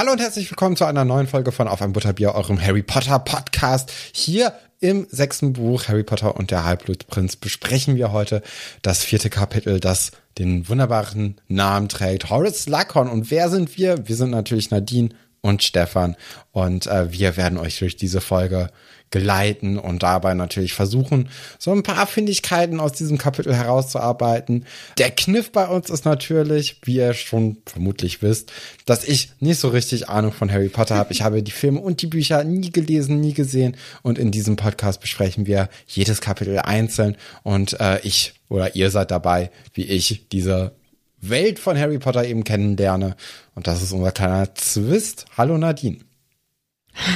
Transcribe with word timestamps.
Hallo 0.00 0.12
und 0.12 0.20
herzlich 0.22 0.50
willkommen 0.50 0.76
zu 0.76 0.86
einer 0.86 1.04
neuen 1.04 1.26
Folge 1.26 1.52
von 1.52 1.68
Auf 1.68 1.82
ein 1.82 1.92
Butterbier, 1.92 2.34
eurem 2.34 2.58
Harry 2.58 2.82
Potter 2.82 3.18
Podcast. 3.18 3.92
Hier 4.14 4.54
im 4.80 5.06
sechsten 5.10 5.52
Buch 5.52 5.88
Harry 5.88 6.04
Potter 6.04 6.38
und 6.38 6.50
der 6.50 6.64
Halbblutprinz 6.64 7.36
besprechen 7.36 7.96
wir 7.96 8.10
heute 8.10 8.40
das 8.80 9.04
vierte 9.04 9.28
Kapitel, 9.28 9.78
das 9.78 10.12
den 10.38 10.70
wunderbaren 10.70 11.38
Namen 11.48 11.90
trägt, 11.90 12.30
Horace 12.30 12.62
Slughorn. 12.62 13.10
Und 13.10 13.30
wer 13.30 13.50
sind 13.50 13.76
wir? 13.76 14.08
Wir 14.08 14.16
sind 14.16 14.30
natürlich 14.30 14.70
Nadine 14.70 15.10
und 15.40 15.62
Stefan 15.62 16.16
und 16.52 16.86
äh, 16.86 17.12
wir 17.12 17.36
werden 17.36 17.58
euch 17.58 17.78
durch 17.78 17.96
diese 17.96 18.20
Folge 18.20 18.70
geleiten 19.10 19.76
und 19.76 20.02
dabei 20.02 20.34
natürlich 20.34 20.72
versuchen, 20.72 21.28
so 21.58 21.72
ein 21.72 21.82
paar 21.82 22.06
Findigkeiten 22.06 22.78
aus 22.78 22.92
diesem 22.92 23.18
Kapitel 23.18 23.54
herauszuarbeiten. 23.54 24.64
Der 24.98 25.10
Kniff 25.10 25.50
bei 25.50 25.66
uns 25.66 25.90
ist 25.90 26.04
natürlich, 26.04 26.80
wie 26.84 26.96
ihr 26.96 27.14
schon 27.14 27.58
vermutlich 27.66 28.22
wisst, 28.22 28.52
dass 28.86 29.04
ich 29.04 29.32
nicht 29.40 29.58
so 29.58 29.68
richtig 29.68 30.08
Ahnung 30.08 30.32
von 30.32 30.50
Harry 30.50 30.68
Potter 30.68 30.94
habe. 30.94 31.12
Ich 31.12 31.22
habe 31.22 31.42
die 31.42 31.50
Filme 31.50 31.80
und 31.80 32.02
die 32.02 32.06
Bücher 32.06 32.44
nie 32.44 32.70
gelesen, 32.70 33.20
nie 33.20 33.34
gesehen 33.34 33.76
und 34.02 34.18
in 34.18 34.30
diesem 34.30 34.56
Podcast 34.56 35.00
besprechen 35.00 35.46
wir 35.46 35.68
jedes 35.88 36.20
Kapitel 36.20 36.58
einzeln 36.60 37.16
und 37.42 37.78
äh, 37.80 38.00
ich 38.02 38.34
oder 38.48 38.74
ihr 38.74 38.90
seid 38.90 39.10
dabei, 39.10 39.50
wie 39.74 39.84
ich 39.84 40.28
diese 40.30 40.72
Welt 41.20 41.58
von 41.58 41.78
Harry 41.78 41.98
Potter 41.98 42.24
eben 42.24 42.44
kennenlerne. 42.44 43.16
Und 43.54 43.66
das 43.66 43.82
ist 43.82 43.92
unser 43.92 44.12
kleiner 44.12 44.54
Zwist. 44.54 45.26
Hallo 45.36 45.58
Nadine. 45.58 45.98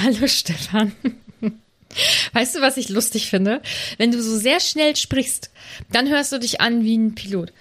Hallo 0.02 0.26
Stefan. 0.26 0.92
Weißt 2.32 2.56
du, 2.56 2.60
was 2.60 2.76
ich 2.76 2.88
lustig 2.88 3.30
finde? 3.30 3.62
Wenn 3.98 4.10
du 4.10 4.20
so 4.22 4.36
sehr 4.36 4.60
schnell 4.60 4.96
sprichst, 4.96 5.50
dann 5.92 6.08
hörst 6.08 6.32
du 6.32 6.38
dich 6.38 6.60
an 6.60 6.82
wie 6.84 6.96
ein 6.98 7.14
Pilot. 7.14 7.52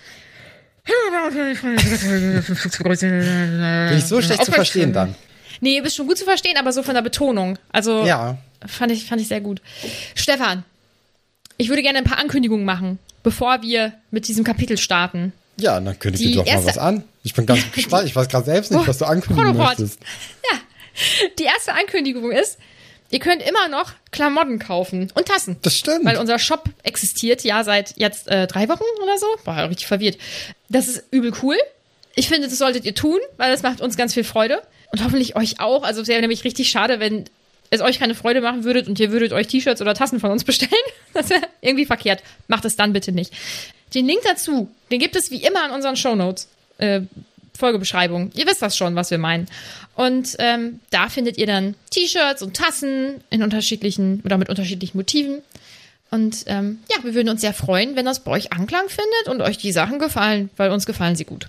Bin 3.90 3.98
ich 3.98 4.06
so 4.06 4.22
schlecht 4.22 4.46
zu 4.46 4.52
verstehen 4.52 4.94
dann? 4.94 5.16
Nee, 5.62 5.80
bist 5.82 5.96
schon 5.96 6.08
gut 6.08 6.18
zu 6.18 6.26
verstehen, 6.26 6.58
aber 6.58 6.74
so 6.74 6.84
von 6.84 6.96
der 6.96 7.02
Betonung. 7.02 7.58
Also 7.72 8.04
Ja. 8.06 8.38
fand 8.66 8.92
ich, 8.92 9.06
fand 9.06 9.22
ich 9.22 9.28
sehr 9.28 9.40
gut. 9.42 9.62
Stefan, 10.16 10.66
ich 11.58 11.70
würde 11.70 11.84
gerne 11.84 12.00
ein 12.00 12.04
paar 12.04 12.18
Ankündigungen 12.18 12.66
machen, 12.66 13.00
bevor 13.22 13.62
wir 13.62 13.94
mit 14.12 14.28
diesem 14.28 14.44
Kapitel 14.44 14.78
starten. 14.78 15.32
Ja, 15.58 15.80
dann 15.80 15.98
kündige 16.00 16.24
Die 16.30 16.36
doch 16.36 16.46
mal 16.46 16.66
was 16.66 16.78
an. 16.78 17.04
Ich 17.24 17.34
bin 17.34 17.46
ganz 17.46 17.72
gespannt. 17.72 18.08
Ich 18.08 18.16
weiß 18.16 18.28
gerade 18.28 18.46
selbst 18.46 18.72
nicht, 18.72 18.88
was 18.88 18.98
du 18.98 19.06
ankündigen 19.06 19.44
Chronoport. 19.54 19.80
möchtest. 19.80 20.00
Die 21.40 21.44
erste 21.44 21.74
Ankündigung 21.74 22.32
ist, 22.32 22.58
ihr 23.10 23.20
könnt 23.20 23.42
immer 23.42 23.68
noch 23.68 23.94
Klamotten 24.12 24.60
kaufen 24.60 25.12
und 25.16 25.28
Tassen. 25.28 25.58
Das 25.62 25.78
stimmt. 25.78 26.06
Weil 26.06 26.18
unser 26.18 26.38
Shop 26.40 26.70
existiert 26.84 27.44
ja 27.44 27.64
seit 27.64 27.94
jetzt 27.98 28.28
äh, 28.28 28.46
drei 28.48 28.70
Wochen 28.70 28.84
oder 29.02 29.18
so. 29.18 29.26
War 29.46 29.58
ja 29.58 29.66
richtig 29.66 29.88
verwirrt. 29.88 30.18
Das 30.70 30.88
ist 30.88 31.04
übel 31.12 31.34
cool. 31.42 31.58
Ich 32.16 32.28
finde, 32.28 32.48
das 32.48 32.58
solltet 32.58 32.86
ihr 32.86 32.94
tun, 32.94 33.20
weil 33.38 33.52
das 33.52 33.64
macht 33.64 33.82
uns 33.82 33.98
ganz 33.98 34.14
viel 34.14 34.24
Freude. 34.24 34.62
Und 34.92 35.04
hoffentlich 35.04 35.36
euch 35.36 35.60
auch. 35.60 35.84
Also 35.84 36.02
es 36.02 36.08
wäre 36.08 36.22
nämlich 36.22 36.44
richtig 36.44 36.70
schade, 36.70 37.00
wenn 37.00 37.26
es 37.74 37.82
euch 37.82 38.00
keine 38.00 38.16
Freude 38.16 38.42
machen 38.42 38.64
würdet 38.64 38.88
und 38.88 39.00
ihr 39.00 39.12
würdet 39.12 39.34
euch 39.34 39.48
T-Shirts 39.48 39.82
oder 39.82 39.94
Tassen 39.94 40.20
von 40.20 40.32
uns 40.32 40.44
bestellen. 40.44 40.72
Das 41.14 41.30
wäre 41.30 41.44
irgendwie 41.62 41.86
verkehrt. 41.86 42.24
Macht 42.48 42.66
es 42.66 42.76
dann 42.76 42.92
bitte 42.92 43.12
nicht. 43.12 43.32
Den 43.94 44.08
Link 44.08 44.22
dazu, 44.24 44.72
den 44.90 45.00
gibt 45.00 45.16
es 45.16 45.30
wie 45.30 45.44
immer 45.44 45.64
in 45.64 45.72
unseren 45.72 45.96
Shownotes. 45.96 46.48
Äh, 46.80 47.02
Folgebeschreibung. 47.56 48.32
Ihr 48.34 48.48
wisst 48.48 48.62
das 48.62 48.76
schon, 48.76 48.96
was 48.96 49.12
wir 49.12 49.20
meinen. 49.20 49.48
Und 49.96 50.36
ähm, 50.40 50.80
da 50.90 51.10
findet 51.10 51.38
ihr 51.38 51.46
dann 51.46 51.76
T-Shirts 51.92 52.42
und 52.42 52.56
Tassen 52.56 53.24
in 53.30 53.44
unterschiedlichen 53.44 54.22
oder 54.26 54.38
mit 54.38 54.50
unterschiedlichen 54.50 54.98
Motiven. 54.98 55.44
Und 56.10 56.44
ähm, 56.48 56.80
ja, 56.92 57.04
wir 57.04 57.14
würden 57.14 57.30
uns 57.30 57.42
sehr 57.42 57.54
freuen, 57.54 57.96
wenn 57.96 58.06
das 58.06 58.24
bei 58.24 58.32
euch 58.32 58.54
Anklang 58.54 58.88
findet 58.90 59.28
und 59.28 59.42
euch 59.42 59.58
die 59.58 59.72
Sachen 59.72 60.00
gefallen, 60.00 60.50
weil 60.58 60.72
uns 60.72 60.86
gefallen 60.86 61.16
sie 61.16 61.26
gut. 61.26 61.48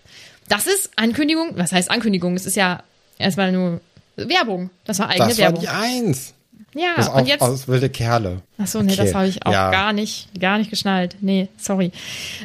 Das 0.48 0.66
ist 0.66 0.90
Ankündigung. 0.96 1.52
Was 1.56 1.72
heißt 1.72 1.90
Ankündigung? 1.90 2.34
Es 2.34 2.46
ist 2.46 2.56
ja 2.56 2.82
erstmal 3.18 3.52
nur 3.52 3.80
Werbung. 4.16 4.70
Das 4.84 4.98
war 4.98 5.08
eigene 5.08 5.28
Das 5.28 5.38
war 5.38 5.44
Werbung. 5.44 5.60
die 5.62 5.68
Eins. 5.68 6.34
ja, 6.74 6.94
Das 6.96 7.08
und 7.08 7.14
auch 7.22 7.26
jetzt. 7.26 7.42
aus 7.42 7.68
wilde 7.68 7.88
Kerle. 7.90 8.42
Ach 8.58 8.66
so, 8.66 8.80
nee, 8.82 8.92
Okay. 8.92 9.04
das 9.04 9.14
habe 9.14 9.26
ich 9.28 9.44
auch 9.46 9.52
Ja. 9.52 9.70
gar 9.70 9.92
nicht, 9.92 10.28
gar 10.40 10.58
nicht 10.58 10.70
geschnallt. 10.70 11.16
Nee, 11.20 11.48
sorry. 11.58 11.92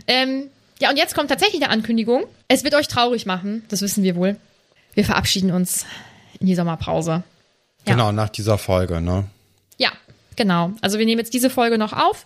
Ähm, 0.07 0.43
ja, 0.79 0.89
und 0.89 0.97
jetzt 0.97 1.13
kommt 1.15 1.29
tatsächlich 1.29 1.61
eine 1.61 1.71
Ankündigung. 1.71 2.23
Es 2.47 2.63
wird 2.63 2.73
euch 2.75 2.87
traurig 2.87 3.25
machen, 3.25 3.63
das 3.69 3.81
wissen 3.81 4.03
wir 4.03 4.15
wohl. 4.15 4.35
Wir 4.93 5.05
verabschieden 5.05 5.51
uns 5.51 5.85
in 6.39 6.47
die 6.47 6.55
Sommerpause. 6.55 7.23
Ja. 7.85 7.93
Genau, 7.93 8.11
nach 8.11 8.29
dieser 8.29 8.57
Folge, 8.57 9.01
ne? 9.01 9.25
Genau. 10.39 10.71
Also 10.79 10.99
wir 10.99 11.05
nehmen 11.05 11.19
jetzt 11.19 11.33
diese 11.33 11.49
Folge 11.49 11.77
noch 11.77 11.91
auf 11.91 12.25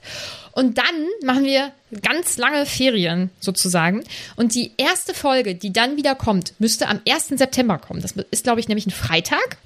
und 0.51 0.77
dann 0.77 0.85
machen 1.25 1.45
wir 1.45 1.71
ganz 2.03 2.37
lange 2.37 2.67
Ferien 2.67 3.31
sozusagen. 3.39 4.03
Und 4.35 4.53
die 4.53 4.71
erste 4.77 5.15
Folge, 5.15 5.55
die 5.55 5.73
dann 5.73 5.97
wieder 5.97 6.13
kommt, 6.13 6.53
müsste 6.59 6.87
am 6.89 6.99
1. 7.09 7.29
September 7.39 7.79
kommen. 7.79 8.03
Das 8.03 8.11
ist, 8.29 8.43
glaube 8.43 8.59
ich, 8.59 8.67
nämlich 8.67 8.85
ein 8.85 8.91
Freitag. 8.91 9.57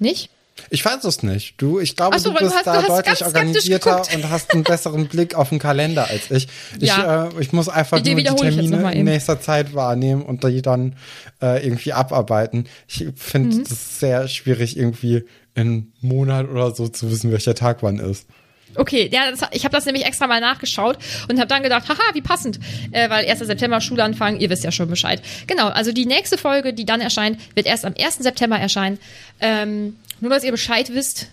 Nicht? 0.00 0.28
Ich 0.70 0.84
weiß 0.84 1.04
es 1.04 1.22
nicht. 1.22 1.54
Du, 1.58 1.78
ich 1.78 1.94
glaube, 1.96 2.18
so, 2.18 2.30
du 2.30 2.34
weil 2.34 2.40
du 2.40 2.46
bist 2.46 2.56
hast- 2.56 2.66
da 2.66 2.82
du 2.82 2.88
deutlich 2.88 3.24
organisierter 3.24 4.02
und 4.14 4.28
hast 4.30 4.52
einen 4.52 4.64
besseren 4.64 5.06
Blick 5.06 5.34
auf 5.36 5.48
den 5.50 5.58
Kalender 5.60 6.08
als 6.10 6.30
ich. 6.32 6.48
Ich, 6.80 6.88
Ja. 6.88 7.28
äh, 7.28 7.40
ich 7.40 7.52
muss 7.52 7.68
einfach 7.68 8.00
Die 8.00 8.14
nur 8.14 8.22
die 8.22 8.34
Termine 8.34 8.92
in 8.92 9.04
nächster 9.04 9.40
Zeit 9.40 9.72
wahrnehmen 9.74 10.22
und 10.22 10.42
die 10.44 10.60
dann 10.62 10.96
äh, 11.40 11.64
irgendwie 11.64 11.92
abarbeiten. 11.92 12.66
Ich 12.88 13.06
finde 13.16 13.56
Mhm. 13.58 13.64
das 13.68 14.00
sehr 14.00 14.26
schwierig, 14.28 14.76
irgendwie 14.76 15.24
in 15.54 15.62
einem 15.62 15.92
Monat 16.00 16.48
oder 16.48 16.74
so 16.74 16.88
zu 16.88 17.10
wissen, 17.10 17.30
welcher 17.30 17.54
Tag 17.54 17.82
wann 17.82 17.98
ist. 17.98 18.26
Okay, 18.74 19.10
ja, 19.12 19.30
das, 19.30 19.40
ich 19.52 19.64
habe 19.64 19.74
das 19.74 19.84
nämlich 19.84 20.06
extra 20.06 20.26
mal 20.26 20.40
nachgeschaut 20.40 20.96
und 21.28 21.38
habe 21.38 21.48
dann 21.48 21.62
gedacht, 21.62 21.88
haha, 21.88 22.14
wie 22.14 22.22
passend, 22.22 22.58
äh, 22.92 23.10
weil 23.10 23.28
1. 23.28 23.40
September 23.40 23.80
Schulanfang, 23.82 24.40
ihr 24.40 24.48
wisst 24.48 24.64
ja 24.64 24.72
schon 24.72 24.88
Bescheid. 24.88 25.20
Genau, 25.46 25.68
also 25.68 25.92
die 25.92 26.06
nächste 26.06 26.38
Folge, 26.38 26.72
die 26.72 26.86
dann 26.86 27.02
erscheint, 27.02 27.38
wird 27.54 27.66
erst 27.66 27.84
am 27.84 27.94
1. 27.98 28.16
September 28.18 28.58
erscheinen. 28.58 28.98
Ähm, 29.40 29.96
nur, 30.20 30.30
dass 30.30 30.44
ihr 30.44 30.52
Bescheid 30.52 30.94
wisst, 30.94 31.28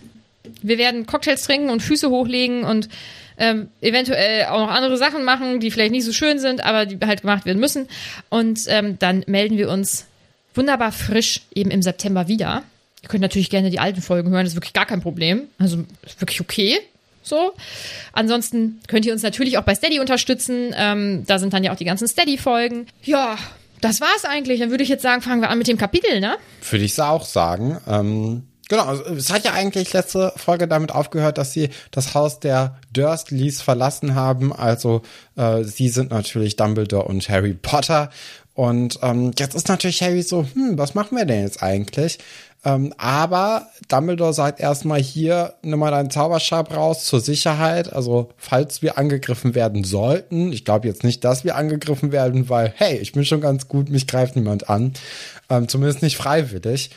Wir 0.62 0.78
werden 0.78 1.06
Cocktails 1.06 1.42
trinken 1.42 1.70
und 1.70 1.80
Füße 1.80 2.10
hochlegen 2.10 2.64
und 2.64 2.88
ähm, 3.38 3.68
eventuell 3.80 4.46
auch 4.46 4.60
noch 4.60 4.70
andere 4.70 4.96
Sachen 4.96 5.24
machen, 5.24 5.60
die 5.60 5.70
vielleicht 5.70 5.92
nicht 5.92 6.04
so 6.04 6.12
schön 6.12 6.38
sind, 6.38 6.62
aber 6.62 6.86
die 6.86 6.98
halt 7.04 7.22
gemacht 7.22 7.46
werden 7.46 7.60
müssen. 7.60 7.88
Und 8.28 8.60
ähm, 8.68 8.98
dann 8.98 9.24
melden 9.26 9.56
wir 9.56 9.70
uns 9.70 10.06
wunderbar 10.54 10.92
frisch 10.92 11.42
eben 11.54 11.70
im 11.70 11.82
September 11.82 12.28
wieder. 12.28 12.62
Ihr 13.02 13.08
könnt 13.08 13.22
natürlich 13.22 13.50
gerne 13.50 13.70
die 13.70 13.78
alten 13.78 14.02
Folgen 14.02 14.30
hören, 14.30 14.44
das 14.44 14.52
ist 14.52 14.56
wirklich 14.56 14.72
gar 14.72 14.86
kein 14.86 15.00
Problem. 15.00 15.44
Also 15.58 15.84
ist 16.02 16.20
wirklich 16.20 16.40
okay. 16.40 16.78
So. 17.22 17.52
Ansonsten 18.12 18.80
könnt 18.88 19.06
ihr 19.06 19.12
uns 19.12 19.22
natürlich 19.22 19.58
auch 19.58 19.62
bei 19.62 19.74
Steady 19.74 20.00
unterstützen. 20.00 20.74
Ähm, 20.76 21.24
da 21.26 21.38
sind 21.38 21.52
dann 21.52 21.64
ja 21.64 21.72
auch 21.72 21.76
die 21.76 21.84
ganzen 21.84 22.08
Steady-Folgen. 22.08 22.86
Ja, 23.02 23.36
das 23.80 24.00
war's 24.00 24.24
eigentlich. 24.24 24.60
Dann 24.60 24.70
würde 24.70 24.82
ich 24.82 24.88
jetzt 24.88 25.02
sagen, 25.02 25.22
fangen 25.22 25.40
wir 25.40 25.50
an 25.50 25.58
mit 25.58 25.68
dem 25.68 25.78
Kapitel, 25.78 26.20
ne? 26.20 26.36
Würde 26.68 26.84
ich 26.84 27.00
auch 27.00 27.24
sagen. 27.24 27.78
Ähm, 27.86 28.44
genau, 28.68 28.84
also, 28.84 29.04
es 29.04 29.32
hat 29.32 29.44
ja 29.44 29.52
eigentlich 29.52 29.92
letzte 29.92 30.32
Folge 30.36 30.68
damit 30.68 30.92
aufgehört, 30.92 31.38
dass 31.38 31.52
sie 31.52 31.70
das 31.90 32.14
Haus 32.14 32.40
der 32.40 32.78
Dursleys 32.92 33.62
verlassen 33.62 34.14
haben. 34.14 34.52
Also 34.52 35.02
äh, 35.36 35.64
sie 35.64 35.88
sind 35.88 36.10
natürlich 36.10 36.56
Dumbledore 36.56 37.04
und 37.06 37.28
Harry 37.28 37.54
Potter. 37.54 38.10
Und 38.54 38.98
ähm, 39.02 39.32
jetzt 39.38 39.54
ist 39.54 39.68
natürlich 39.68 40.02
Harry 40.02 40.22
so, 40.22 40.44
hm, 40.54 40.76
was 40.76 40.94
machen 40.94 41.16
wir 41.16 41.24
denn 41.24 41.44
jetzt 41.44 41.62
eigentlich? 41.62 42.18
Ähm, 42.62 42.92
aber 42.98 43.68
Dumbledore 43.88 44.34
sagt 44.34 44.60
erstmal 44.60 45.00
hier, 45.00 45.54
nimm 45.62 45.78
mal 45.78 45.90
deinen 45.90 46.10
Zauberstab 46.10 46.76
raus 46.76 47.04
zur 47.04 47.20
Sicherheit. 47.20 47.92
Also, 47.92 48.30
falls 48.36 48.82
wir 48.82 48.98
angegriffen 48.98 49.54
werden 49.54 49.82
sollten, 49.84 50.52
ich 50.52 50.64
glaube 50.66 50.86
jetzt 50.86 51.02
nicht, 51.02 51.24
dass 51.24 51.44
wir 51.44 51.56
angegriffen 51.56 52.12
werden, 52.12 52.50
weil, 52.50 52.72
hey, 52.76 52.98
ich 52.98 53.12
bin 53.12 53.24
schon 53.24 53.40
ganz 53.40 53.66
gut, 53.66 53.88
mich 53.88 54.06
greift 54.06 54.36
niemand 54.36 54.68
an. 54.68 54.92
Ähm, 55.48 55.68
zumindest 55.68 56.02
nicht 56.02 56.16
freiwillig. 56.16 56.90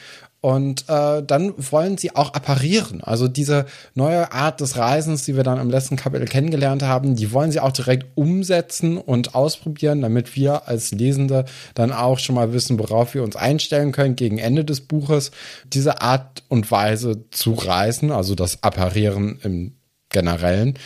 Und 0.44 0.90
äh, 0.90 1.24
dann 1.24 1.54
wollen 1.72 1.98
sie 1.98 2.18
auch 2.18 2.34
apparieren. 2.34 3.02
Also 3.02 3.30
diese 3.30 3.66
neue 3.96 4.34
Art 4.34 4.60
des 4.60 4.76
Reisens, 4.76 5.24
die 5.24 5.38
wir 5.38 5.44
dann 5.44 5.58
im 5.58 5.70
letzten 5.70 5.96
Kapitel 5.96 6.28
kennengelernt 6.28 6.84
haben, 6.84 7.16
die 7.16 7.32
wollen 7.32 7.54
sie 7.54 7.62
auch 7.62 7.72
direkt 7.72 8.08
umsetzen 8.16 8.98
und 8.98 9.36
ausprobieren, 9.36 10.02
damit 10.02 10.36
wir 10.36 10.68
als 10.68 10.92
Lesende 10.92 11.46
dann 11.76 11.94
auch 11.94 12.20
schon 12.20 12.36
mal 12.36 12.52
wissen, 12.52 12.78
worauf 12.78 13.14
wir 13.14 13.24
uns 13.24 13.38
einstellen 13.38 13.94
können 13.94 14.18
gegen 14.18 14.38
Ende 14.38 14.66
des 14.66 14.82
Buches. 14.82 15.32
Diese 15.64 16.02
Art 16.02 16.44
und 16.50 16.70
Weise 16.70 17.24
zu 17.32 17.54
reisen, 17.54 18.12
also 18.12 18.36
das 18.36 18.64
Apparieren 18.64 19.40
im 19.44 19.78
Generellen, 20.10 20.78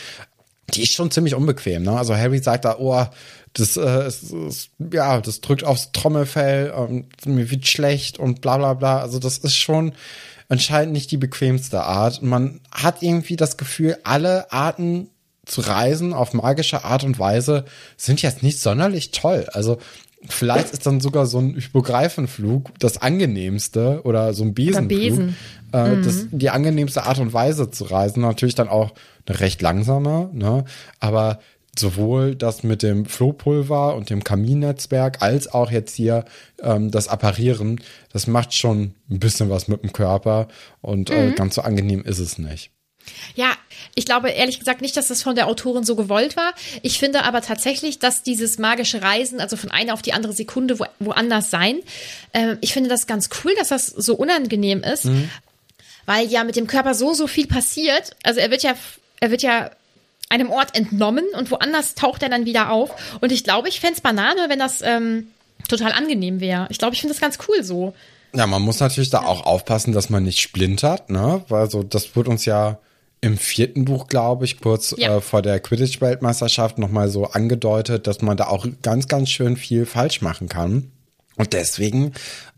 die 0.76 0.84
ist 0.84 0.94
schon 0.94 1.10
ziemlich 1.10 1.34
unbequem. 1.34 1.82
Ne? 1.82 1.98
Also 1.98 2.16
Harry 2.16 2.38
sagt 2.40 2.66
da, 2.66 2.78
oh, 2.78 3.06
das, 3.54 3.78
äh, 3.78 4.08
ist, 4.08 4.32
ist, 4.32 4.70
ja, 4.92 5.20
das 5.22 5.42
drückt 5.42 5.64
aufs 5.64 5.92
Trommelfell, 5.92 6.72
und 6.72 7.26
mir 7.26 7.50
wird 7.50 7.68
schlecht 7.68 8.20
und 8.20 8.42
bla 8.42 8.58
bla 8.58 8.74
bla. 8.74 9.00
Also 9.00 9.20
das 9.20 9.38
ist 9.38 9.56
schon 9.56 9.94
anscheinend 10.50 10.94
nicht 10.94 11.12
die 11.12 11.18
bequemste 11.18 11.84
Art. 11.84 12.22
Man 12.22 12.62
hat 12.72 13.04
irgendwie 13.04 13.36
das 13.36 13.58
Gefühl, 13.58 13.98
alle 14.04 14.52
Arten 14.52 15.10
zu 15.46 15.62
reisen 15.62 16.14
auf 16.14 16.34
magische 16.34 16.84
Art 16.84 17.04
und 17.04 17.20
Weise 17.20 17.66
sind 17.96 18.22
jetzt 18.22 18.44
nicht 18.44 18.60
sonderlich 18.60 19.12
toll. 19.12 19.48
Also 19.54 19.78
vielleicht 20.28 20.72
ist 20.72 20.86
dann 20.86 21.00
sogar 21.00 21.26
so 21.26 21.40
ein 21.40 21.56
Hypogreifenflug 21.56 22.72
das 22.80 22.98
angenehmste 22.98 24.02
oder 24.04 24.34
so 24.34 24.44
ein 24.44 24.54
Besenflug. 24.54 24.90
Besen. 24.90 25.38
Äh, 25.74 25.96
mhm. 25.96 26.04
das, 26.04 26.26
die 26.32 26.50
angenehmste 26.50 27.04
Art 27.04 27.20
und 27.20 27.34
Weise 27.34 27.72
zu 27.72 27.86
reisen. 27.86 28.22
Natürlich 28.22 28.56
dann 28.56 28.70
auch 28.70 28.94
eine 29.26 29.40
recht 29.40 29.62
langsame, 29.62 30.30
ne? 30.34 30.66
Aber 31.00 31.40
sowohl 31.80 32.36
das 32.36 32.64
mit 32.64 32.84
dem 32.84 33.06
Flohpulver 33.06 33.96
und 33.96 34.10
dem 34.10 34.24
Kaminnetzwerk 34.24 35.22
als 35.22 35.48
auch 35.52 35.72
jetzt 35.72 35.96
hier 35.96 36.26
ähm, 36.62 36.92
das 36.92 37.08
Apparieren, 37.08 37.82
das 38.12 38.28
macht 38.28 38.54
schon 38.54 38.96
ein 39.10 39.20
bisschen 39.20 39.50
was 39.50 39.68
mit 39.68 39.84
dem 39.84 39.94
Körper 39.94 40.48
und 40.82 41.10
äh, 41.10 41.28
mhm. 41.28 41.32
äh, 41.32 41.36
ganz 41.36 41.56
so 41.56 41.62
angenehm 41.62 42.04
ist 42.04 42.20
es 42.20 42.38
nicht. 42.38 42.72
Ja, 43.36 43.56
ich 43.96 44.06
glaube 44.06 44.30
ehrlich 44.30 44.60
gesagt 44.60 44.82
nicht, 44.82 44.98
dass 44.98 45.08
das 45.08 45.24
von 45.24 45.36
der 45.36 45.48
Autorin 45.48 45.84
so 45.84 45.96
gewollt 45.96 46.36
war. 46.36 46.54
Ich 46.82 47.00
finde 47.00 47.24
aber 47.24 47.42
tatsächlich, 47.42 48.00
dass 48.00 48.24
dieses 48.24 48.58
magische 48.58 49.02
Reisen, 49.02 49.40
also 49.40 49.56
von 49.56 49.72
einer 49.72 49.94
auf 49.94 50.02
die 50.02 50.14
andere 50.14 50.34
Sekunde 50.34 50.80
wo, 50.80 50.86
woanders 51.00 51.50
sein, 51.50 51.80
äh, 52.34 52.56
ich 52.62 52.74
finde 52.74 52.90
das 52.90 53.08
ganz 53.08 53.30
cool, 53.44 53.54
dass 53.58 53.70
das 53.70 53.88
so 53.88 54.16
unangenehm 54.16 54.84
ist, 54.84 55.06
mhm. 55.06 55.30
weil 56.06 56.28
ja 56.28 56.44
mit 56.44 56.56
dem 56.56 56.68
Körper 56.68 56.94
so, 56.94 57.14
so 57.14 57.28
viel 57.28 57.48
passiert. 57.48 58.16
Also 58.24 58.40
er 58.40 58.52
wird 58.52 58.64
ja, 58.64 58.76
er 59.20 59.32
wird 59.32 59.42
ja 59.42 59.72
einem 60.30 60.50
Ort 60.50 60.76
entnommen 60.76 61.26
und 61.38 61.52
woanders 61.52 61.96
taucht 61.96 62.24
er 62.24 62.30
dann 62.30 62.46
wieder 62.46 62.72
auf. 62.72 62.92
Und 63.22 63.32
ich 63.32 63.44
glaube, 63.44 63.70
ich 63.70 63.80
fände 63.80 63.96
es 63.96 64.02
Banane, 64.02 64.48
wenn 64.50 64.60
das 64.60 64.82
ähm, 64.82 65.28
total 65.70 65.92
angenehm 65.92 66.40
wäre. 66.40 66.68
Ich 66.70 66.78
glaube, 66.78 66.94
ich 66.96 67.02
finde 67.02 67.14
das 67.14 67.22
ganz 67.22 67.38
cool 67.48 67.64
so. 67.64 67.94
Ja, 68.34 68.46
man 68.46 68.62
muss 68.62 68.80
natürlich 68.80 69.10
da 69.10 69.20
auch 69.20 69.46
aufpassen, 69.46 69.94
dass 69.94 70.10
man 70.10 70.24
nicht 70.24 70.40
splintert, 70.40 71.10
ne? 71.10 71.44
Weil 71.48 71.70
so, 71.70 71.82
das 71.84 72.16
wird 72.16 72.28
uns 72.28 72.46
ja 72.46 72.78
im 73.22 73.38
vierten 73.38 73.86
Buch, 73.86 74.08
glaube 74.08 74.46
ich, 74.46 74.60
kurz 74.60 74.94
ja. 74.98 75.18
äh, 75.18 75.22
vor 75.22 75.42
der 75.42 75.60
Quidditch-Weltmeisterschaft 75.60 76.78
nochmal 76.78 77.10
so 77.10 77.26
angedeutet, 77.26 78.06
dass 78.06 78.22
man 78.22 78.38
da 78.38 78.48
auch 78.48 78.68
ganz, 78.84 79.08
ganz 79.08 79.30
schön 79.30 79.58
viel 79.58 79.86
falsch 79.86 80.22
machen 80.22 80.50
kann. 80.50 80.92
Und 81.38 81.54
deswegen, 81.54 82.14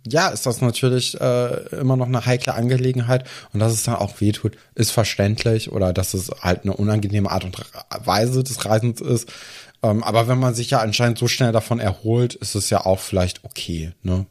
ja, 0.08 0.30
ist 0.30 0.46
das 0.46 0.62
natürlich 0.62 1.20
äh, 1.20 1.76
immer 1.76 1.98
noch 1.98 2.08
eine 2.08 2.26
heikle 2.26 2.54
Angelegenheit. 2.56 3.26
Und 3.54 3.60
dass 3.60 3.74
es 3.74 3.84
dann 3.84 3.96
auch 3.96 4.22
wehtut, 4.22 4.58
ist 4.76 4.92
verständlich. 4.92 5.72
Oder 5.72 5.94
dass 5.94 6.14
es 6.14 6.32
halt 6.42 6.64
eine 6.64 6.74
unangenehme 6.74 7.30
Art 7.30 7.44
und 7.44 7.58
Weise 8.06 8.44
des 8.44 8.66
Reisens 8.66 9.02
ist. 9.02 9.32
Ähm, 9.84 10.04
aber 10.04 10.28
wenn 10.28 10.40
man 10.40 10.56
sich 10.56 10.70
ja 10.70 10.80
anscheinend 10.80 11.18
so 11.18 11.28
schnell 11.28 11.52
davon 11.52 11.80
erholt, 11.80 12.36
ist 12.36 12.56
es 12.56 12.70
ja 12.70 12.86
auch 12.86 13.00
vielleicht 13.00 13.44
okay, 13.44 13.94
ne? 14.04 14.26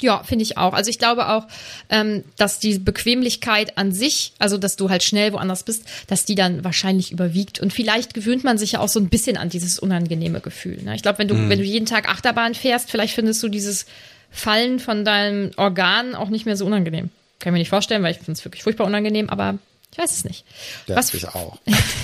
Ja, 0.00 0.22
finde 0.22 0.44
ich 0.44 0.56
auch. 0.56 0.74
Also 0.74 0.90
ich 0.90 0.98
glaube 0.98 1.28
auch, 1.28 1.46
ähm, 1.88 2.22
dass 2.36 2.60
die 2.60 2.78
Bequemlichkeit 2.78 3.76
an 3.76 3.92
sich, 3.92 4.32
also 4.38 4.56
dass 4.56 4.76
du 4.76 4.90
halt 4.90 5.02
schnell 5.02 5.32
woanders 5.32 5.64
bist, 5.64 5.84
dass 6.06 6.24
die 6.24 6.36
dann 6.36 6.62
wahrscheinlich 6.62 7.10
überwiegt. 7.10 7.58
Und 7.58 7.72
vielleicht 7.72 8.14
gewöhnt 8.14 8.44
man 8.44 8.58
sich 8.58 8.72
ja 8.72 8.80
auch 8.80 8.88
so 8.88 9.00
ein 9.00 9.08
bisschen 9.08 9.36
an 9.36 9.48
dieses 9.48 9.78
unangenehme 9.78 10.40
Gefühl. 10.40 10.82
Ne? 10.82 10.94
Ich 10.94 11.02
glaube, 11.02 11.18
wenn 11.18 11.28
du, 11.28 11.34
mhm. 11.34 11.50
wenn 11.50 11.58
du 11.58 11.64
jeden 11.64 11.86
Tag 11.86 12.08
Achterbahn 12.08 12.54
fährst, 12.54 12.90
vielleicht 12.90 13.14
findest 13.14 13.42
du 13.42 13.48
dieses 13.48 13.86
Fallen 14.30 14.78
von 14.78 15.04
deinem 15.04 15.50
Organ 15.56 16.14
auch 16.14 16.28
nicht 16.28 16.46
mehr 16.46 16.56
so 16.56 16.66
unangenehm. 16.66 17.10
Kann 17.40 17.50
ich 17.50 17.52
mir 17.52 17.58
nicht 17.58 17.70
vorstellen, 17.70 18.02
weil 18.02 18.12
ich 18.12 18.18
finde 18.18 18.32
es 18.32 18.44
wirklich 18.44 18.62
furchtbar 18.62 18.86
unangenehm, 18.86 19.30
aber 19.30 19.58
ich 19.92 19.98
weiß 19.98 20.12
es 20.12 20.24
nicht. 20.24 20.44
Das 20.86 20.96
Was 20.96 21.14
ich 21.14 21.26
auch. 21.28 21.58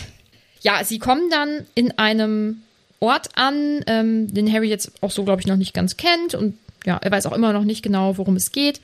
ja, 0.62 0.82
sie 0.84 0.98
kommen 0.98 1.30
dann 1.30 1.66
in 1.74 1.96
einem 1.98 2.62
Ort 2.98 3.28
an, 3.36 3.84
ähm, 3.86 4.32
den 4.32 4.50
Harry 4.52 4.68
jetzt 4.68 4.92
auch 5.02 5.10
so, 5.10 5.24
glaube 5.24 5.40
ich, 5.40 5.46
noch 5.46 5.56
nicht 5.56 5.74
ganz 5.74 5.96
kennt 5.96 6.34
und 6.34 6.58
ja, 6.84 6.98
er 6.98 7.10
weiß 7.10 7.26
auch 7.26 7.32
immer 7.32 7.52
noch 7.52 7.64
nicht 7.64 7.82
genau, 7.82 8.18
worum 8.18 8.36
es 8.36 8.52
geht. 8.52 8.80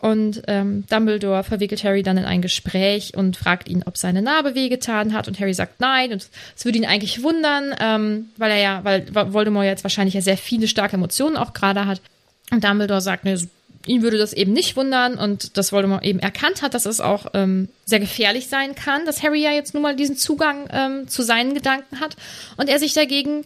Und 0.00 0.42
ähm, 0.46 0.84
Dumbledore 0.88 1.44
verwickelt 1.44 1.84
Harry 1.84 2.02
dann 2.02 2.16
in 2.16 2.24
ein 2.24 2.40
Gespräch 2.40 3.16
und 3.16 3.36
fragt 3.36 3.68
ihn, 3.68 3.82
ob 3.84 3.98
seine 3.98 4.22
Narbe 4.22 4.54
wehgetan 4.54 5.12
hat. 5.12 5.28
Und 5.28 5.38
Harry 5.38 5.52
sagt 5.52 5.78
nein. 5.78 6.12
Und 6.12 6.28
es 6.56 6.64
würde 6.64 6.78
ihn 6.78 6.86
eigentlich 6.86 7.22
wundern, 7.22 7.74
ähm, 7.78 8.30
weil 8.38 8.50
er 8.50 8.58
ja, 8.58 8.84
weil 8.84 9.06
Voldemort 9.12 9.66
jetzt 9.66 9.84
wahrscheinlich 9.84 10.14
ja 10.14 10.22
sehr 10.22 10.38
viele 10.38 10.68
starke 10.68 10.96
Emotionen 10.96 11.36
auch 11.36 11.52
gerade 11.52 11.84
hat. 11.84 12.00
Und 12.50 12.64
Dumbledore 12.64 13.02
sagt, 13.02 13.24
ne, 13.24 13.38
ihn 13.86 14.02
würde 14.02 14.16
das 14.16 14.32
eben 14.32 14.54
nicht 14.54 14.74
wundern 14.76 15.16
und 15.16 15.56
dass 15.58 15.72
Voldemort 15.72 16.04
eben 16.04 16.18
erkannt 16.18 16.62
hat, 16.62 16.72
dass 16.72 16.86
es 16.86 17.00
auch 17.00 17.26
ähm, 17.34 17.68
sehr 17.84 18.00
gefährlich 18.00 18.48
sein 18.48 18.74
kann, 18.74 19.04
dass 19.04 19.22
Harry 19.22 19.42
ja 19.42 19.52
jetzt 19.52 19.74
nun 19.74 19.82
mal 19.82 19.96
diesen 19.96 20.16
Zugang 20.16 20.66
ähm, 20.70 21.08
zu 21.08 21.22
seinen 21.22 21.54
Gedanken 21.54 22.00
hat 22.00 22.16
und 22.56 22.68
er 22.68 22.78
sich 22.78 22.94
dagegen 22.94 23.44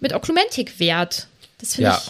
mit 0.00 0.12
Oklumentik 0.12 0.78
wehrt. 0.78 1.28
Das 1.58 1.76
finde 1.76 1.90
ja. 1.90 2.02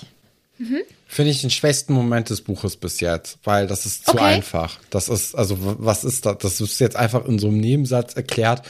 ich. 0.58 0.66
Mhm 0.66 0.82
finde 1.06 1.30
ich 1.30 1.40
den 1.40 1.50
schwächsten 1.50 1.94
Moment 1.94 2.30
des 2.30 2.42
Buches 2.42 2.76
bis 2.76 3.00
jetzt, 3.00 3.38
weil 3.44 3.66
das 3.66 3.86
ist 3.86 4.06
zu 4.06 4.12
okay. 4.12 4.24
einfach. 4.24 4.78
Das 4.90 5.08
ist, 5.08 5.34
also, 5.34 5.56
was 5.60 6.04
ist 6.04 6.26
das? 6.26 6.38
Das 6.38 6.60
ist 6.60 6.80
jetzt 6.80 6.96
einfach 6.96 7.24
in 7.24 7.38
so 7.38 7.48
einem 7.48 7.58
Nebensatz 7.58 8.14
erklärt, 8.14 8.62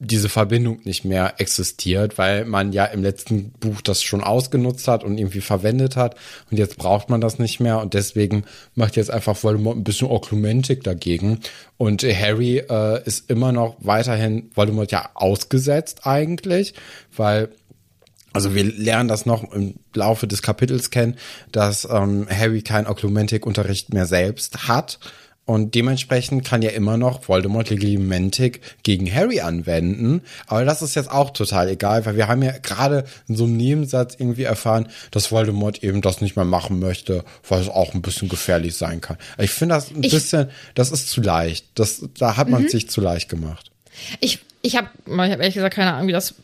diese 0.00 0.28
Verbindung 0.28 0.80
nicht 0.84 1.04
mehr 1.04 1.40
existiert, 1.40 2.18
weil 2.18 2.44
man 2.44 2.72
ja 2.72 2.84
im 2.84 3.02
letzten 3.02 3.50
Buch 3.52 3.80
das 3.80 4.02
schon 4.02 4.22
ausgenutzt 4.22 4.86
hat 4.86 5.02
und 5.02 5.18
irgendwie 5.18 5.40
verwendet 5.40 5.96
hat 5.96 6.14
und 6.50 6.56
jetzt 6.56 6.78
braucht 6.78 7.10
man 7.10 7.20
das 7.20 7.40
nicht 7.40 7.58
mehr 7.58 7.80
und 7.80 7.94
deswegen 7.94 8.44
macht 8.76 8.94
jetzt 8.94 9.10
einfach 9.10 9.42
Voldemort 9.42 9.76
ein 9.76 9.82
bisschen 9.82 10.08
Oklumentik 10.08 10.84
dagegen 10.84 11.40
und 11.78 12.04
Harry 12.04 12.58
äh, 12.58 13.04
ist 13.06 13.28
immer 13.28 13.50
noch 13.50 13.76
weiterhin 13.80 14.50
Voldemort 14.54 14.92
ja 14.92 15.10
ausgesetzt 15.14 16.06
eigentlich, 16.06 16.74
weil 17.16 17.48
also 18.32 18.54
wir 18.54 18.64
lernen 18.64 19.08
das 19.08 19.26
noch 19.26 19.52
im 19.52 19.74
Laufe 19.94 20.26
des 20.26 20.42
Kapitels 20.42 20.90
kennen, 20.90 21.16
dass 21.52 21.88
ähm, 21.90 22.26
Harry 22.30 22.62
keinen 22.62 22.86
Oklumentik-Unterricht 22.86 23.92
mehr 23.92 24.06
selbst 24.06 24.68
hat. 24.68 24.98
Und 25.48 25.74
dementsprechend 25.74 26.44
kann 26.44 26.60
ja 26.60 26.68
immer 26.68 26.98
noch 26.98 27.26
Voldemort 27.26 27.70
Legimentik 27.70 28.60
gegen 28.82 29.10
Harry 29.10 29.40
anwenden. 29.40 30.20
Aber 30.46 30.66
das 30.66 30.82
ist 30.82 30.94
jetzt 30.94 31.10
auch 31.10 31.30
total 31.30 31.70
egal, 31.70 32.04
weil 32.04 32.16
wir 32.16 32.28
haben 32.28 32.42
ja 32.42 32.52
gerade 32.58 33.04
in 33.28 33.34
so 33.34 33.44
einem 33.44 33.56
Nebensatz 33.56 34.14
irgendwie 34.18 34.42
erfahren, 34.42 34.88
dass 35.10 35.32
Voldemort 35.32 35.82
eben 35.82 36.02
das 36.02 36.20
nicht 36.20 36.36
mehr 36.36 36.44
machen 36.44 36.80
möchte, 36.80 37.24
weil 37.48 37.62
es 37.62 37.70
auch 37.70 37.94
ein 37.94 38.02
bisschen 38.02 38.28
gefährlich 38.28 38.76
sein 38.76 39.00
kann. 39.00 39.16
Ich 39.38 39.50
finde 39.50 39.76
das 39.76 39.90
ein 39.90 40.02
ich, 40.02 40.12
bisschen, 40.12 40.50
das 40.74 40.90
ist 40.90 41.08
zu 41.08 41.22
leicht. 41.22 41.64
Das, 41.76 42.06
da 42.18 42.36
hat 42.36 42.50
man 42.50 42.64
mhm. 42.64 42.68
sich 42.68 42.90
zu 42.90 43.00
leicht 43.00 43.30
gemacht. 43.30 43.70
Ich, 44.20 44.40
ich 44.60 44.76
habe 44.76 44.88
ich 45.06 45.32
hab 45.32 45.40
ehrlich 45.40 45.54
gesagt 45.54 45.74
keine 45.74 45.94
Ahnung, 45.94 46.08
wie 46.08 46.12
das 46.12 46.34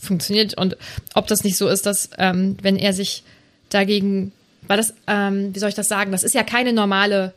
funktioniert 0.00 0.54
und 0.54 0.76
ob 1.14 1.26
das 1.26 1.44
nicht 1.44 1.56
so 1.56 1.68
ist, 1.68 1.86
dass 1.86 2.10
ähm, 2.18 2.56
wenn 2.62 2.76
er 2.76 2.92
sich 2.92 3.24
dagegen, 3.68 4.32
weil 4.66 4.76
das, 4.76 4.94
ähm, 5.06 5.54
wie 5.54 5.58
soll 5.58 5.68
ich 5.68 5.74
das 5.74 5.88
sagen, 5.88 6.12
das 6.12 6.22
ist 6.22 6.34
ja 6.34 6.42
keine 6.42 6.72
normale 6.72 7.34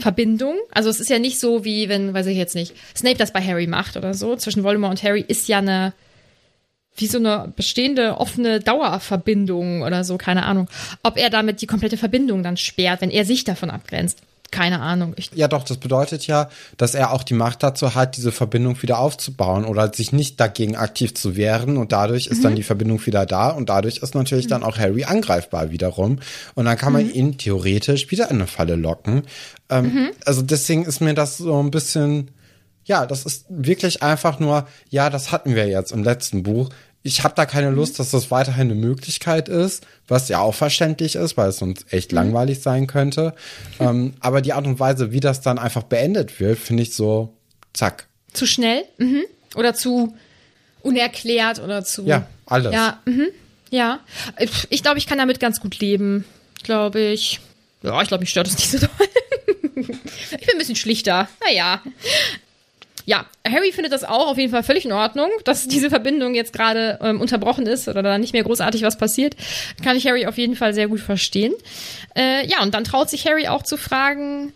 Verbindung. 0.00 0.56
Also 0.70 0.90
es 0.90 1.00
ist 1.00 1.10
ja 1.10 1.18
nicht 1.18 1.40
so 1.40 1.64
wie, 1.64 1.88
wenn, 1.88 2.14
weiß 2.14 2.26
ich 2.26 2.36
jetzt 2.36 2.54
nicht, 2.54 2.74
Snape 2.96 3.16
das 3.16 3.32
bei 3.32 3.42
Harry 3.42 3.66
macht 3.66 3.96
oder 3.96 4.14
so. 4.14 4.36
Zwischen 4.36 4.62
Voldemort 4.62 4.92
und 4.92 5.02
Harry 5.02 5.24
ist 5.26 5.48
ja 5.48 5.58
eine, 5.58 5.92
wie 6.96 7.06
so 7.06 7.18
eine 7.18 7.52
bestehende 7.56 8.18
offene 8.18 8.60
Dauerverbindung 8.60 9.82
oder 9.82 10.04
so, 10.04 10.18
keine 10.18 10.44
Ahnung. 10.44 10.68
Ob 11.02 11.16
er 11.16 11.30
damit 11.30 11.62
die 11.62 11.66
komplette 11.66 11.96
Verbindung 11.96 12.42
dann 12.42 12.56
sperrt, 12.56 13.00
wenn 13.00 13.10
er 13.10 13.24
sich 13.24 13.44
davon 13.44 13.70
abgrenzt. 13.70 14.22
Keine 14.52 14.80
Ahnung. 14.80 15.14
Ich, 15.16 15.30
Ja, 15.34 15.48
doch, 15.48 15.64
das 15.64 15.78
bedeutet 15.78 16.26
ja, 16.26 16.48
dass 16.76 16.94
er 16.94 17.12
auch 17.12 17.24
die 17.24 17.34
Macht 17.34 17.62
dazu 17.62 17.94
hat, 17.94 18.16
diese 18.16 18.30
Verbindung 18.30 18.80
wieder 18.82 18.98
aufzubauen 18.98 19.64
oder 19.64 19.92
sich 19.92 20.12
nicht 20.12 20.38
dagegen 20.38 20.76
aktiv 20.76 21.14
zu 21.14 21.36
wehren. 21.36 21.78
Und 21.78 21.90
dadurch 21.90 22.28
ist 22.28 22.44
dann 22.44 22.54
die 22.54 22.62
Verbindung 22.62 23.04
wieder 23.04 23.26
da. 23.26 23.48
Und 23.48 23.70
dadurch 23.70 23.96
ist 23.98 24.14
natürlich 24.14 24.46
dann 24.46 24.62
auch 24.62 24.78
Harry 24.78 25.04
angreifbar 25.04 25.70
wiederum. 25.70 26.20
Und 26.54 26.66
dann 26.66 26.76
kann 26.76 26.92
man 26.92 27.10
ihn 27.10 27.38
theoretisch 27.38 28.10
wieder 28.10 28.30
in 28.30 28.36
eine 28.36 28.46
Falle 28.46 28.76
locken. 28.76 29.22
Ähm, 29.70 30.10
Also 30.24 30.42
deswegen 30.42 30.84
ist 30.84 31.00
mir 31.00 31.14
das 31.14 31.38
so 31.38 31.60
ein 31.60 31.70
bisschen, 31.70 32.30
ja, 32.84 33.06
das 33.06 33.24
ist 33.24 33.46
wirklich 33.48 34.02
einfach 34.02 34.38
nur, 34.38 34.68
ja, 34.90 35.08
das 35.08 35.32
hatten 35.32 35.54
wir 35.54 35.66
jetzt 35.66 35.92
im 35.92 36.04
letzten 36.04 36.42
Buch. 36.42 36.68
Ich 37.04 37.24
habe 37.24 37.34
da 37.34 37.46
keine 37.46 37.70
Lust, 37.70 37.98
dass 37.98 38.10
das 38.12 38.30
weiterhin 38.30 38.70
eine 38.70 38.74
Möglichkeit 38.76 39.48
ist, 39.48 39.84
was 40.06 40.28
ja 40.28 40.38
auch 40.38 40.54
verständlich 40.54 41.16
ist, 41.16 41.36
weil 41.36 41.48
es 41.48 41.56
sonst 41.58 41.92
echt 41.92 42.12
langweilig 42.12 42.60
sein 42.62 42.86
könnte. 42.86 43.34
Ähm, 43.80 44.14
aber 44.20 44.40
die 44.40 44.52
Art 44.52 44.66
und 44.66 44.78
Weise, 44.78 45.10
wie 45.10 45.18
das 45.20 45.40
dann 45.40 45.58
einfach 45.58 45.82
beendet 45.82 46.38
wird, 46.38 46.58
finde 46.58 46.84
ich 46.84 46.94
so, 46.94 47.34
zack. 47.72 48.06
zu 48.32 48.46
schnell 48.46 48.84
mhm. 48.98 49.22
oder 49.56 49.74
zu 49.74 50.14
unerklärt 50.82 51.58
oder 51.60 51.84
zu. 51.84 52.04
Ja, 52.06 52.26
alles. 52.46 52.72
Ja, 52.72 53.00
mhm. 53.04 53.28
ja. 53.70 53.98
Ich- 54.38 54.66
Ich 54.70 54.82
glaube, 54.82 54.98
ich 54.98 55.06
kann 55.06 55.18
damit 55.18 55.40
ganz 55.40 55.60
gut 55.60 55.78
leben. 55.80 56.24
Glaube 56.62 57.00
ich. 57.00 57.40
Ja, 57.82 58.00
ich 58.00 58.06
glaube, 58.08 58.20
mich 58.22 58.30
stört 58.30 58.46
es 58.46 58.56
nicht 58.56 58.70
so 58.70 58.78
doll. 58.78 58.88
ich 59.74 59.86
bin 60.46 60.50
ein 60.52 60.58
bisschen 60.58 60.76
schlichter. 60.76 61.28
Naja. 61.44 61.82
Ja, 63.04 63.26
Harry 63.46 63.72
findet 63.72 63.92
das 63.92 64.04
auch 64.04 64.28
auf 64.28 64.38
jeden 64.38 64.50
Fall 64.50 64.62
völlig 64.62 64.84
in 64.84 64.92
Ordnung, 64.92 65.30
dass 65.44 65.68
diese 65.68 65.90
Verbindung 65.90 66.34
jetzt 66.34 66.52
gerade 66.52 66.98
ähm, 67.02 67.20
unterbrochen 67.20 67.66
ist 67.66 67.88
oder 67.88 68.02
da 68.02 68.18
nicht 68.18 68.32
mehr 68.32 68.44
großartig 68.44 68.82
was 68.82 68.98
passiert. 68.98 69.36
Kann 69.82 69.96
ich 69.96 70.06
Harry 70.06 70.26
auf 70.26 70.38
jeden 70.38 70.56
Fall 70.56 70.74
sehr 70.74 70.88
gut 70.88 71.00
verstehen. 71.00 71.54
Äh, 72.16 72.46
ja, 72.46 72.62
und 72.62 72.74
dann 72.74 72.84
traut 72.84 73.10
sich 73.10 73.26
Harry 73.26 73.48
auch 73.48 73.62
zu 73.62 73.76
fragen, 73.76 74.52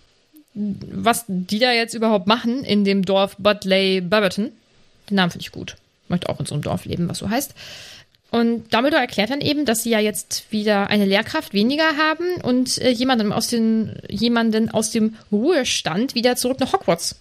was 0.54 1.24
die 1.28 1.58
da 1.58 1.72
jetzt 1.72 1.94
überhaupt 1.94 2.26
machen 2.26 2.64
in 2.64 2.84
dem 2.84 3.04
Dorf 3.04 3.36
Budley 3.36 4.00
Baberton. 4.00 4.52
Den 5.10 5.14
Namen 5.14 5.30
finde 5.30 5.42
ich 5.42 5.52
gut. 5.52 5.76
Möchte 6.08 6.28
auch 6.28 6.40
in 6.40 6.46
so 6.46 6.54
einem 6.54 6.62
Dorf 6.62 6.84
leben, 6.84 7.08
was 7.08 7.18
so 7.18 7.28
heißt. 7.28 7.54
Und 8.30 8.72
Dumbledore 8.74 9.02
erklärt 9.02 9.30
dann 9.30 9.40
eben, 9.40 9.64
dass 9.64 9.82
sie 9.82 9.90
ja 9.90 10.00
jetzt 10.00 10.46
wieder 10.50 10.88
eine 10.88 11.04
Lehrkraft 11.04 11.54
weniger 11.54 11.96
haben 11.96 12.40
und 12.42 12.78
äh, 12.78 12.90
jemanden, 12.90 13.32
aus 13.32 13.48
den, 13.48 13.96
jemanden 14.08 14.70
aus 14.70 14.90
dem 14.90 15.16
Ruhestand 15.30 16.14
wieder 16.14 16.36
zurück 16.36 16.58
nach 16.58 16.72
Hogwarts 16.72 17.16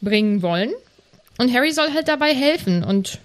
bringen 0.00 0.42
wollen. 0.42 0.72
Und 1.38 1.52
Harry 1.52 1.72
soll 1.72 1.92
halt 1.94 2.08
dabei 2.08 2.34
helfen. 2.34 2.82
Und 2.84 3.18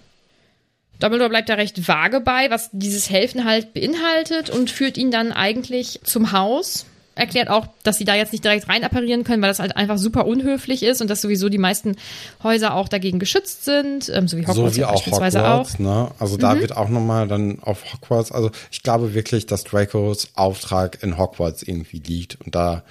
Dumbledore 0.99 1.29
bleibt 1.29 1.49
da 1.49 1.55
recht 1.55 1.87
vage 1.87 2.21
bei, 2.21 2.49
was 2.49 2.69
dieses 2.71 3.09
Helfen 3.09 3.45
halt 3.45 3.73
beinhaltet 3.73 4.49
und 4.49 4.69
führt 4.69 4.97
ihn 4.97 5.11
dann 5.11 5.31
eigentlich 5.31 5.99
zum 6.03 6.31
Haus. 6.31 6.85
Erklärt 7.15 7.47
auch, 7.47 7.67
dass 7.83 7.99
sie 7.99 8.05
da 8.05 8.15
jetzt 8.15 8.31
nicht 8.31 8.43
direkt 8.43 8.67
rein 8.69 8.83
apparieren 8.83 9.23
können, 9.23 9.41
weil 9.43 9.49
das 9.49 9.59
halt 9.59 9.77
einfach 9.77 9.99
super 9.99 10.25
unhöflich 10.25 10.81
ist 10.81 10.99
und 10.99 11.11
dass 11.11 11.21
sowieso 11.21 11.47
die 11.47 11.59
meisten 11.59 11.95
Häuser 12.41 12.73
auch 12.73 12.89
dagegen 12.89 13.19
geschützt 13.19 13.65
sind, 13.65 14.09
ähm, 14.09 14.27
so 14.27 14.35
wie 14.37 14.47
Hogwarts 14.47 14.73
so 14.73 14.81
wie 14.81 14.85
auch 14.85 14.93
beispielsweise 14.93 15.39
Hogwarts, 15.41 15.75
auch. 15.75 15.79
ne? 15.79 16.11
Also 16.17 16.37
da 16.37 16.59
wird 16.59 16.75
auch 16.75 16.89
nochmal 16.89 17.27
dann 17.27 17.59
auf 17.61 17.83
Hogwarts, 17.93 18.31
also 18.31 18.49
ich 18.71 18.81
glaube 18.81 19.13
wirklich, 19.13 19.45
dass 19.45 19.63
Dracos 19.63 20.29
Auftrag 20.33 21.03
in 21.03 21.19
Hogwarts 21.19 21.61
irgendwie 21.61 21.99
liegt 21.99 22.41
und 22.41 22.55
da, 22.55 22.81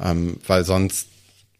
ähm, 0.00 0.38
weil 0.46 0.64
sonst 0.64 1.08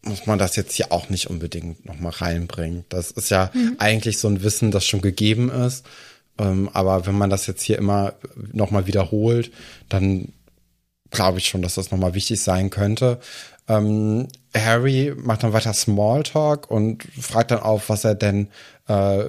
muss 0.05 0.25
man 0.25 0.39
das 0.39 0.55
jetzt 0.55 0.73
hier 0.73 0.91
auch 0.91 1.09
nicht 1.09 1.29
unbedingt 1.29 1.85
nochmal 1.85 2.11
reinbringen. 2.11 2.85
Das 2.89 3.11
ist 3.11 3.29
ja 3.29 3.51
eigentlich 3.77 4.19
so 4.19 4.27
ein 4.27 4.43
Wissen, 4.43 4.71
das 4.71 4.85
schon 4.85 5.01
gegeben 5.01 5.49
ist. 5.49 5.85
Ähm, 6.37 6.69
aber 6.73 7.05
wenn 7.05 7.17
man 7.17 7.29
das 7.29 7.47
jetzt 7.47 7.63
hier 7.63 7.77
immer 7.77 8.13
nochmal 8.51 8.87
wiederholt, 8.87 9.51
dann 9.89 10.33
glaube 11.11 11.39
ich 11.39 11.47
schon, 11.47 11.61
dass 11.61 11.75
das 11.75 11.91
nochmal 11.91 12.13
wichtig 12.13 12.41
sein 12.41 12.69
könnte. 12.69 13.19
Ähm, 13.67 14.27
Harry 14.55 15.13
macht 15.17 15.43
dann 15.43 15.53
weiter 15.53 15.73
Smalltalk 15.73 16.69
und 16.69 17.03
fragt 17.19 17.51
dann 17.51 17.59
auf, 17.59 17.89
was 17.89 18.03
er 18.03 18.15
denn, 18.15 18.49
äh, 18.87 19.23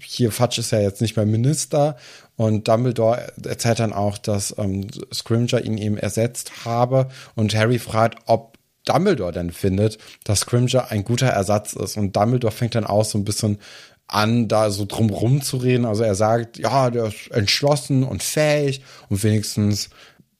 hier 0.00 0.30
Fudge 0.30 0.60
ist 0.60 0.70
ja 0.70 0.80
jetzt 0.80 1.00
nicht 1.00 1.16
mehr 1.16 1.26
Minister 1.26 1.96
und 2.36 2.68
Dumbledore 2.68 3.32
erzählt 3.44 3.80
dann 3.80 3.92
auch, 3.92 4.16
dass 4.18 4.54
ähm, 4.58 4.86
Scrimger 5.12 5.64
ihn 5.64 5.76
eben 5.76 5.96
ersetzt 5.96 6.64
habe 6.64 7.08
und 7.34 7.54
Harry 7.54 7.78
fragt, 7.78 8.20
ob 8.26 8.58
Dumbledore 8.92 9.32
denn 9.32 9.52
findet, 9.52 9.98
dass 10.24 10.40
Scrimger 10.40 10.90
ein 10.90 11.04
guter 11.04 11.28
Ersatz 11.28 11.74
ist 11.74 11.96
und 11.96 12.16
Dumbledore 12.16 12.52
fängt 12.52 12.74
dann 12.74 12.86
auch 12.86 13.04
so 13.04 13.18
ein 13.18 13.24
bisschen 13.24 13.58
an, 14.08 14.48
da 14.48 14.70
so 14.70 14.86
drumrum 14.86 15.40
zu 15.40 15.58
reden. 15.58 15.84
Also 15.84 16.02
er 16.02 16.14
sagt, 16.16 16.58
ja, 16.58 16.90
der 16.90 17.06
ist 17.06 17.30
entschlossen 17.30 18.02
und 18.02 18.22
fähig 18.22 18.82
und 19.08 19.22
wenigstens 19.22 19.90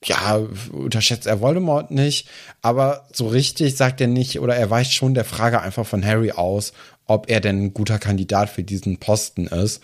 ja, 0.03 0.41
unterschätzt 0.71 1.27
er 1.27 1.41
Voldemort 1.41 1.91
nicht, 1.91 2.27
aber 2.61 3.07
so 3.13 3.27
richtig 3.27 3.77
sagt 3.77 4.01
er 4.01 4.07
nicht 4.07 4.39
oder 4.39 4.55
er 4.55 4.69
weicht 4.69 4.93
schon 4.93 5.13
der 5.13 5.25
Frage 5.25 5.61
einfach 5.61 5.85
von 5.85 6.03
Harry 6.03 6.31
aus, 6.31 6.73
ob 7.05 7.29
er 7.29 7.39
denn 7.39 7.65
ein 7.65 7.73
guter 7.73 7.99
Kandidat 7.99 8.49
für 8.49 8.63
diesen 8.63 8.97
Posten 8.97 9.45
ist. 9.45 9.81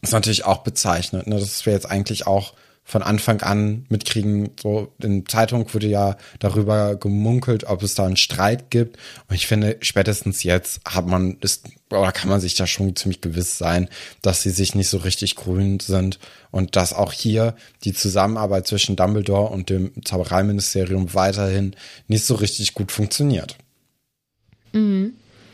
ist 0.00 0.12
natürlich 0.12 0.46
auch 0.46 0.58
bezeichnet, 0.58 1.26
ne? 1.26 1.38
dass 1.38 1.66
wir 1.66 1.74
jetzt 1.74 1.90
eigentlich 1.90 2.26
auch 2.26 2.54
von 2.88 3.02
Anfang 3.02 3.42
an 3.42 3.84
mitkriegen, 3.88 4.50
so 4.62 4.92
in 5.02 5.26
Zeitung 5.26 5.66
wurde 5.74 5.88
ja 5.88 6.16
darüber 6.38 6.94
gemunkelt, 6.94 7.64
ob 7.64 7.82
es 7.82 7.96
da 7.96 8.06
einen 8.06 8.16
Streit 8.16 8.70
gibt. 8.70 8.96
Und 9.28 9.34
ich 9.34 9.48
finde, 9.48 9.76
spätestens 9.80 10.44
jetzt 10.44 10.80
hat 10.86 11.04
man, 11.04 11.36
ist, 11.40 11.66
oder 11.90 12.12
kann 12.12 12.30
man 12.30 12.40
sich 12.40 12.54
da 12.54 12.68
schon 12.68 12.94
ziemlich 12.94 13.20
gewiss 13.20 13.58
sein, 13.58 13.88
dass 14.22 14.42
sie 14.42 14.50
sich 14.50 14.76
nicht 14.76 14.88
so 14.88 14.98
richtig 14.98 15.34
grün 15.34 15.80
sind 15.80 16.20
und 16.52 16.76
dass 16.76 16.92
auch 16.92 17.12
hier 17.12 17.56
die 17.82 17.92
Zusammenarbeit 17.92 18.68
zwischen 18.68 18.94
Dumbledore 18.94 19.50
und 19.52 19.68
dem 19.68 19.90
Zaubereiministerium 20.04 21.12
weiterhin 21.12 21.74
nicht 22.06 22.24
so 22.24 22.36
richtig 22.36 22.72
gut 22.74 22.92
funktioniert. 22.92 23.56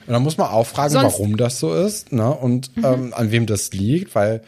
Und 0.06 0.12
dann 0.12 0.22
muss 0.22 0.36
man 0.36 0.48
auch 0.48 0.66
fragen, 0.66 0.92
Sonst- 0.92 1.04
warum 1.04 1.38
das 1.38 1.58
so 1.58 1.72
ist, 1.74 2.12
ne? 2.12 2.30
Und 2.30 2.70
ähm, 2.76 3.14
an 3.14 3.30
wem 3.30 3.46
das 3.46 3.72
liegt, 3.72 4.14
weil 4.14 4.42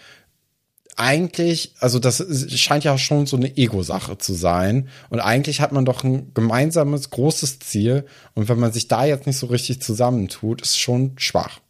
eigentlich, 0.97 1.73
also 1.81 1.99
das 1.99 2.25
scheint 2.55 2.85
ja 2.85 2.97
schon 2.99 3.27
so 3.27 3.37
eine 3.37 3.57
Ego-Sache 3.57 4.19
zu 4.19 4.35
sein. 4.35 4.89
Und 5.11 5.21
eigentlich 5.21 5.61
hat 5.61 5.73
man 5.73 5.85
doch 5.85 6.05
ein 6.05 6.33
gemeinsames, 6.35 7.11
großes 7.11 7.59
Ziel. 7.61 8.07
Und 8.35 8.49
wenn 8.49 8.59
man 8.59 8.73
sich 8.73 8.89
da 8.89 9.05
jetzt 9.05 9.27
nicht 9.27 9.39
so 9.39 9.47
richtig 9.47 9.83
zusammentut, 9.83 10.63
ist 10.63 10.79
schon 10.79 11.13
schwach. 11.17 11.61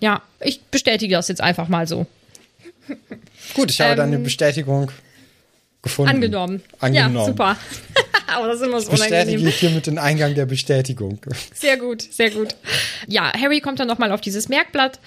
Ja, 0.00 0.22
ich 0.40 0.60
bestätige 0.62 1.14
das 1.16 1.28
jetzt 1.28 1.40
einfach 1.40 1.68
mal 1.68 1.86
so. 1.86 2.06
Gut, 3.54 3.70
ich 3.70 3.80
habe 3.80 3.92
Ähm, 3.92 3.96
deine 3.98 4.18
Bestätigung 4.18 4.90
gefunden. 5.82 6.10
Angenommen. 6.10 6.62
Angenommen. 6.78 7.16
Ja, 7.16 7.24
super. 7.26 7.56
Aber 8.26 8.46
das 8.48 8.60
ist 8.60 8.66
immer 8.66 8.80
so 8.80 8.90
Bestätige 8.90 9.16
unangenehm. 9.16 9.48
ich 9.48 9.54
hiermit 9.56 9.86
den 9.86 9.98
Eingang 9.98 10.34
der 10.34 10.46
Bestätigung. 10.46 11.18
Sehr 11.54 11.78
gut, 11.78 12.02
sehr 12.02 12.30
gut. 12.30 12.54
Ja, 13.06 13.32
Harry 13.32 13.60
kommt 13.60 13.80
dann 13.80 13.88
nochmal 13.88 14.12
auf 14.12 14.20
dieses 14.20 14.48
Merkblatt 14.48 15.00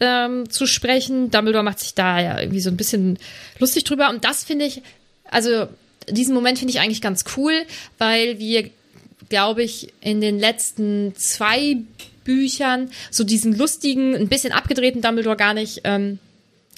ähm, 0.00 0.48
zu 0.50 0.66
sprechen. 0.66 1.30
Dumbledore 1.30 1.64
macht 1.64 1.80
sich 1.80 1.94
da 1.94 2.20
ja 2.20 2.40
irgendwie 2.40 2.60
so 2.60 2.70
ein 2.70 2.76
bisschen 2.76 3.18
lustig 3.58 3.84
drüber. 3.84 4.10
Und 4.10 4.24
das 4.24 4.44
finde 4.44 4.64
ich, 4.64 4.82
also 5.30 5.68
diesen 6.08 6.34
Moment 6.34 6.58
finde 6.58 6.72
ich 6.72 6.80
eigentlich 6.80 7.00
ganz 7.00 7.24
cool, 7.36 7.52
weil 7.98 8.38
wir, 8.38 8.70
glaube 9.28 9.62
ich, 9.62 9.92
in 10.00 10.20
den 10.20 10.38
letzten 10.38 11.14
zwei 11.16 11.76
Büchern 12.24 12.90
so 13.10 13.24
diesen 13.24 13.56
lustigen, 13.56 14.14
ein 14.14 14.28
bisschen 14.28 14.52
abgedrehten 14.52 15.02
Dumbledore 15.02 15.36
gar 15.36 15.54
nicht 15.54 15.82
ähm, 15.84 16.18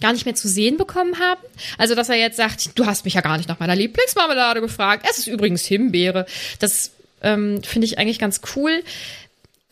gar 0.01 0.13
nicht 0.13 0.25
mehr 0.25 0.35
zu 0.35 0.49
sehen 0.49 0.77
bekommen 0.77 1.19
haben. 1.19 1.41
Also, 1.79 1.95
dass 1.95 2.09
er 2.09 2.17
jetzt 2.17 2.37
sagt, 2.37 2.79
du 2.79 2.87
hast 2.87 3.05
mich 3.05 3.15
ja 3.15 3.21
gar 3.21 3.37
nicht 3.37 3.49
nach 3.49 3.61
meiner 3.61 3.77
Lieblingsmarmelade 3.77 4.61
gefragt. 4.61 5.07
Es 5.09 5.19
ist 5.19 5.27
übrigens 5.27 5.65
Himbeere. 5.65 6.27
Das 6.59 6.93
ähm, 7.23 7.63
finde 7.63 7.87
ich 7.87 7.99
eigentlich 7.99 8.19
ganz 8.19 8.41
cool. 8.57 8.83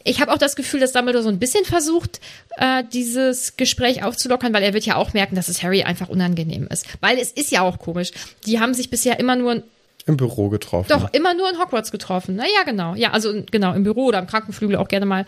Ich 0.05 0.21
habe 0.21 0.33
auch 0.33 0.39
das 0.39 0.57
Gefühl, 0.57 0.81
dass 0.81 0.93
Dumbledore 0.93 1.25
so 1.25 1.29
ein 1.29 1.39
bisschen 1.39 1.65
versucht, 1.65 2.21
äh, 2.57 2.85
dieses 2.93 3.57
Gespräch 3.57 4.03
aufzulockern, 4.03 4.55
weil 4.55 4.63
er 4.63 4.73
wird 4.73 4.87
ja 4.87 4.97
auch 4.97 5.13
merken, 5.13 5.35
dass 5.35 5.49
es 5.49 5.63
Harry 5.63 5.83
einfach 5.83 6.09
unangenehm 6.09 6.67
ist. 6.69 6.87
Weil 7.01 7.19
es 7.19 7.33
ist 7.33 7.51
ja 7.51 7.63
auch 7.63 7.79
komisch. 7.79 8.13
Die 8.47 8.61
haben 8.61 8.75
sich 8.75 8.91
bisher 8.91 9.19
immer 9.19 9.35
nur 9.37 9.63
Im 10.07 10.17
Büro 10.17 10.49
getroffen. 10.49 10.89
doch, 10.89 11.13
immer 11.13 11.35
nur 11.35 11.51
in 11.51 11.59
Hogwarts 11.59 11.91
getroffen. 11.91 12.37
Na 12.37 12.45
ja, 12.45 12.63
genau. 12.65 12.95
Ja, 12.95 13.11
also 13.11 13.43
genau, 13.51 13.75
im 13.75 13.83
Büro 13.83 14.07
oder 14.07 14.21
im 14.21 14.27
Krankenflügel 14.29 14.77
auch 14.77 14.89
gerne 14.89 15.05
mal. 15.05 15.27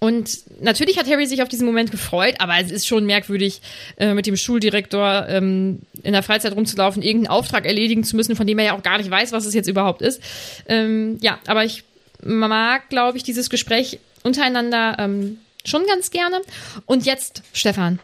Und 0.00 0.40
natürlich 0.60 0.98
hat 0.98 1.08
Harry 1.08 1.26
sich 1.26 1.40
auf 1.40 1.48
diesen 1.48 1.64
Moment 1.64 1.90
gefreut, 1.90 2.34
aber 2.40 2.54
es 2.60 2.70
ist 2.70 2.86
schon 2.86 3.06
merkwürdig, 3.06 3.62
äh, 3.96 4.12
mit 4.12 4.26
dem 4.26 4.36
Schuldirektor 4.36 5.26
ähm, 5.28 5.78
in 6.02 6.12
der 6.12 6.22
Freizeit 6.22 6.54
rumzulaufen, 6.54 7.02
irgendeinen 7.02 7.32
Auftrag 7.32 7.64
erledigen 7.64 8.04
zu 8.04 8.16
müssen, 8.16 8.36
von 8.36 8.46
dem 8.46 8.58
er 8.58 8.64
ja 8.66 8.76
auch 8.76 8.82
gar 8.82 8.98
nicht 8.98 9.10
weiß, 9.10 9.32
was 9.32 9.46
es 9.46 9.54
jetzt 9.54 9.68
überhaupt 9.68 10.02
ist. 10.02 10.20
Ähm, 10.68 11.16
ja, 11.22 11.38
aber 11.46 11.64
ich 11.64 11.84
mag, 12.24 12.88
glaube 12.88 13.16
ich, 13.16 13.22
dieses 13.22 13.50
Gespräch 13.50 13.98
untereinander 14.22 14.96
ähm, 14.98 15.38
schon 15.64 15.86
ganz 15.86 16.10
gerne. 16.10 16.40
Und 16.86 17.06
jetzt, 17.06 17.42
Stefan, 17.52 17.98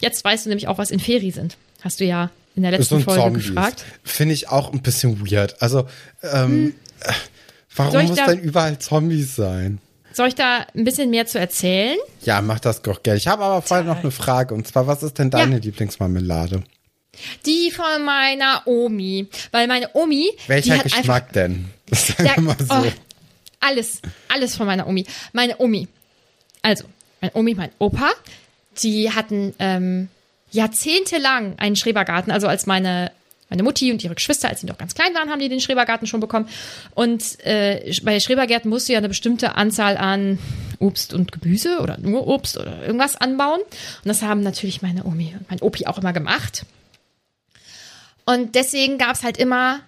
jetzt 0.00 0.24
weißt 0.24 0.46
du 0.46 0.50
nämlich 0.50 0.68
auch, 0.68 0.78
was 0.78 0.90
Inferi 0.90 1.30
sind. 1.30 1.56
Hast 1.82 2.00
du 2.00 2.04
ja 2.04 2.30
in 2.56 2.62
der 2.62 2.72
ist 2.72 2.90
letzten 2.90 3.04
Folge 3.04 3.20
Zombies. 3.20 3.46
gefragt. 3.48 3.84
Finde 4.04 4.34
ich 4.34 4.48
auch 4.48 4.72
ein 4.72 4.80
bisschen 4.80 5.20
weird. 5.28 5.60
Also, 5.60 5.88
ähm, 6.22 6.74
äh, 7.00 7.12
Warum 7.76 8.06
muss 8.06 8.16
denn 8.16 8.40
überall 8.40 8.78
Zombies 8.78 9.34
sein? 9.34 9.80
Soll 10.12 10.28
ich 10.28 10.36
da 10.36 10.64
ein 10.76 10.84
bisschen 10.84 11.10
mehr 11.10 11.26
zu 11.26 11.40
erzählen? 11.40 11.98
Ja, 12.22 12.40
mach 12.40 12.60
das 12.60 12.82
doch 12.82 13.02
gerne. 13.02 13.18
Ich 13.18 13.26
habe 13.26 13.42
aber 13.42 13.62
vorher 13.62 13.84
noch 13.84 13.98
eine 13.98 14.12
Frage. 14.12 14.54
Und 14.54 14.68
zwar, 14.68 14.86
was 14.86 15.02
ist 15.02 15.18
denn 15.18 15.30
deine 15.30 15.56
ja. 15.56 15.58
Lieblingsmarmelade? 15.58 16.62
Die 17.44 17.72
von 17.72 18.04
meiner 18.04 18.62
Omi. 18.66 19.28
Weil 19.50 19.66
meine 19.66 19.90
Omi. 19.94 20.30
Welcher 20.46 20.78
Geschmack 20.78 21.32
denn? 21.32 21.68
Sag 21.90 22.38
mal 22.40 22.56
so. 22.58 22.74
Oh, 22.74 22.84
alles, 23.64 24.02
alles 24.28 24.56
von 24.56 24.66
meiner 24.66 24.86
Omi. 24.86 25.06
Meine 25.32 25.58
Omi. 25.58 25.88
Also, 26.62 26.84
meine 27.20 27.34
Omi, 27.34 27.54
mein 27.54 27.70
Opa, 27.78 28.10
die 28.82 29.10
hatten 29.10 29.54
ähm, 29.58 30.08
jahrzehntelang 30.50 31.58
einen 31.58 31.76
Schrebergarten. 31.76 32.32
Also 32.32 32.46
als 32.48 32.66
meine 32.66 33.10
meine 33.50 33.62
Mutti 33.62 33.92
und 33.92 34.02
ihre 34.02 34.14
Geschwister, 34.14 34.48
als 34.48 34.62
sie 34.62 34.66
noch 34.66 34.78
ganz 34.78 34.94
klein 34.94 35.14
waren, 35.14 35.30
haben 35.30 35.38
die 35.38 35.48
den 35.48 35.60
Schrebergarten 35.60 36.06
schon 36.06 36.20
bekommen. 36.20 36.48
Und 36.94 37.38
äh, 37.44 37.92
bei 38.02 38.18
Schrebergärten 38.18 38.68
musst 38.70 38.88
du 38.88 38.94
ja 38.94 38.98
eine 38.98 39.08
bestimmte 39.08 39.54
Anzahl 39.56 39.96
an 39.96 40.38
Obst 40.78 41.14
und 41.14 41.30
Gemüse 41.30 41.78
oder 41.80 41.98
nur 41.98 42.26
Obst 42.26 42.56
oder 42.58 42.82
irgendwas 42.82 43.16
anbauen. 43.16 43.60
Und 43.60 44.08
das 44.08 44.22
haben 44.22 44.40
natürlich 44.40 44.82
meine 44.82 45.04
Omi 45.04 45.34
und 45.38 45.48
mein 45.50 45.60
Opi 45.60 45.86
auch 45.86 45.98
immer 45.98 46.12
gemacht. 46.12 46.64
Und 48.24 48.54
deswegen 48.54 48.98
gab 48.98 49.14
es 49.14 49.22
halt 49.22 49.36
immer 49.36 49.80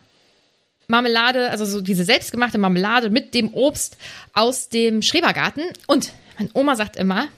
Marmelade, 0.88 1.50
also 1.50 1.64
so 1.64 1.80
diese 1.80 2.04
selbstgemachte 2.04 2.58
Marmelade 2.58 3.10
mit 3.10 3.34
dem 3.34 3.52
Obst 3.52 3.96
aus 4.32 4.68
dem 4.68 5.02
Schrebergarten. 5.02 5.64
Und 5.86 6.12
meine 6.38 6.50
Oma 6.54 6.76
sagt 6.76 6.96
immer, 6.96 7.28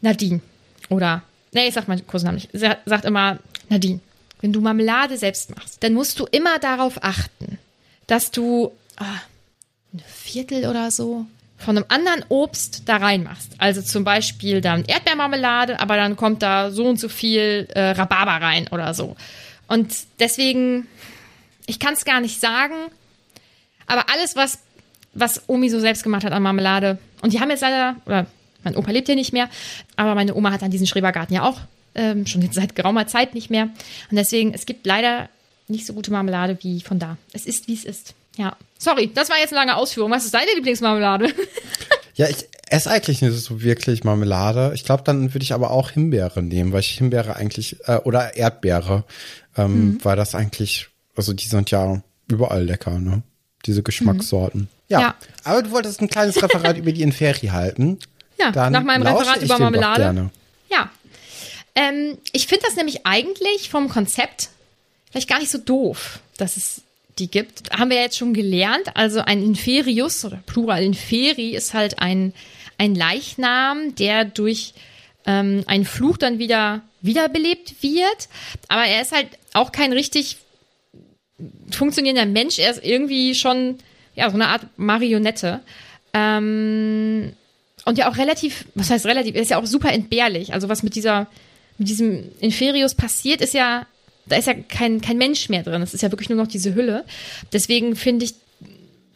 Nadine. 0.00 0.40
Oder, 0.88 1.22
nee, 1.52 1.68
ich 1.68 1.74
sag 1.74 1.88
mal 1.88 2.00
Kursnamen 2.00 2.36
nicht. 2.36 2.50
Sie 2.52 2.68
sagt 2.84 3.04
immer, 3.04 3.38
Nadine, 3.68 4.00
wenn 4.40 4.52
du 4.52 4.60
Marmelade 4.60 5.16
selbst 5.16 5.54
machst, 5.54 5.82
dann 5.82 5.94
musst 5.94 6.20
du 6.20 6.26
immer 6.30 6.58
darauf 6.58 7.02
achten, 7.02 7.58
dass 8.06 8.30
du 8.30 8.72
ah, 8.96 9.20
ein 9.92 10.02
Viertel 10.06 10.66
oder 10.66 10.90
so 10.90 11.26
von 11.56 11.76
einem 11.76 11.86
anderen 11.88 12.24
Obst 12.28 12.82
da 12.86 12.96
reinmachst. 12.96 13.52
Also 13.58 13.80
zum 13.80 14.04
Beispiel 14.04 14.60
dann 14.60 14.84
Erdbeermarmelade, 14.84 15.80
aber 15.80 15.96
dann 15.96 16.16
kommt 16.16 16.42
da 16.42 16.70
so 16.70 16.84
und 16.86 17.00
so 17.00 17.08
viel 17.08 17.68
äh, 17.74 17.90
Rhabarber 17.90 18.44
rein 18.44 18.68
oder 18.70 18.92
so. 18.92 19.16
Und 19.66 19.94
deswegen, 20.20 20.86
ich 21.66 21.78
kann 21.78 21.94
es 21.94 22.04
gar 22.04 22.20
nicht 22.20 22.40
sagen, 22.40 22.74
aber 23.86 24.06
alles, 24.12 24.36
was, 24.36 24.58
was 25.12 25.48
Omi 25.48 25.70
so 25.70 25.80
selbst 25.80 26.02
gemacht 26.02 26.24
hat 26.24 26.32
an 26.32 26.42
Marmelade, 26.42 26.98
und 27.22 27.32
die 27.32 27.40
haben 27.40 27.50
jetzt 27.50 27.62
leider, 27.62 27.96
oder 28.06 28.26
mein 28.64 28.76
Opa 28.76 28.90
lebt 28.90 29.08
ja 29.08 29.14
nicht 29.14 29.32
mehr, 29.32 29.48
aber 29.96 30.14
meine 30.14 30.34
Oma 30.34 30.52
hat 30.52 30.62
an 30.62 30.70
diesen 30.70 30.86
Schrebergarten 30.86 31.34
ja 31.34 31.42
auch 31.42 31.60
ähm, 31.94 32.26
schon 32.26 32.50
seit 32.52 32.74
geraumer 32.74 33.06
Zeit 33.06 33.34
nicht 33.34 33.50
mehr. 33.50 33.64
Und 34.10 34.16
deswegen, 34.16 34.52
es 34.52 34.66
gibt 34.66 34.86
leider 34.86 35.28
nicht 35.68 35.86
so 35.86 35.92
gute 35.92 36.10
Marmelade 36.10 36.58
wie 36.62 36.80
von 36.80 36.98
da. 36.98 37.16
Es 37.32 37.46
ist, 37.46 37.68
wie 37.68 37.74
es 37.74 37.84
ist. 37.84 38.14
Ja. 38.36 38.56
Sorry, 38.78 39.10
das 39.14 39.30
war 39.30 39.38
jetzt 39.38 39.52
eine 39.52 39.60
lange 39.60 39.76
Ausführung. 39.76 40.10
Was 40.10 40.24
ist 40.24 40.34
deine 40.34 40.50
Lieblingsmarmelade? 40.56 41.32
ja, 42.14 42.28
ich 42.28 42.48
esse 42.68 42.90
eigentlich 42.90 43.22
nicht 43.22 43.34
so 43.34 43.62
wirklich 43.62 44.04
Marmelade. 44.04 44.72
Ich 44.74 44.84
glaube, 44.84 45.04
dann 45.04 45.32
würde 45.32 45.44
ich 45.44 45.54
aber 45.54 45.70
auch 45.70 45.90
Himbeere 45.90 46.42
nehmen, 46.42 46.72
weil 46.72 46.80
ich 46.80 46.98
Himbeere 46.98 47.36
eigentlich, 47.36 47.76
äh, 47.86 47.96
oder 47.98 48.36
Erdbeere, 48.36 49.04
ähm, 49.56 49.72
mhm. 49.72 49.98
weil 50.02 50.16
das 50.16 50.34
eigentlich, 50.34 50.88
also 51.16 51.32
die 51.32 51.46
sind 51.46 51.70
ja 51.70 52.02
überall 52.28 52.64
lecker, 52.64 52.98
ne? 52.98 53.22
Diese 53.66 53.82
Geschmackssorten. 53.82 54.62
Mhm. 54.62 54.68
Ja. 54.88 55.00
ja. 55.00 55.14
Aber 55.44 55.62
du 55.62 55.70
wolltest 55.70 56.00
ein 56.00 56.08
kleines 56.08 56.42
Referat 56.42 56.76
über 56.78 56.92
die 56.92 57.02
Inferi 57.02 57.48
halten. 57.48 57.98
Ja, 58.38 58.50
dann 58.50 58.72
nach 58.72 58.82
meinem 58.82 59.02
Referat 59.02 59.42
über 59.42 59.58
Marmelade. 59.58 60.30
Ja, 60.70 60.90
ähm, 61.74 62.18
ich 62.32 62.46
finde 62.46 62.64
das 62.66 62.76
nämlich 62.76 63.06
eigentlich 63.06 63.70
vom 63.70 63.88
Konzept 63.88 64.50
vielleicht 65.10 65.28
gar 65.28 65.38
nicht 65.38 65.50
so 65.50 65.58
doof, 65.58 66.20
dass 66.36 66.56
es 66.56 66.82
die 67.18 67.30
gibt. 67.30 67.70
Haben 67.70 67.90
wir 67.90 67.98
ja 67.98 68.02
jetzt 68.04 68.18
schon 68.18 68.34
gelernt. 68.34 68.90
Also 68.94 69.20
ein 69.20 69.42
Inferius 69.42 70.24
oder 70.24 70.38
Plural 70.46 70.82
Inferi 70.82 71.54
ist 71.54 71.74
halt 71.74 72.00
ein, 72.00 72.32
ein 72.78 72.94
Leichnam, 72.94 73.94
der 73.94 74.24
durch 74.24 74.74
ähm, 75.26 75.62
einen 75.66 75.84
Fluch 75.84 76.16
dann 76.16 76.38
wieder 76.38 76.82
wiederbelebt 77.00 77.82
wird. 77.82 78.28
Aber 78.68 78.84
er 78.84 79.02
ist 79.02 79.12
halt 79.12 79.28
auch 79.52 79.70
kein 79.70 79.92
richtig 79.92 80.38
funktionierender 81.70 82.26
Mensch. 82.26 82.58
Er 82.58 82.70
ist 82.70 82.84
irgendwie 82.84 83.34
schon 83.34 83.78
ja 84.14 84.28
so 84.28 84.34
eine 84.34 84.48
Art 84.48 84.66
Marionette. 84.76 85.60
Ähm, 86.12 87.32
und 87.84 87.98
ja 87.98 88.10
auch 88.10 88.16
relativ, 88.16 88.64
was 88.74 88.90
heißt 88.90 89.04
relativ, 89.06 89.34
er 89.34 89.42
ist 89.42 89.50
ja 89.50 89.58
auch 89.58 89.66
super 89.66 89.92
entbehrlich. 89.92 90.54
Also 90.54 90.68
was 90.68 90.82
mit 90.82 90.94
dieser 90.94 91.26
mit 91.78 91.88
diesem 91.88 92.30
Inferius 92.40 92.94
passiert, 92.94 93.40
ist 93.40 93.54
ja, 93.54 93.86
da 94.26 94.36
ist 94.36 94.46
ja 94.46 94.54
kein, 94.54 95.00
kein 95.00 95.18
Mensch 95.18 95.48
mehr 95.48 95.62
drin. 95.62 95.82
Es 95.82 95.94
ist 95.94 96.02
ja 96.02 96.10
wirklich 96.10 96.28
nur 96.28 96.38
noch 96.38 96.46
diese 96.46 96.74
Hülle. 96.74 97.04
Deswegen 97.52 97.96
finde 97.96 98.26
ich 98.26 98.34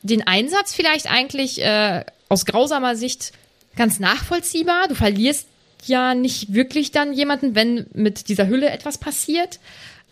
den 0.02 0.26
Einsatz 0.26 0.74
vielleicht 0.74 1.10
eigentlich 1.10 1.62
äh, 1.62 2.04
aus 2.28 2.46
grausamer 2.46 2.96
Sicht 2.96 3.32
ganz 3.76 4.00
nachvollziehbar. 4.00 4.88
Du 4.88 4.94
verlierst 4.94 5.46
ja 5.86 6.14
nicht 6.14 6.52
wirklich 6.52 6.90
dann 6.90 7.12
jemanden, 7.12 7.54
wenn 7.54 7.86
mit 7.92 8.28
dieser 8.28 8.48
Hülle 8.48 8.70
etwas 8.70 8.98
passiert. 8.98 9.60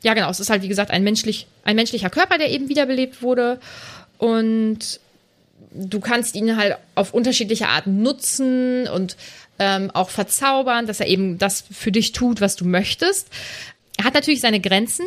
Ja, 0.03 0.15
genau, 0.15 0.31
es 0.31 0.41
ist 0.41 0.51
halt 0.51 0.63
wie 0.63 0.69
gesagt 0.69 0.91
ein 0.91 1.03
menschlich, 1.03 1.47
ein 1.65 1.77
menschlicher 1.77 2.11
Körper, 2.11 2.39
der 2.39 2.51
eben 2.51 2.69
wiederbelebt 2.69 3.23
wurde. 3.23 3.59
Und 4.19 5.01
du 5.73 6.01
kannst 6.01 6.35
ihn 6.35 6.57
halt 6.57 6.77
auf 6.95 7.15
unterschiedliche 7.15 7.69
Arten 7.69 8.03
nutzen 8.03 8.89
und 8.89 9.17
ähm, 9.59 9.91
auch 9.93 10.11
verzaubern, 10.11 10.87
dass 10.87 11.01
er 11.01 11.07
eben 11.07 11.39
das 11.39 11.65
für 11.71 11.93
dich 11.93 12.13
tut, 12.13 12.41
was 12.41 12.57
du 12.57 12.65
möchtest. 12.65 13.29
Er 13.97 14.05
hat 14.05 14.15
natürlich 14.15 14.41
seine 14.41 14.61
Grenzen. 14.61 15.07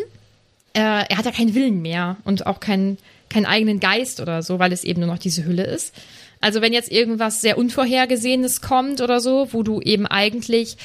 Äh, 0.73 0.79
er 0.79 1.17
hat 1.17 1.25
ja 1.25 1.31
keinen 1.31 1.55
Willen 1.55 1.81
mehr 1.81 2.17
und 2.23 2.47
auch 2.47 2.59
keinen, 2.59 2.97
keinen 3.29 3.45
eigenen 3.45 3.79
Geist 3.79 4.19
oder 4.19 4.41
so, 4.41 4.59
weil 4.59 4.71
es 4.73 4.83
eben 4.83 5.01
nur 5.01 5.09
noch 5.09 5.19
diese 5.19 5.45
Hülle 5.45 5.63
ist. 5.63 5.93
Also 6.41 6.61
wenn 6.61 6.73
jetzt 6.73 6.91
irgendwas 6.91 7.41
sehr 7.41 7.57
Unvorhergesehenes 7.57 8.61
kommt 8.61 9.01
oder 9.01 9.19
so, 9.19 9.49
wo 9.51 9.61
du 9.61 9.81
eben 9.81 10.07
eigentlich 10.07 10.77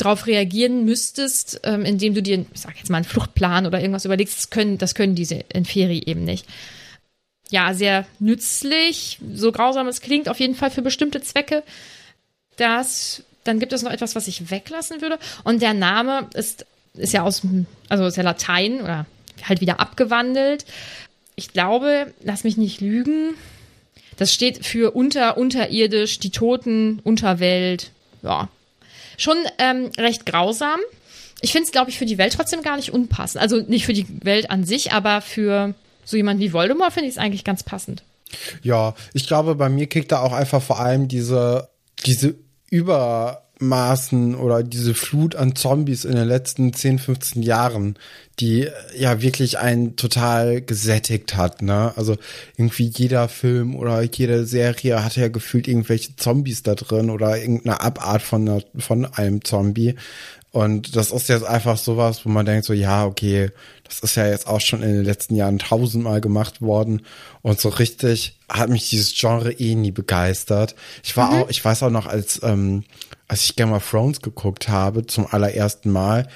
darauf 0.00 0.26
reagieren 0.26 0.84
müsstest, 0.84 1.60
ähm, 1.64 1.84
indem 1.84 2.14
du 2.14 2.22
dir, 2.22 2.46
ich 2.52 2.60
sag 2.60 2.76
jetzt 2.76 2.90
mal, 2.90 2.98
einen 2.98 3.04
Fluchtplan 3.04 3.66
oder 3.66 3.80
irgendwas 3.80 4.04
überlegst, 4.04 4.36
das 4.36 4.50
können, 4.50 4.78
das 4.78 4.94
können 4.94 5.14
diese 5.14 5.36
Inferi 5.52 6.02
eben 6.06 6.24
nicht. 6.24 6.46
Ja, 7.50 7.74
sehr 7.74 8.06
nützlich, 8.20 9.18
so 9.34 9.50
grausam 9.50 9.88
es 9.88 10.00
klingt, 10.00 10.28
auf 10.28 10.38
jeden 10.38 10.54
Fall 10.54 10.70
für 10.70 10.82
bestimmte 10.82 11.20
Zwecke 11.20 11.64
das, 12.60 13.22
dann 13.44 13.58
gibt 13.58 13.72
es 13.72 13.82
noch 13.82 13.90
etwas, 13.90 14.14
was 14.14 14.28
ich 14.28 14.50
weglassen 14.50 15.00
würde. 15.00 15.18
Und 15.44 15.62
der 15.62 15.74
Name 15.74 16.28
ist, 16.34 16.66
ist 16.94 17.12
ja 17.12 17.22
aus, 17.22 17.42
also 17.88 18.04
ist 18.06 18.16
ja 18.16 18.22
Latein 18.22 18.80
oder 18.82 19.06
halt 19.42 19.60
wieder 19.60 19.80
abgewandelt. 19.80 20.66
Ich 21.36 21.52
glaube, 21.52 22.12
lass 22.22 22.44
mich 22.44 22.56
nicht 22.56 22.80
lügen. 22.80 23.34
Das 24.18 24.34
steht 24.34 24.66
für 24.66 24.90
unter, 24.90 25.38
unterirdisch, 25.38 26.18
die 26.18 26.30
Toten, 26.30 27.00
Unterwelt. 27.02 27.90
Ja. 28.22 28.48
Schon 29.20 29.36
ähm, 29.58 29.90
recht 29.98 30.24
grausam. 30.24 30.80
Ich 31.42 31.52
finde 31.52 31.66
es, 31.66 31.72
glaube 31.72 31.90
ich, 31.90 31.98
für 31.98 32.06
die 32.06 32.16
Welt 32.16 32.32
trotzdem 32.32 32.62
gar 32.62 32.76
nicht 32.76 32.90
unpassend. 32.90 33.42
Also 33.42 33.60
nicht 33.60 33.84
für 33.84 33.92
die 33.92 34.06
Welt 34.24 34.50
an 34.50 34.64
sich, 34.64 34.92
aber 34.92 35.20
für 35.20 35.74
so 36.06 36.16
jemanden 36.16 36.42
wie 36.42 36.54
Voldemort 36.54 36.94
finde 36.94 37.10
ich 37.10 37.16
es 37.16 37.18
eigentlich 37.18 37.44
ganz 37.44 37.62
passend. 37.62 38.02
Ja, 38.62 38.94
ich 39.12 39.26
glaube, 39.26 39.56
bei 39.56 39.68
mir 39.68 39.88
kickt 39.88 40.10
da 40.10 40.20
auch 40.20 40.32
einfach 40.32 40.62
vor 40.62 40.80
allem 40.80 41.06
diese, 41.06 41.68
diese 42.06 42.34
Übermaßen 43.60 44.34
oder 44.34 44.62
diese 44.62 44.94
Flut 44.94 45.36
an 45.36 45.54
Zombies 45.54 46.04
in 46.04 46.16
den 46.16 46.26
letzten 46.26 46.72
10, 46.72 46.98
15 46.98 47.42
Jahren, 47.42 47.98
die 48.40 48.68
ja 48.98 49.20
wirklich 49.20 49.58
einen 49.58 49.96
total 49.96 50.62
gesättigt 50.62 51.36
hat, 51.36 51.60
ne? 51.60 51.92
Also 51.96 52.16
irgendwie 52.56 52.90
jeder 52.94 53.28
Film 53.28 53.76
oder 53.76 54.02
jede 54.02 54.46
Serie 54.46 55.04
hat 55.04 55.16
ja 55.16 55.28
gefühlt 55.28 55.68
irgendwelche 55.68 56.16
Zombies 56.16 56.62
da 56.62 56.74
drin 56.74 57.10
oder 57.10 57.38
irgendeine 57.38 57.80
Abart 57.82 58.22
von, 58.22 58.48
einer, 58.48 58.62
von 58.78 59.04
einem 59.04 59.44
Zombie. 59.44 59.94
Und 60.52 60.96
das 60.96 61.12
ist 61.12 61.28
jetzt 61.28 61.44
einfach 61.44 61.78
sowas, 61.78 62.24
wo 62.24 62.28
man 62.28 62.44
denkt 62.44 62.64
so, 62.64 62.72
ja, 62.72 63.04
okay, 63.04 63.50
das 63.84 64.00
ist 64.00 64.16
ja 64.16 64.26
jetzt 64.26 64.48
auch 64.48 64.60
schon 64.60 64.82
in 64.82 64.92
den 64.92 65.04
letzten 65.04 65.36
Jahren 65.36 65.58
tausendmal 65.58 66.20
gemacht 66.20 66.60
worden. 66.60 67.02
Und 67.42 67.60
so 67.60 67.68
richtig 67.68 68.36
hat 68.48 68.68
mich 68.68 68.88
dieses 68.88 69.14
Genre 69.14 69.52
eh 69.52 69.76
nie 69.76 69.92
begeistert. 69.92 70.74
Ich 71.04 71.16
war 71.16 71.30
mhm. 71.30 71.42
auch, 71.42 71.50
ich 71.50 71.64
weiß 71.64 71.84
auch 71.84 71.90
noch, 71.90 72.06
als, 72.06 72.40
ähm, 72.42 72.84
als 73.28 73.44
ich 73.44 73.54
Game 73.54 73.72
of 73.72 73.88
Thrones 73.88 74.22
geguckt 74.22 74.68
habe, 74.68 75.06
zum 75.06 75.26
allerersten 75.30 75.90
Mal, 75.90 76.26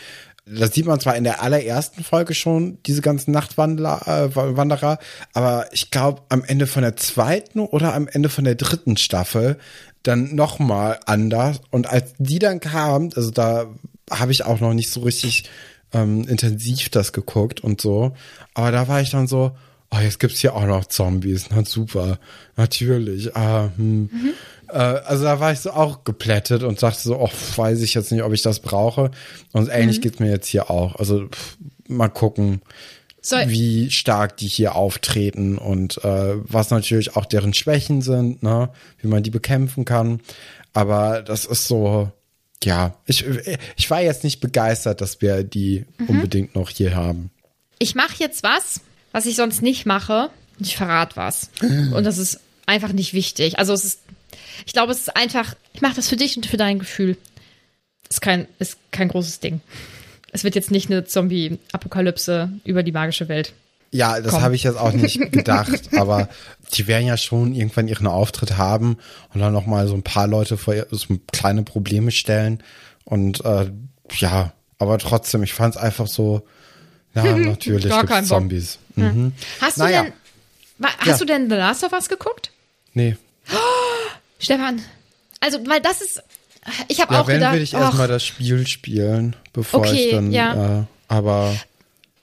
da 0.47 0.69
sieht 0.69 0.87
man 0.87 1.01
zwar 1.01 1.17
in 1.17 1.25
der 1.25 1.43
allerersten 1.43 2.05
Folge 2.05 2.35
schon 2.35 2.79
diese 2.85 3.01
ganzen 3.01 3.33
Nachtwanderer, 3.33 4.27
äh, 4.27 4.37
Wanderer, 4.37 4.99
aber 5.33 5.67
ich 5.73 5.91
glaube 5.91 6.23
am 6.29 6.45
Ende 6.45 6.67
von 6.67 6.83
der 6.83 6.97
zweiten 6.97 7.61
oder 7.61 7.95
am 7.95 8.09
Ende 8.09 8.29
von 8.29 8.45
der 8.45 8.55
dritten 8.55 8.99
Staffel 8.99 9.57
dann 10.03 10.35
nochmal 10.35 11.01
anders. 11.07 11.61
Und 11.71 11.89
als 11.89 12.13
die 12.19 12.39
dann 12.39 12.61
kam, 12.61 13.09
also 13.17 13.31
da 13.31 13.67
habe 14.11 14.33
ich 14.33 14.45
auch 14.45 14.61
noch 14.61 14.75
nicht 14.75 14.91
so 14.91 15.01
richtig 15.01 15.45
ähm, 15.93 16.27
intensiv 16.29 16.89
das 16.91 17.13
geguckt 17.13 17.61
und 17.61 17.81
so. 17.81 18.15
Aber 18.55 18.71
da 18.71 18.89
war 18.89 19.01
ich 19.01 19.11
dann 19.11 19.27
so, 19.27 19.53
oh, 19.91 19.99
jetzt 19.99 20.19
gibt's 20.19 20.41
hier 20.41 20.55
auch 20.55 20.67
noch 20.67 20.87
Zombies. 20.87 21.47
Na 21.51 21.65
super, 21.65 22.19
natürlich. 22.57 23.35
Ah, 23.37 23.71
hm. 23.77 24.11
mhm. 24.13 24.33
äh, 24.69 24.77
also 24.77 25.25
da 25.25 25.41
war 25.41 25.53
ich 25.53 25.61
so 25.61 25.71
auch 25.71 26.05
geplättet 26.05 26.63
und 26.63 26.81
sagte 26.81 27.01
so, 27.01 27.19
oh, 27.19 27.31
weiß 27.57 27.81
ich 27.83 27.95
jetzt 27.95 28.13
nicht, 28.13 28.23
ob 28.23 28.33
ich 28.33 28.43
das 28.43 28.61
brauche. 28.61 29.11
Und 29.53 29.69
ähnlich 29.71 29.99
mhm. 29.99 30.03
geht's 30.03 30.19
mir 30.19 30.31
jetzt 30.31 30.49
hier 30.49 30.71
auch. 30.71 30.97
Also 30.97 31.29
pff, 31.29 31.57
mal 31.89 32.09
gucken. 32.09 32.61
So- 33.21 33.37
wie 33.47 33.91
stark 33.91 34.37
die 34.37 34.49
hier 34.49 34.75
auftreten 34.75 35.57
und 35.57 36.05
äh, 36.05 36.35
was 36.43 36.69
natürlich 36.69 37.17
auch 37.17 37.25
deren 37.25 37.55
Schwächen 37.55 38.03
sind, 38.03 38.43
ne, 38.43 38.69
wie 38.99 39.09
man 39.09 39.23
die 39.23 39.31
bekämpfen 39.31 39.87
kann. 39.87 40.21
Aber 40.75 41.23
das 41.23 41.47
ist 41.47 41.67
so, 41.67 42.13
ja, 42.63 42.95
ich, 43.07 43.25
ich 43.77 43.91
war 43.91 44.01
jetzt 44.01 44.25
nicht 44.25 44.41
begeistert, 44.41 45.01
dass 45.01 45.21
wir 45.21 45.43
die 45.45 45.85
Mhm. 45.99 46.09
unbedingt 46.09 46.55
noch 46.55 46.71
hier 46.71 46.95
haben. 46.95 47.31
Ich 47.79 47.95
mache 47.95 48.15
jetzt 48.19 48.43
was, 48.43 48.81
was 49.13 49.27
ich 49.27 49.37
sonst 49.37 49.61
nicht 49.63 49.85
mache. 49.87 50.31
Ich 50.61 50.77
verrate 50.77 51.17
was. 51.17 51.51
Und 51.61 52.05
das 52.05 52.19
ist 52.19 52.41
einfach 52.67 52.93
nicht 52.93 53.13
wichtig. 53.13 53.59
Also 53.59 53.73
es 53.73 53.85
ist, 53.85 54.01
ich 54.67 54.73
glaube, 54.73 54.93
es 54.93 54.99
ist 55.01 55.17
einfach, 55.17 55.55
ich 55.73 55.83
mache 55.83 55.97
das 55.97 56.09
für 56.09 56.17
dich 56.17 56.37
und 56.37 56.47
für 56.47 56.57
dein 56.57 56.79
Gefühl. 56.79 57.17
Ist 58.09 58.21
kein, 58.23 58.47
ist 58.61 58.79
kein 58.93 59.09
großes 59.09 59.41
Ding. 59.41 59.61
Es 60.33 60.45
wird 60.45 60.55
jetzt 60.55 60.71
nicht 60.71 60.91
eine 60.91 61.05
Zombie-Apokalypse 61.05 62.51
über 62.65 62.83
die 62.83 62.93
magische 62.93 63.29
Welt. 63.29 63.53
Ja, 63.97 64.21
das 64.21 64.33
habe 64.41 64.57
ich 64.57 64.65
jetzt 64.65 64.77
auch 64.77 64.93
nicht 64.93 65.31
gedacht, 65.31 65.91
aber 65.97 66.29
die 66.73 66.87
werden 66.89 67.07
ja 67.07 67.17
schon 67.17 67.55
irgendwann 67.55 67.87
ihren 67.87 68.09
Auftritt 68.09 68.57
haben 68.57 68.99
und 69.33 69.41
dann 69.41 69.53
noch 69.53 69.67
mal 69.67 69.87
so 69.87 69.95
ein 69.95 70.03
paar 70.03 70.27
Leute 70.27 70.57
vor 70.57 70.75
ihr- 70.75 70.89
so 70.91 71.17
kleine 71.33 71.63
Probleme 71.63 72.11
stellen 72.11 72.61
und 73.05 73.45
äh, 73.45 73.71
ja, 74.17 74.53
aber 74.79 74.99
trotzdem, 74.99 75.45
ich 75.45 75.53
fand 75.55 75.77
es 75.77 75.81
einfach 75.81 76.09
so, 76.09 76.43
ja, 77.15 77.23
natürlich 77.37 77.89
Gar 77.89 78.05
gibt's. 78.05 78.29
Zombies. 78.29 78.79
Mhm. 78.97 79.33
Hast 79.61 79.79
Naja. 79.79 80.03
du 80.03 80.05
denn, 80.11 80.13
wa- 80.79 80.89
hast 80.99 81.07
Ja. 81.07 81.17
du 81.19 81.25
denn 81.27 81.49
The 81.51 81.57
Last 81.57 81.85
of 81.85 81.93
Us 81.93 82.09
geguckt? 82.09 82.51
Nee, 82.95 83.17
Stefan, 84.39 84.83
also, 85.41 85.59
weil 85.67 85.81
das 85.81 86.01
ist, 86.01 86.23
ich 86.89 87.01
habe 87.01 87.15
ja, 87.15 87.21
auch 87.21 87.27
wenn 87.29 87.37
gedacht, 87.37 87.55
will 87.55 87.63
ich 87.63 87.77
ach, 87.77 87.81
erstmal 87.83 88.09
das 88.09 88.25
Spiel 88.25 88.67
spielen, 88.67 89.37
bevor 89.53 89.81
Okay, 89.81 90.07
ich 90.07 90.11
dann, 90.13 90.33
ja. 90.33 90.81
äh, 90.81 90.85
aber 91.09 91.55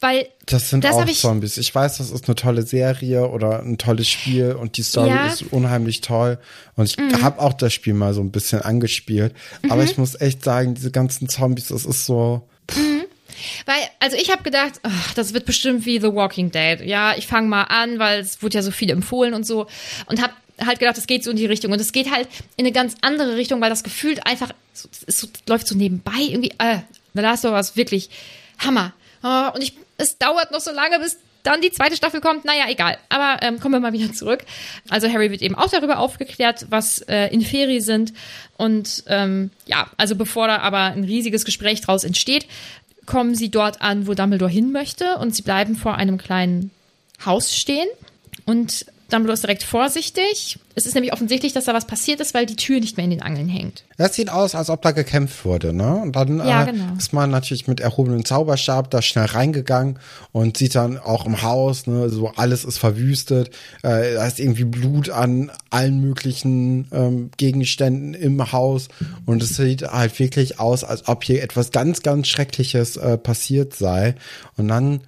weil 0.01 0.27
das 0.47 0.69
sind 0.69 0.83
Das 0.83 0.95
auch 0.95 1.05
ich- 1.07 1.19
Zombies. 1.19 1.57
Ich 1.57 1.73
weiß, 1.73 1.99
das 1.99 2.11
ist 2.11 2.27
eine 2.27 2.35
tolle 2.35 2.63
Serie 2.63 3.29
oder 3.29 3.61
ein 3.61 3.77
tolles 3.77 4.09
Spiel 4.09 4.51
und 4.53 4.75
die 4.77 4.83
Story 4.83 5.09
Ja. 5.09 5.27
ist 5.27 5.43
unheimlich 5.51 6.01
toll. 6.01 6.37
Und 6.75 6.85
ich 6.85 6.97
habe 7.21 7.39
auch 7.39 7.53
das 7.53 7.71
Spiel 7.73 7.93
mal 7.93 8.13
so 8.13 8.21
ein 8.21 8.31
bisschen 8.31 8.61
angespielt. 8.61 9.33
Aber 9.69 9.83
ich 9.83 9.97
muss 9.97 10.19
echt 10.19 10.43
sagen, 10.43 10.73
diese 10.75 10.91
ganzen 10.91 11.29
Zombies, 11.29 11.67
das 11.69 11.85
ist 11.85 12.05
so. 12.05 12.47
Weil, 13.65 13.77
also 13.99 14.17
ich 14.17 14.29
habe 14.31 14.43
gedacht, 14.43 14.73
ach, 14.83 15.13
das 15.13 15.33
wird 15.33 15.45
bestimmt 15.45 15.85
wie 15.85 15.99
The 15.99 16.13
Walking 16.13 16.51
Dead. 16.51 16.81
Ja, 16.81 17.15
ich 17.17 17.27
fange 17.27 17.47
mal 17.47 17.63
an, 17.63 17.97
weil 17.97 18.19
es 18.19 18.41
wurde 18.43 18.55
ja 18.55 18.61
so 18.61 18.71
viel 18.71 18.89
empfohlen 18.91 19.33
und 19.33 19.45
so. 19.45 19.67
Und 20.07 20.21
habe 20.21 20.33
halt 20.65 20.79
gedacht, 20.79 20.97
es 20.97 21.07
geht 21.07 21.23
so 21.23 21.31
in 21.31 21.37
die 21.37 21.45
Richtung. 21.45 21.71
Und 21.71 21.79
es 21.81 21.91
geht 21.91 22.11
halt 22.11 22.27
in 22.57 22.65
eine 22.65 22.71
ganz 22.73 22.95
andere 23.01 23.35
Richtung, 23.37 23.61
weil 23.61 23.69
das 23.69 23.83
gefühlt 23.83 24.25
einfach, 24.27 24.51
es 25.07 25.17
so, 25.19 25.27
läuft 25.47 25.67
so 25.67 25.75
nebenbei 25.75 26.11
irgendwie. 26.19 26.51
Äh, 26.59 26.79
The 27.13 27.21
Last 27.21 27.45
of 27.45 27.53
Us, 27.53 27.75
wirklich 27.75 28.09
Hammer. 28.59 28.93
Oh, 29.23 29.49
und 29.53 29.61
ich, 29.61 29.77
es 29.97 30.17
dauert 30.17 30.51
noch 30.51 30.59
so 30.59 30.71
lange, 30.71 30.99
bis 30.99 31.17
dann 31.43 31.61
die 31.61 31.71
zweite 31.71 31.95
Staffel 31.95 32.21
kommt. 32.21 32.45
Naja, 32.45 32.65
egal. 32.67 32.97
Aber 33.09 33.41
ähm, 33.41 33.59
kommen 33.59 33.75
wir 33.75 33.79
mal 33.79 33.93
wieder 33.93 34.13
zurück. 34.13 34.45
Also 34.89 35.11
Harry 35.11 35.31
wird 35.31 35.41
eben 35.41 35.55
auch 35.55 35.69
darüber 35.69 35.99
aufgeklärt, 35.99 36.67
was 36.69 36.99
äh, 37.07 37.27
Inferi 37.27 37.81
sind. 37.81 38.13
Und 38.57 39.03
ähm, 39.07 39.51
ja, 39.65 39.87
also 39.97 40.15
bevor 40.15 40.47
da 40.47 40.57
aber 40.57 40.79
ein 40.79 41.03
riesiges 41.03 41.45
Gespräch 41.45 41.81
draus 41.81 42.03
entsteht, 42.03 42.45
kommen 43.05 43.35
sie 43.35 43.49
dort 43.49 43.81
an, 43.81 44.07
wo 44.07 44.13
Dumbledore 44.13 44.51
hin 44.51 44.71
möchte. 44.71 45.17
Und 45.17 45.35
sie 45.35 45.41
bleiben 45.41 45.75
vor 45.75 45.95
einem 45.95 46.17
kleinen 46.17 46.71
Haus 47.25 47.55
stehen. 47.55 47.87
Und 48.45 48.85
Dumbledore 49.11 49.33
ist 49.33 49.43
direkt 49.43 49.63
vorsichtig. 49.63 50.57
Es 50.73 50.85
ist 50.85 50.95
nämlich 50.95 51.11
offensichtlich, 51.11 51.51
dass 51.51 51.65
da 51.65 51.73
was 51.73 51.85
passiert 51.85 52.21
ist, 52.21 52.33
weil 52.33 52.45
die 52.45 52.55
Tür 52.55 52.79
nicht 52.79 52.95
mehr 52.95 53.03
in 53.03 53.09
den 53.09 53.21
Angeln 53.21 53.49
hängt. 53.49 53.83
Das 53.97 54.15
sieht 54.15 54.29
aus, 54.29 54.55
als 54.55 54.69
ob 54.69 54.81
da 54.81 54.91
gekämpft 54.91 55.43
wurde, 55.43 55.73
ne? 55.73 55.95
Und 55.97 56.15
dann 56.15 56.37
Ja, 56.39 56.63
äh, 56.63 56.71
genau. 56.71 56.93
ist 56.97 57.11
man 57.11 57.29
natürlich 57.29 57.67
mit 57.67 57.81
erhobenem 57.81 58.23
Zauberstab 58.23 58.89
da 58.89 59.01
schnell 59.01 59.25
reingegangen 59.25 59.99
und 60.31 60.57
sieht 60.57 60.75
dann 60.75 60.97
auch 60.97 61.25
im 61.25 61.41
Haus, 61.41 61.87
ne, 61.87 62.09
so 62.09 62.31
alles 62.35 62.63
ist 62.63 62.77
verwüstet. 62.77 63.49
Äh, 63.83 64.13
da 64.13 64.25
ist 64.25 64.39
irgendwie 64.39 64.63
Blut 64.63 65.09
an 65.09 65.51
allen 65.69 65.99
möglichen 65.99 66.87
ähm, 66.93 67.31
Gegenständen 67.35 68.13
im 68.13 68.51
Haus 68.51 68.87
und 69.25 69.43
es 69.43 69.57
sieht 69.57 69.83
halt 69.83 70.17
wirklich 70.19 70.59
aus, 70.59 70.83
als 70.85 71.07
ob 71.09 71.23
hier 71.25 71.43
etwas 71.43 71.71
ganz, 71.71 72.01
ganz 72.01 72.27
Schreckliches 72.29 72.95
äh, 72.95 73.17
passiert 73.17 73.75
sei. 73.75 74.15
Und 74.55 74.69
dann 74.69 75.01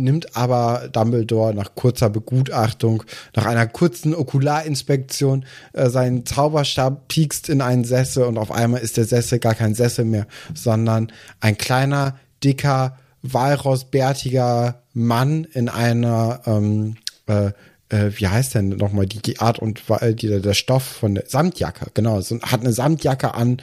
nimmt 0.00 0.36
aber 0.36 0.88
Dumbledore 0.92 1.54
nach 1.54 1.74
kurzer 1.74 2.10
Begutachtung, 2.10 3.02
nach 3.34 3.46
einer 3.46 3.66
kurzen 3.66 4.14
Okularinspektion 4.14 5.44
äh, 5.72 5.88
seinen 5.90 6.26
Zauberstab, 6.26 7.08
piekst 7.08 7.48
in 7.48 7.60
einen 7.60 7.84
Sessel 7.84 8.24
und 8.24 8.38
auf 8.38 8.50
einmal 8.52 8.80
ist 8.80 8.96
der 8.96 9.04
Sessel 9.04 9.38
gar 9.38 9.54
kein 9.54 9.74
Sessel 9.74 10.04
mehr, 10.04 10.26
sondern 10.54 11.12
ein 11.40 11.56
kleiner, 11.58 12.16
dicker, 12.42 12.96
walrossbärtiger 13.22 14.82
Mann 14.94 15.44
in 15.52 15.68
einer, 15.68 16.40
ähm, 16.46 16.96
äh, 17.26 17.50
äh, 17.90 18.10
wie 18.16 18.28
heißt 18.28 18.54
denn 18.54 18.70
nochmal 18.70 19.06
die, 19.06 19.20
die 19.20 19.40
Art 19.40 19.58
und 19.58 19.88
Wa- 19.88 20.12
die, 20.12 20.40
der 20.40 20.54
Stoff 20.54 20.82
von 20.82 21.14
der 21.14 21.24
Samtjacke, 21.26 21.90
genau, 21.94 22.20
so, 22.20 22.40
hat 22.40 22.60
eine 22.60 22.72
Samtjacke 22.72 23.34
an 23.34 23.58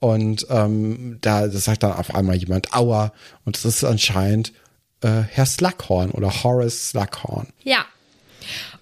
und 0.00 0.46
ähm, 0.50 1.18
da 1.20 1.46
das 1.48 1.64
sagt 1.64 1.82
dann 1.82 1.92
auf 1.92 2.14
einmal 2.14 2.36
jemand 2.36 2.74
Aua 2.74 3.12
und 3.44 3.56
das 3.56 3.64
ist 3.64 3.84
anscheinend 3.84 4.52
äh, 5.04 5.22
Herr 5.30 5.46
Slughorn 5.46 6.10
oder 6.10 6.28
Horace 6.42 6.90
Slughorn. 6.90 7.48
Ja. 7.62 7.84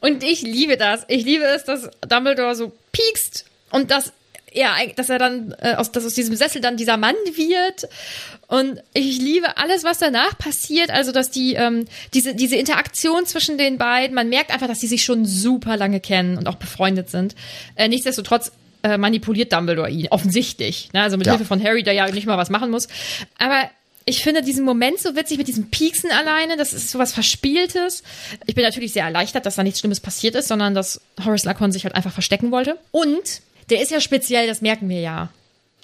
Und 0.00 0.22
ich 0.24 0.42
liebe 0.42 0.76
das. 0.76 1.04
Ich 1.08 1.24
liebe 1.24 1.44
es, 1.44 1.64
dass 1.64 1.90
Dumbledore 2.08 2.54
so 2.54 2.72
piekst 2.92 3.44
und 3.70 3.90
dass 3.90 4.12
er, 4.54 4.70
dass 4.96 5.08
er 5.08 5.18
dann 5.18 5.54
äh, 5.60 5.74
aus, 5.74 5.92
dass 5.92 6.04
aus 6.04 6.14
diesem 6.14 6.36
Sessel 6.36 6.60
dann 6.60 6.76
dieser 6.76 6.96
Mann 6.96 7.14
wird. 7.34 7.88
Und 8.48 8.82
ich 8.92 9.18
liebe 9.18 9.56
alles, 9.56 9.82
was 9.84 9.98
danach 9.98 10.36
passiert. 10.36 10.90
Also, 10.90 11.10
dass 11.12 11.30
die, 11.30 11.54
ähm, 11.54 11.86
diese, 12.12 12.34
diese 12.34 12.56
Interaktion 12.56 13.24
zwischen 13.24 13.56
den 13.56 13.78
beiden, 13.78 14.14
man 14.14 14.28
merkt 14.28 14.50
einfach, 14.50 14.66
dass 14.66 14.80
die 14.80 14.88
sich 14.88 15.04
schon 15.04 15.24
super 15.24 15.76
lange 15.76 16.00
kennen 16.00 16.36
und 16.36 16.48
auch 16.48 16.56
befreundet 16.56 17.08
sind. 17.08 17.34
Äh, 17.76 17.88
nichtsdestotrotz 17.88 18.52
äh, 18.82 18.98
manipuliert 18.98 19.52
Dumbledore 19.52 19.88
ihn, 19.88 20.08
offensichtlich. 20.10 20.90
Ne? 20.92 21.02
Also 21.02 21.16
mit 21.16 21.26
Ja. 21.26 21.32
Hilfe 21.32 21.46
von 21.46 21.62
Harry, 21.62 21.82
der 21.82 21.94
ja 21.94 22.10
nicht 22.10 22.26
mal 22.26 22.36
was 22.36 22.50
machen 22.50 22.70
muss. 22.70 22.88
Aber 23.38 23.70
ich 24.04 24.22
finde 24.22 24.42
diesen 24.42 24.64
Moment 24.64 24.98
so 24.98 25.14
witzig 25.16 25.38
mit 25.38 25.48
diesem 25.48 25.70
Pieksen 25.70 26.10
alleine. 26.10 26.56
Das 26.56 26.72
ist 26.72 26.90
sowas 26.90 27.12
Verspieltes. 27.12 28.02
Ich 28.46 28.54
bin 28.54 28.64
natürlich 28.64 28.92
sehr 28.92 29.04
erleichtert, 29.04 29.46
dass 29.46 29.56
da 29.56 29.62
nichts 29.62 29.80
Schlimmes 29.80 30.00
passiert 30.00 30.34
ist, 30.34 30.48
sondern 30.48 30.74
dass 30.74 31.00
Horace 31.24 31.44
Lacon 31.44 31.72
sich 31.72 31.84
halt 31.84 31.94
einfach 31.94 32.12
verstecken 32.12 32.50
wollte. 32.50 32.78
Und 32.90 33.42
der 33.70 33.80
ist 33.80 33.90
ja 33.90 34.00
speziell, 34.00 34.46
das 34.46 34.60
merken 34.60 34.88
wir 34.88 35.00
ja. 35.00 35.30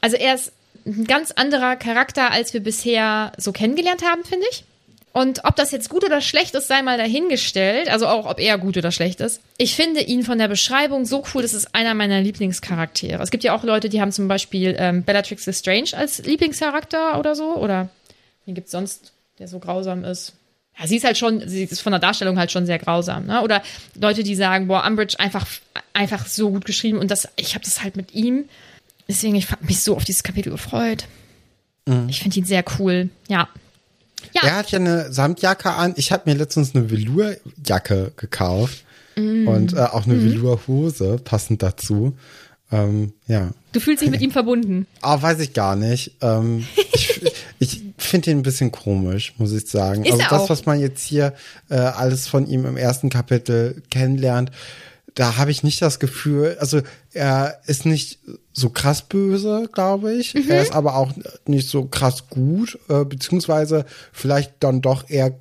Also 0.01 0.17
er 0.17 0.35
ist 0.35 0.53
ein 0.87 1.05
ganz 1.05 1.33
anderer 1.33 1.77
Charakter, 1.77 2.31
als 2.31 2.55
wir 2.55 2.61
bisher 2.61 3.33
so 3.37 3.53
kennengelernt 3.53 4.03
haben, 4.03 4.25
finde 4.25 4.47
ich. 4.51 4.65
Und 5.13 5.45
ob 5.45 5.57
das 5.57 5.73
jetzt 5.73 5.89
gut 5.89 6.05
oder 6.05 6.21
schlecht 6.21 6.55
ist, 6.55 6.69
sei 6.69 6.83
mal 6.83 6.99
dahingestellt. 6.99 7.89
Also 7.89 8.07
auch, 8.07 8.27
ob 8.27 8.39
er 8.39 8.57
gut 8.59 8.77
oder 8.77 8.93
schlecht 8.93 9.21
ist. 9.21 9.41
Ich 9.57 9.75
finde 9.75 10.01
ihn 10.01 10.23
von 10.23 10.39
der 10.39 10.49
Beschreibung 10.49 11.07
so 11.07 11.25
cool. 11.35 11.43
Das 11.43 11.55
ist 11.55 11.75
einer 11.75 11.95
meiner 11.95 12.21
Lieblingscharaktere. 12.21 13.21
Es 13.23 13.31
gibt 13.31 13.43
ja 13.43 13.57
auch 13.57 13.65
Leute, 13.65 13.89
die 13.89 14.01
haben 14.01 14.13
zum 14.13 14.29
Beispiel 14.29 14.77
ähm, 14.79 15.03
Bellatrix 15.03 15.47
Lestrange 15.47 15.91
als 15.95 16.19
Lieblingscharakter 16.25 17.19
oder 17.19 17.35
so. 17.35 17.57
Oder 17.57 17.89
wen 18.49 18.55
gibt's 18.55 18.73
sonst, 18.73 19.13
der 19.39 19.47
so 19.47 19.61
grausam 19.61 20.03
ist? 20.05 20.33
Ja, 20.79 20.87
sie 20.87 20.97
ist 20.97 21.05
halt 21.05 21.19
schon, 21.19 21.47
sie 21.49 21.65
ist 21.65 21.81
von 21.81 21.93
der 21.93 22.01
Darstellung 22.01 22.39
halt 22.39 22.51
schon 22.51 22.67
sehr 22.67 22.79
grausam. 22.79 23.27
Ne? 23.27 23.43
Oder 23.43 23.63
Leute, 23.95 24.23
die 24.23 24.35
sagen, 24.35 24.69
boah, 24.69 24.85
Umbridge 24.87 25.21
einfach, 25.21 25.47
einfach 25.93 26.27
so 26.27 26.51
gut 26.51 26.65
geschrieben. 26.65 26.99
Und 26.99 27.11
das, 27.11 27.29
ich 27.37 27.55
habe 27.55 27.65
das 27.65 27.83
halt 27.83 27.97
mit 27.97 28.15
ihm. 28.15 28.45
Deswegen, 29.09 29.35
ich 29.35 29.51
habe 29.51 29.65
mich 29.65 29.83
so 29.83 29.97
auf 29.97 30.05
dieses 30.05 30.23
Kapitel 30.23 30.51
gefreut. 30.51 31.07
Ich 32.09 32.21
finde 32.21 32.39
ihn 32.39 32.45
sehr 32.45 32.63
cool. 32.79 33.09
Ja. 33.29 33.49
Ja. 34.35 34.43
Er 34.45 34.57
hat 34.57 34.71
ja 34.71 34.79
eine 34.79 35.11
Samtjacke 35.11 35.71
an. 35.71 35.95
Ich 35.97 36.13
habe 36.13 36.31
mir 36.31 36.37
letztens 36.37 36.75
eine 36.75 36.91
Velourjacke 36.91 38.13
gekauft 38.17 38.85
und 39.17 39.73
äh, 39.73 39.81
auch 39.81 40.05
eine 40.05 40.23
Velourhose 40.23 41.19
passend 41.25 41.63
dazu. 41.63 42.17
Ähm, 42.71 43.13
ja, 43.27 43.51
Du 43.73 43.81
fühlst 43.81 44.03
dich 44.03 44.11
mit 44.11 44.21
ihm 44.21 44.31
verbunden. 44.31 44.87
Ah, 45.03 45.21
weiß 45.21 45.41
ich 45.41 45.53
gar 45.53 45.77
nicht. 45.77 46.17
Ähm, 46.21 46.67
ich 46.93 47.21
ich 47.59 47.83
finde 47.99 48.31
ihn 48.31 48.39
ein 48.39 48.43
bisschen 48.43 48.73
komisch, 48.73 49.35
muss 49.39 49.53
ich 49.53 49.69
sagen. 49.69 50.05
Ist 50.05 50.13
also 50.13 50.25
das, 50.31 50.43
auch. 50.43 50.51
was 50.51 50.67
man 50.67 50.81
jetzt 50.81 51.05
hier 51.05 51.35
äh, 51.69 51.77
alles 51.77 52.29
von 52.29 52.47
ihm 52.47 52.65
im 52.65 52.77
ersten 52.77 53.11
Kapitel 53.11 53.83
kennenlernt, 53.91 54.51
da 55.15 55.37
habe 55.37 55.51
ich 55.51 55.65
nicht 55.65 55.83
das 55.83 55.99
Gefühl, 55.99 56.57
also 56.61 56.81
er 57.13 57.61
ist 57.67 57.85
nicht 57.85 58.21
so 58.53 58.71
krass 58.71 59.03
böse, 59.03 59.69
glaube 59.73 60.15
ich. 60.15 60.35
Mhm. 60.35 60.49
Er 60.49 60.63
ist 60.63 60.73
aber 60.73 60.95
auch 60.97 61.13
nicht 61.47 61.69
so 61.69 61.87
krass 61.87 62.29
gut, 62.29 62.79
äh, 62.89 63.05
beziehungsweise 63.05 63.85
vielleicht 64.13 64.55
dann 64.61 64.81
doch 64.81 65.11
eher 65.11 65.37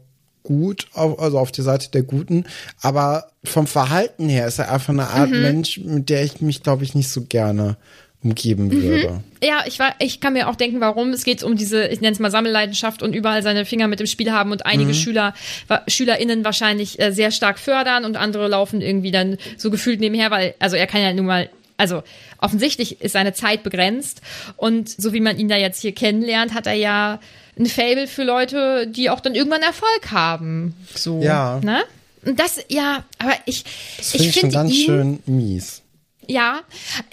gut, 0.48 0.88
auf, 0.94 1.20
also 1.20 1.38
auf 1.38 1.52
der 1.52 1.64
Seite 1.66 1.92
der 1.92 2.04
Guten. 2.04 2.46
Aber 2.82 3.30
vom 3.44 3.68
Verhalten 3.68 4.30
her 4.30 4.48
ist 4.48 4.60
er 4.60 4.72
einfach 4.72 4.94
eine 4.94 5.08
Art 5.10 5.30
Mhm. 5.30 5.42
Mensch, 5.42 5.78
mit 5.80 6.10
der 6.10 6.24
ich 6.24 6.42
mich, 6.42 6.64
glaube 6.64 6.84
ich, 6.86 6.96
nicht 6.96 7.10
so 7.10 7.22
gerne 7.22 7.76
umgeben 8.24 8.72
würde. 8.72 9.22
Ja, 9.44 9.64
ich 9.68 9.78
war, 9.78 9.94
ich 10.00 10.20
kann 10.20 10.34
mir 10.34 10.50
auch 10.50 10.56
denken, 10.56 10.80
warum. 10.80 11.12
Es 11.12 11.24
geht 11.24 11.44
um 11.44 11.56
diese, 11.56 11.86
ich 11.88 12.02
nenne 12.02 12.14
es 12.14 12.20
mal 12.20 12.32
Sammelleidenschaft 12.32 13.04
und 13.04 13.14
überall 13.14 13.44
seine 13.44 13.64
Finger 13.66 13.88
mit 13.88 14.00
dem 14.00 14.08
Spiel 14.08 14.32
haben 14.32 14.52
und 14.52 14.66
einige 14.66 14.94
Schüler, 14.96 15.34
wa- 15.68 15.84
SchülerInnen 15.88 16.44
wahrscheinlich 16.44 17.00
äh, 17.00 17.12
sehr 17.12 17.30
stark 17.32 17.60
fördern 17.60 18.06
und 18.06 18.18
andere 18.18 18.48
laufen 18.48 18.82
irgendwie 18.82 19.12
dann 19.12 19.38
so 19.58 19.70
gefühlt 19.70 20.00
nebenher, 20.00 20.32
weil, 20.32 20.56
also 20.60 20.76
er 20.76 20.88
kann 20.88 21.02
ja 21.02 21.14
nun 21.14 21.28
mal 21.28 21.50
Also 21.78 22.02
offensichtlich 22.40 23.02
ist 23.02 23.12
seine 23.14 23.34
Zeit 23.34 23.62
begrenzt 23.62 24.22
und 24.56 24.90
so 24.90 25.14
wie 25.14 25.20
man 25.20 25.38
ihn 25.38 25.48
da 25.48 25.58
jetzt 25.58 25.82
hier 25.82 25.94
kennenlernt, 25.94 26.56
hat 26.56 26.66
er 26.66 26.74
ja 26.74 27.20
ein 27.58 27.66
Fable 27.66 28.08
für 28.08 28.24
Leute, 28.24 28.88
die 28.88 29.10
auch 29.10 29.20
dann 29.20 29.36
irgendwann 29.36 29.62
Erfolg 29.62 30.12
haben. 30.12 30.76
So, 30.96 31.22
Ja. 31.22 31.60
Ne? 31.64 31.84
Und 32.26 32.40
das, 32.40 32.60
ja, 32.68 33.04
aber 33.20 33.34
ich, 33.46 33.64
Das 33.98 34.12
finde 34.12 34.26
ich 34.28 34.34
finde 34.40 34.54
ganz 34.56 34.72
ihn, 34.74 34.86
schön 34.86 35.20
mies. 35.28 35.82
ja, 36.28 36.62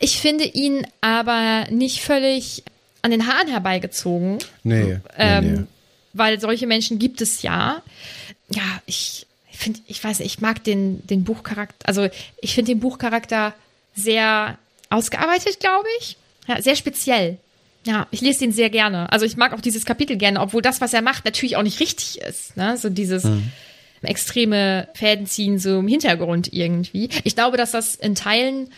ich 0.00 0.18
finde 0.20 0.44
ihn 0.44 0.87
aber 1.00 1.66
nicht 1.70 2.00
völlig 2.00 2.64
an 3.02 3.11
den 3.12 3.26
Haaren 3.26 3.48
herbeigezogen. 3.48 4.38
Nee, 4.64 4.85
nee, 4.85 4.98
Ähm, 5.16 5.54
nee. 5.54 5.62
Weil 6.14 6.40
solche 6.40 6.66
Menschen 6.66 6.98
gibt 6.98 7.20
es 7.20 7.42
ja. 7.42 7.83
Ja, 8.48 8.62
ich 8.87 9.26
finde, 9.52 9.80
ich 9.87 10.02
weiß, 10.02 10.18
nicht, 10.20 10.35
ich 10.35 10.40
mag 10.40 10.64
den, 10.64 11.07
den 11.07 11.22
Buchcharakter, 11.24 11.87
also 11.87 12.09
ich 12.40 12.54
finde 12.54 12.72
den 12.72 12.80
Buchcharakter 12.80 13.54
sehr 13.94 14.59
ausgearbeitet, 14.90 15.61
glaube 15.61 15.87
ich. 16.00 16.16
Ja, 16.48 16.61
sehr 16.61 16.76
speziell. 16.76 17.38
Ja, 17.86 18.06
ich 18.10 18.20
lese 18.20 18.40
den 18.40 18.52
sehr 18.52 18.70
gerne. 18.70 19.12
Also 19.12 19.26
ich 19.26 19.36
mag 19.36 19.52
auch 19.52 19.60
dieses 19.60 19.84
Kapitel 19.84 20.16
gerne, 20.16 20.40
obwohl 20.40 20.62
das, 20.62 20.80
was 20.80 20.94
er 20.94 21.02
macht, 21.02 21.24
natürlich 21.24 21.56
auch 21.56 21.62
nicht 21.62 21.80
richtig 21.80 22.20
ist. 22.22 22.56
Ne? 22.56 22.76
So 22.76 22.88
dieses 22.88 23.26
extreme 24.02 24.88
Fädenziehen 24.94 25.58
so 25.58 25.78
im 25.80 25.88
Hintergrund 25.88 26.52
irgendwie. 26.52 27.08
Ich 27.24 27.34
glaube, 27.34 27.56
dass 27.56 27.72
das 27.72 27.94
in 27.94 28.14
Teilen 28.14 28.70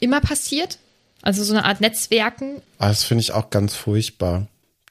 immer 0.00 0.20
passiert. 0.20 0.78
Also 1.22 1.42
so 1.42 1.54
eine 1.54 1.64
Art 1.64 1.80
Netzwerken. 1.80 2.60
Aber 2.78 2.90
das 2.90 3.04
finde 3.04 3.22
ich 3.22 3.32
auch 3.32 3.48
ganz 3.48 3.74
furchtbar. 3.74 4.46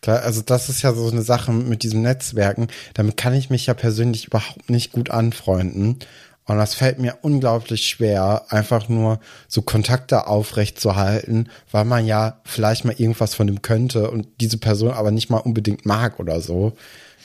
Also 0.05 0.41
das 0.41 0.67
ist 0.67 0.81
ja 0.81 0.93
so 0.93 1.07
eine 1.09 1.21
Sache 1.21 1.51
mit 1.51 1.83
diesem 1.83 2.01
Netzwerken. 2.01 2.67
Damit 2.93 3.17
kann 3.17 3.33
ich 3.33 3.49
mich 3.49 3.67
ja 3.67 3.73
persönlich 3.73 4.25
überhaupt 4.25 4.69
nicht 4.69 4.91
gut 4.91 5.11
anfreunden. 5.11 5.99
Und 6.45 6.57
das 6.57 6.75
fällt 6.75 6.99
mir 6.99 7.17
unglaublich 7.21 7.87
schwer, 7.87 8.45
einfach 8.49 8.89
nur 8.89 9.19
so 9.47 9.61
Kontakte 9.61 10.27
aufrecht 10.27 10.79
zu 10.79 10.95
halten, 10.95 11.49
weil 11.71 11.85
man 11.85 12.05
ja 12.05 12.41
vielleicht 12.43 12.83
mal 12.83 12.95
irgendwas 12.97 13.33
von 13.33 13.47
dem 13.47 13.61
könnte 13.61 14.11
und 14.11 14.27
diese 14.41 14.57
Person 14.57 14.91
aber 14.91 15.11
nicht 15.11 15.29
mal 15.29 15.37
unbedingt 15.37 15.85
mag 15.85 16.19
oder 16.19 16.41
so. 16.41 16.73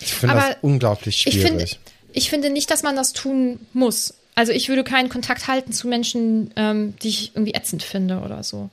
Ich 0.01 0.15
finde 0.15 0.37
das 0.37 0.57
unglaublich 0.63 1.27
Ich 1.27 1.35
finde, 1.41 1.67
schwierig. 1.67 1.81
ich 2.13 2.31
finde 2.31 2.51
nicht, 2.51 2.71
dass 2.71 2.85
man 2.85 2.95
das 2.95 3.13
tun 3.13 3.59
muss. 3.73 4.15
Also 4.37 4.53
ich 4.53 4.69
würde 4.69 4.85
keinen 4.85 5.09
Kontakt 5.09 5.49
halten 5.49 5.73
zu 5.73 5.89
Menschen, 5.89 6.53
ähm, 6.55 6.95
die 7.03 7.09
ich 7.09 7.33
irgendwie 7.35 7.55
ätzend 7.55 7.83
finde 7.83 8.21
oder 8.21 8.45
so. 8.45 8.71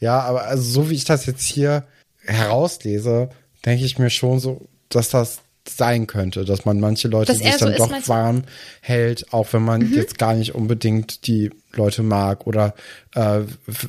Ja, 0.00 0.20
aber 0.20 0.44
also 0.44 0.62
so 0.62 0.88
wie 0.88 0.94
ich 0.94 1.04
das 1.04 1.26
jetzt 1.26 1.44
hier 1.44 1.84
herauslese, 2.24 3.28
denke 3.66 3.84
ich 3.84 3.98
mir 3.98 4.08
schon 4.08 4.40
so, 4.40 4.62
dass 4.88 5.10
das 5.10 5.40
sein 5.68 6.06
könnte, 6.06 6.44
dass 6.44 6.64
man 6.64 6.80
manche 6.80 7.08
Leute 7.08 7.32
Dass 7.32 7.38
sich 7.38 7.52
so 7.52 7.66
dann 7.66 7.74
ist, 7.74 7.80
doch 7.80 8.08
warm 8.08 8.44
hält, 8.80 9.32
auch 9.32 9.52
wenn 9.52 9.62
man 9.62 9.92
jetzt 9.92 10.18
gar 10.18 10.34
nicht 10.34 10.54
unbedingt 10.54 11.26
die 11.26 11.50
Leute 11.72 12.02
mag 12.02 12.46
oder 12.46 12.74
äh, 13.14 13.40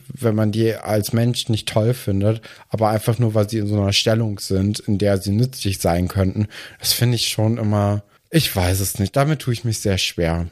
wenn 0.08 0.36
man 0.36 0.52
die 0.52 0.74
als 0.74 1.14
Mensch 1.14 1.50
nicht 1.50 1.68
toll 1.68 1.94
findet, 1.94 2.42
aber 2.70 2.90
einfach 2.90 3.20
nur, 3.20 3.34
weil 3.34 3.50
sie 3.50 3.60
in 3.60 3.68
so 3.68 3.76
einer 3.76 3.94
Stellung 3.94 4.40
sind, 4.40 4.80
in 4.80 4.98
der 4.98 5.18
sie 5.18 5.32
nützlich 5.32 5.80
sein 5.80 6.08
könnten. 6.08 6.48
Das 6.80 6.94
finde 6.94 7.16
ich 7.16 7.28
schon 7.28 7.58
immer, 7.58 8.04
ich 8.32 8.56
weiß 8.56 8.80
es 8.80 9.00
nicht, 9.00 9.16
damit 9.16 9.40
tue 9.40 9.54
ich 9.54 9.64
mich 9.64 9.80
sehr 9.80 9.98
schwer. 9.98 10.48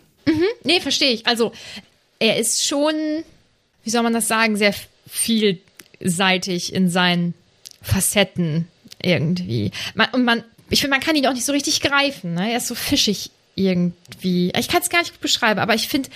Nee, 0.63 0.79
verstehe 0.79 1.11
ich. 1.11 1.27
Also 1.27 1.51
er 2.19 2.37
ist 2.37 2.65
schon, 2.65 2.93
wie 3.83 3.89
soll 3.89 4.03
man 4.03 4.13
das 4.13 4.27
sagen, 4.27 4.55
sehr 4.55 4.73
vielseitig 5.07 6.73
in 6.73 6.89
seinen 6.89 7.33
Facetten 7.81 8.67
irgendwie. 9.01 9.71
Man, 9.93 10.09
und 10.13 10.23
man, 10.23 10.43
ich 10.73 10.81
finde, 10.81 10.95
man 10.95 11.03
kann 11.05 11.15
ihn 11.15 11.27
auch 11.27 11.33
nicht 11.33 11.45
so 11.45 11.51
richtig 11.51 11.81
greifen. 11.81 12.33
Ne? 12.33 12.51
Er 12.51 12.57
ist 12.57 12.67
so 12.67 12.75
fischig 12.75 13.29
irgendwie. 13.55 14.51
Ich 14.57 14.67
kann 14.67 14.81
es 14.81 14.89
gar 14.89 14.99
nicht 14.99 15.11
gut 15.11 15.21
beschreiben, 15.21 15.59
aber 15.59 15.75
ich 15.75 15.87
finde 15.87 16.09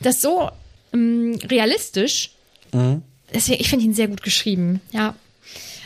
das 0.00 0.20
so 0.20 0.50
ähm, 0.92 1.38
realistisch. 1.44 2.30
Deswegen, 3.32 3.60
ich 3.60 3.68
finde 3.68 3.84
ihn 3.84 3.94
sehr 3.94 4.08
gut 4.08 4.22
geschrieben. 4.22 4.80
Ja. 4.90 5.14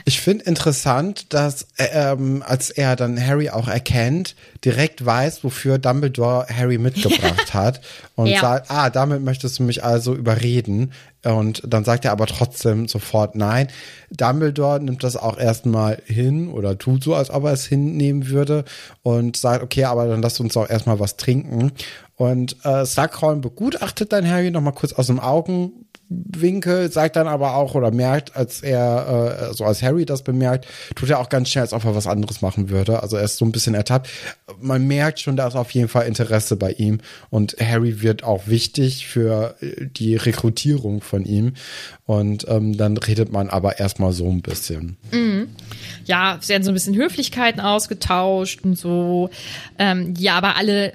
Ich 0.04 0.20
finde 0.20 0.44
interessant, 0.44 1.32
dass 1.32 1.66
ähm, 1.78 2.42
als 2.46 2.70
er 2.70 2.96
dann 2.96 3.24
Harry 3.24 3.50
auch 3.50 3.68
erkennt, 3.68 4.34
direkt 4.64 5.04
weiß, 5.04 5.44
wofür 5.44 5.78
Dumbledore 5.78 6.46
Harry 6.48 6.78
mitgebracht 6.78 7.54
hat 7.54 7.80
und 8.16 8.26
Ja. 8.26 8.40
sagt, 8.40 8.70
ah, 8.70 8.90
damit 8.90 9.22
möchtest 9.22 9.58
du 9.58 9.62
mich 9.62 9.84
also 9.84 10.14
überreden. 10.14 10.92
Und 11.24 11.62
dann 11.64 11.84
sagt 11.84 12.04
er 12.04 12.10
aber 12.12 12.26
trotzdem 12.26 12.88
sofort 12.88 13.36
nein. 13.36 13.68
Dumbledore 14.10 14.80
nimmt 14.80 15.04
das 15.04 15.16
auch 15.16 15.38
erstmal 15.38 15.98
hin 16.04 16.48
oder 16.48 16.76
tut 16.78 17.04
so, 17.04 17.14
als 17.14 17.30
ob 17.30 17.44
er 17.44 17.52
es 17.52 17.64
hinnehmen 17.66 18.28
würde 18.28 18.64
und 19.02 19.36
sagt, 19.36 19.62
okay, 19.62 19.84
aber 19.84 20.08
dann 20.08 20.20
lass 20.22 20.40
uns 20.40 20.56
auch 20.56 20.68
erstmal 20.68 20.98
was 20.98 21.16
trinken. 21.16 21.70
Und 22.16 22.56
äh, 22.64 22.84
Slughorn 22.84 23.40
begutachtet 23.40 24.12
dann 24.12 24.28
Harry 24.28 24.50
nochmal 24.50 24.74
kurz 24.74 24.92
aus 24.92 25.06
dem 25.06 25.20
Augenwinkel, 26.12 26.90
sagt 26.90 27.16
dann 27.16 27.26
aber 27.26 27.54
auch 27.54 27.74
oder 27.74 27.90
merkt, 27.90 28.36
als 28.36 28.62
er, 28.62 29.48
äh, 29.50 29.54
so 29.54 29.64
als 29.64 29.82
Harry 29.82 30.04
das 30.04 30.22
bemerkt, 30.22 30.66
tut 30.94 31.10
er 31.10 31.18
auch 31.18 31.28
ganz 31.28 31.48
schnell, 31.48 31.62
als 31.62 31.72
ob 31.72 31.84
er 31.84 31.94
was 31.94 32.06
anderes 32.06 32.42
machen 32.42 32.70
würde. 32.70 33.02
Also 33.02 33.16
er 33.16 33.24
ist 33.24 33.36
so 33.36 33.44
ein 33.44 33.52
bisschen 33.52 33.74
ertappt. 33.74 34.08
Man 34.60 34.86
merkt 34.86 35.20
schon, 35.20 35.36
da 35.36 35.46
ist 35.46 35.56
auf 35.56 35.70
jeden 35.70 35.88
Fall 35.88 36.06
Interesse 36.06 36.56
bei 36.56 36.72
ihm 36.72 36.98
und 37.30 37.56
Harry 37.60 38.02
wird 38.02 38.24
auch 38.24 38.46
wichtig 38.46 39.06
für 39.06 39.56
äh, 39.60 39.86
die 39.86 40.16
Rekrutierung 40.16 41.00
von 41.00 41.24
ihm. 41.24 41.54
Und 42.04 42.46
ähm, 42.48 42.76
dann 42.76 42.96
redet 42.96 43.32
man 43.32 43.48
aber 43.48 43.78
erstmal 43.78 44.12
so 44.12 44.28
ein 44.28 44.42
bisschen. 44.42 44.96
ja, 46.04 46.38
es 46.40 46.48
werden 46.48 46.62
so 46.62 46.70
ein 46.70 46.74
bisschen 46.74 46.96
Höflichkeiten 46.96 47.60
ausgetauscht 47.60 48.60
und 48.64 48.76
so. 48.76 49.30
Ähm, 49.78 50.14
ja, 50.18 50.34
aber 50.34 50.56
alle, 50.56 50.94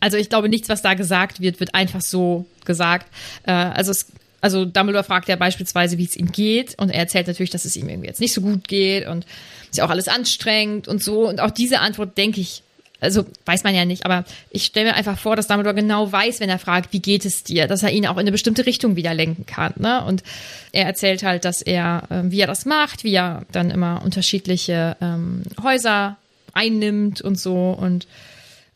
also 0.00 0.16
ich 0.16 0.28
glaube, 0.28 0.48
nichts, 0.48 0.68
was 0.68 0.82
da 0.82 0.94
gesagt 0.94 1.40
wird, 1.40 1.60
wird 1.60 1.74
einfach 1.74 2.00
so 2.00 2.46
gesagt. 2.64 3.06
Äh, 3.44 3.52
also 3.52 3.92
es, 3.92 4.06
also 4.46 4.64
Dumbledore 4.64 5.02
fragt 5.02 5.28
ja 5.28 5.34
beispielsweise, 5.34 5.98
wie 5.98 6.04
es 6.04 6.14
ihm 6.14 6.30
geht 6.30 6.78
und 6.78 6.90
er 6.90 7.00
erzählt 7.00 7.26
natürlich, 7.26 7.50
dass 7.50 7.64
es 7.64 7.74
ihm 7.74 7.88
irgendwie 7.88 8.06
jetzt 8.06 8.20
nicht 8.20 8.32
so 8.32 8.40
gut 8.40 8.68
geht 8.68 9.08
und 9.08 9.26
ja 9.74 9.84
auch 9.84 9.90
alles 9.90 10.06
anstrengend 10.06 10.86
und 10.86 11.02
so. 11.02 11.28
Und 11.28 11.40
auch 11.40 11.50
diese 11.50 11.80
Antwort, 11.80 12.16
denke 12.16 12.40
ich, 12.40 12.62
also 13.00 13.26
weiß 13.44 13.64
man 13.64 13.74
ja 13.74 13.84
nicht, 13.84 14.04
aber 14.04 14.24
ich 14.50 14.66
stelle 14.66 14.90
mir 14.90 14.94
einfach 14.94 15.18
vor, 15.18 15.34
dass 15.34 15.48
Dumbledore 15.48 15.74
genau 15.74 16.12
weiß, 16.12 16.38
wenn 16.38 16.48
er 16.48 16.60
fragt, 16.60 16.92
wie 16.92 17.00
geht 17.00 17.24
es 17.24 17.42
dir, 17.42 17.66
dass 17.66 17.82
er 17.82 17.90
ihn 17.90 18.06
auch 18.06 18.14
in 18.14 18.20
eine 18.20 18.30
bestimmte 18.30 18.66
Richtung 18.66 18.94
wieder 18.94 19.14
lenken 19.14 19.46
kann. 19.46 19.74
Ne? 19.78 20.04
Und 20.04 20.22
er 20.70 20.86
erzählt 20.86 21.24
halt, 21.24 21.44
dass 21.44 21.60
er, 21.60 22.04
ähm, 22.08 22.30
wie 22.30 22.40
er 22.40 22.46
das 22.46 22.66
macht, 22.66 23.02
wie 23.02 23.14
er 23.14 23.42
dann 23.50 23.72
immer 23.72 24.00
unterschiedliche 24.04 24.96
ähm, 25.00 25.42
Häuser 25.60 26.18
einnimmt 26.52 27.20
und 27.20 27.36
so. 27.36 27.76
Und 27.78 28.06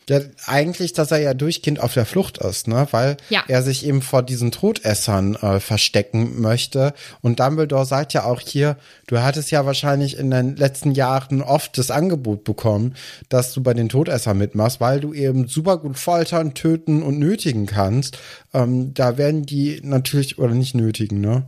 Ja, 0.09 0.19
eigentlich, 0.47 0.93
dass 0.93 1.13
er 1.13 1.19
ja 1.19 1.35
durchgehend 1.35 1.79
auf 1.79 1.95
der 1.95 2.05
Flucht 2.05 2.39
ist, 2.39 2.67
ne? 2.67 2.89
Weil 2.91 3.17
Ja. 3.29 3.45
er 3.47 3.63
sich 3.63 3.87
eben 3.87 4.03
vor 4.03 4.25
diesen 4.25 4.51
Todessern 4.51 5.37
äh, 5.37 5.61
verstecken 5.61 6.41
möchte. 6.41 6.95
Und 7.21 7.39
Dumbledore 7.39 7.87
sagt 7.87 8.13
ja 8.13 8.25
auch 8.25 8.41
hier, 8.41 8.77
du 9.07 9.19
hattest 9.23 9.53
ja 9.53 9.67
wahrscheinlich 9.67 10.19
in 10.19 10.31
den 10.33 10.57
letzten 10.57 10.93
Jahren 10.93 11.43
oft 11.43 11.79
das 11.79 11.93
Angebot 11.93 12.43
bekommen, 12.43 12.95
dass 13.29 13.53
du 13.53 13.63
bei 13.63 13.73
den 13.73 13.89
Todessern 13.89 14.37
mitmachst, 14.39 14.81
weil 14.81 14.99
du 15.01 15.13
eben 15.15 15.47
super 15.47 15.77
gut 15.79 15.97
foltern, 15.97 16.55
töten 16.55 17.03
und 17.05 17.21
nötigen 17.21 17.67
kannst. 17.67 18.19
Ähm, 18.53 18.93
da 18.95 19.17
werden 19.17 19.47
die 19.47 19.81
natürlich, 19.85 20.39
oder 20.39 20.55
nicht 20.55 20.75
nötigen, 20.75 21.21
ne? 21.21 21.45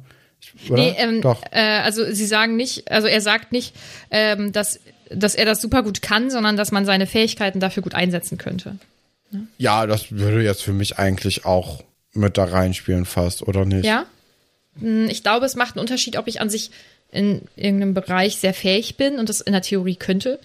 Oder? 0.69 0.77
nee, 0.83 0.95
ähm, 0.99 1.21
Doch. 1.21 1.41
Äh, 1.51 1.61
also 1.81 2.12
sie 2.12 2.27
sagen 2.27 2.57
nicht, 2.57 2.91
also 2.91 3.07
er 3.09 3.21
sagt 3.21 3.53
nicht, 3.53 3.75
ähm, 4.11 4.53
dass, 4.53 4.81
dass 5.14 5.35
er 5.35 5.44
das 5.44 5.61
super 5.61 5.83
gut 5.83 6.03
kann, 6.03 6.31
sondern 6.31 6.57
dass 6.57 6.72
man 6.72 6.85
seine 6.85 7.07
Fähigkeiten 7.07 7.61
dafür 7.61 7.83
gut 7.83 7.94
einsetzen 7.94 8.38
könnte. 8.38 8.77
Ja, 9.59 9.87
das 9.87 10.12
würde 10.12 10.42
jetzt 10.42 10.62
für 10.62 10.72
mich 10.72 10.98
eigentlich 10.98 11.44
auch 11.44 11.83
mit 12.12 12.37
da 12.37 12.44
reinspielen 12.44 13.05
fast, 13.07 13.42
oder 13.42 13.64
nicht? 13.64 13.85
Ja. 13.85 14.05
Hm, 14.79 15.09
Ich 15.09 15.22
glaube, 15.22 15.46
es 15.46 15.55
macht 15.55 15.75
einen 15.77 15.81
Unterschied, 15.81 16.16
ob 16.18 16.29
ich 16.29 16.40
an 16.40 16.51
sich 16.51 16.70
in 17.11 17.42
irgendeinem 17.57 17.94
Bereich 17.94 18.37
sehr 18.37 18.55
fähig 18.55 18.96
bin 18.96 19.18
und 19.18 19.29
das 19.29 19.40
in 19.40 19.53
der 19.53 19.62
Theorie 19.62 19.96
könnte. 19.96 20.38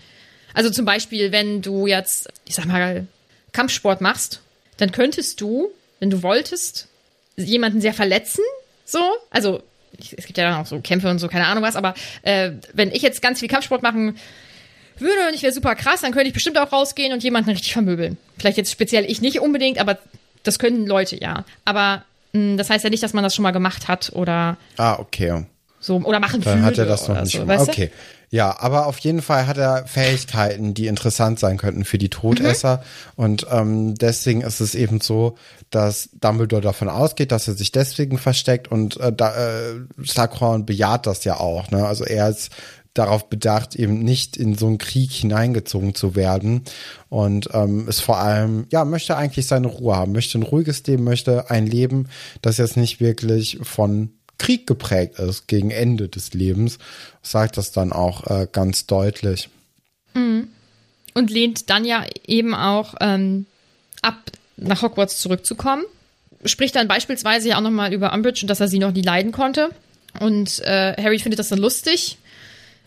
Also 0.53 0.69
zum 0.69 0.85
Beispiel, 0.85 1.31
wenn 1.31 1.61
du 1.61 1.87
jetzt, 1.87 2.29
ich 2.45 2.55
sag 2.55 2.65
mal, 2.65 3.07
Kampfsport 3.51 4.01
machst, 4.01 4.41
dann 4.77 4.91
könntest 4.91 5.41
du, 5.41 5.69
wenn 5.99 6.09
du 6.09 6.23
wolltest, 6.23 6.87
jemanden 7.35 7.81
sehr 7.81 7.93
verletzen. 7.93 8.43
So, 8.85 8.99
also 9.29 9.61
es 9.99 10.25
gibt 10.25 10.37
ja 10.37 10.49
dann 10.49 10.61
auch 10.61 10.67
so 10.67 10.79
Kämpfe 10.79 11.09
und 11.09 11.19
so, 11.19 11.27
keine 11.27 11.47
Ahnung 11.47 11.63
was, 11.63 11.75
aber 11.75 11.93
äh, 12.21 12.51
wenn 12.73 12.91
ich 12.91 13.01
jetzt 13.01 13.21
ganz 13.21 13.39
viel 13.39 13.47
Kampfsport 13.49 13.81
machen 13.83 14.17
würde 15.01 15.27
und 15.27 15.33
ich 15.33 15.43
wäre 15.43 15.53
super 15.53 15.75
krass, 15.75 16.01
dann 16.01 16.11
könnte 16.11 16.27
ich 16.27 16.33
bestimmt 16.33 16.57
auch 16.57 16.71
rausgehen 16.71 17.13
und 17.13 17.23
jemanden 17.23 17.49
richtig 17.49 17.73
vermöbeln. 17.73 18.17
Vielleicht 18.37 18.57
jetzt 18.57 18.71
speziell 18.71 19.05
ich 19.09 19.21
nicht 19.21 19.39
unbedingt, 19.39 19.79
aber 19.79 19.97
das 20.43 20.59
können 20.59 20.85
Leute 20.87 21.19
ja. 21.19 21.43
Aber 21.65 22.03
mh, 22.33 22.57
das 22.57 22.69
heißt 22.69 22.83
ja 22.83 22.89
nicht, 22.89 23.03
dass 23.03 23.13
man 23.13 23.23
das 23.23 23.35
schon 23.35 23.43
mal 23.43 23.51
gemacht 23.51 23.87
hat 23.87 24.11
oder 24.13 24.57
Ah, 24.77 24.97
okay. 24.99 25.45
so 25.79 25.97
oder 25.97 26.19
machen 26.19 26.41
Dann 26.41 26.63
hat 26.63 26.77
er 26.77 26.85
das 26.85 27.07
noch 27.07 27.21
nicht 27.21 27.33
so, 27.33 27.45
du? 27.45 27.59
Okay. 27.61 27.91
Ja, 28.29 28.59
aber 28.59 28.87
auf 28.87 28.99
jeden 28.99 29.21
Fall 29.21 29.47
hat 29.47 29.57
er 29.57 29.87
Fähigkeiten, 29.87 30.73
die 30.73 30.87
interessant 30.87 31.39
sein 31.39 31.57
könnten 31.57 31.85
für 31.85 31.97
die 31.97 32.09
Todesser. 32.09 32.77
Mhm. 33.15 33.23
Und 33.23 33.47
ähm, 33.49 33.95
deswegen 33.95 34.41
ist 34.41 34.59
es 34.59 34.75
eben 34.75 34.99
so, 34.99 35.37
dass 35.69 36.09
Dumbledore 36.11 36.61
davon 36.61 36.89
ausgeht, 36.89 37.31
dass 37.31 37.47
er 37.47 37.53
sich 37.53 37.71
deswegen 37.71 38.17
versteckt 38.17 38.69
und 38.69 38.97
äh, 38.99 39.13
da, 39.13 39.33
äh, 39.33 39.75
Slughorn 40.05 40.65
bejaht 40.65 41.07
das 41.07 41.23
ja 41.23 41.39
auch. 41.39 41.71
Ne? 41.71 41.85
Also 41.85 42.03
er 42.03 42.27
ist 42.27 42.51
darauf 42.97 43.29
bedacht, 43.29 43.75
eben 43.75 43.99
nicht 43.99 44.37
in 44.37 44.55
so 44.55 44.67
einen 44.67 44.77
Krieg 44.77 45.11
hineingezogen 45.11 45.95
zu 45.95 46.15
werden 46.15 46.63
und 47.09 47.49
ähm, 47.53 47.87
ist 47.87 48.01
vor 48.01 48.19
allem, 48.19 48.67
ja, 48.71 48.85
möchte 48.85 49.17
eigentlich 49.17 49.47
seine 49.47 49.67
Ruhe 49.67 49.95
haben, 49.95 50.11
möchte 50.11 50.37
ein 50.37 50.43
ruhiges 50.43 50.85
Leben, 50.85 51.03
möchte 51.03 51.49
ein 51.49 51.67
Leben, 51.67 52.07
das 52.41 52.57
jetzt 52.57 52.77
nicht 52.77 52.99
wirklich 52.99 53.59
von 53.61 54.11
Krieg 54.37 54.67
geprägt 54.67 55.19
ist 55.19 55.47
gegen 55.47 55.71
Ende 55.71 56.09
des 56.09 56.33
Lebens, 56.33 56.77
sagt 57.21 57.57
das 57.57 57.71
dann 57.71 57.91
auch 57.91 58.27
äh, 58.27 58.47
ganz 58.51 58.85
deutlich. 58.85 59.49
Und 61.13 61.31
lehnt 61.31 61.69
dann 61.69 61.85
ja 61.85 62.05
eben 62.27 62.53
auch 62.53 62.95
ähm, 63.01 63.45
ab, 64.01 64.17
nach 64.57 64.81
Hogwarts 64.81 65.19
zurückzukommen. 65.19 65.83
Spricht 66.45 66.75
dann 66.75 66.87
beispielsweise 66.87 67.49
ja 67.49 67.57
auch 67.57 67.61
nochmal 67.61 67.93
über 67.93 68.13
Umbridge 68.13 68.41
und 68.43 68.49
dass 68.49 68.59
er 68.59 68.67
sie 68.67 68.79
noch 68.79 68.91
nie 68.91 69.01
leiden 69.01 69.31
konnte. 69.31 69.69
Und 70.19 70.59
äh, 70.59 70.95
Harry 71.01 71.19
findet 71.19 71.39
das 71.39 71.49
dann 71.49 71.59
lustig. 71.59 72.17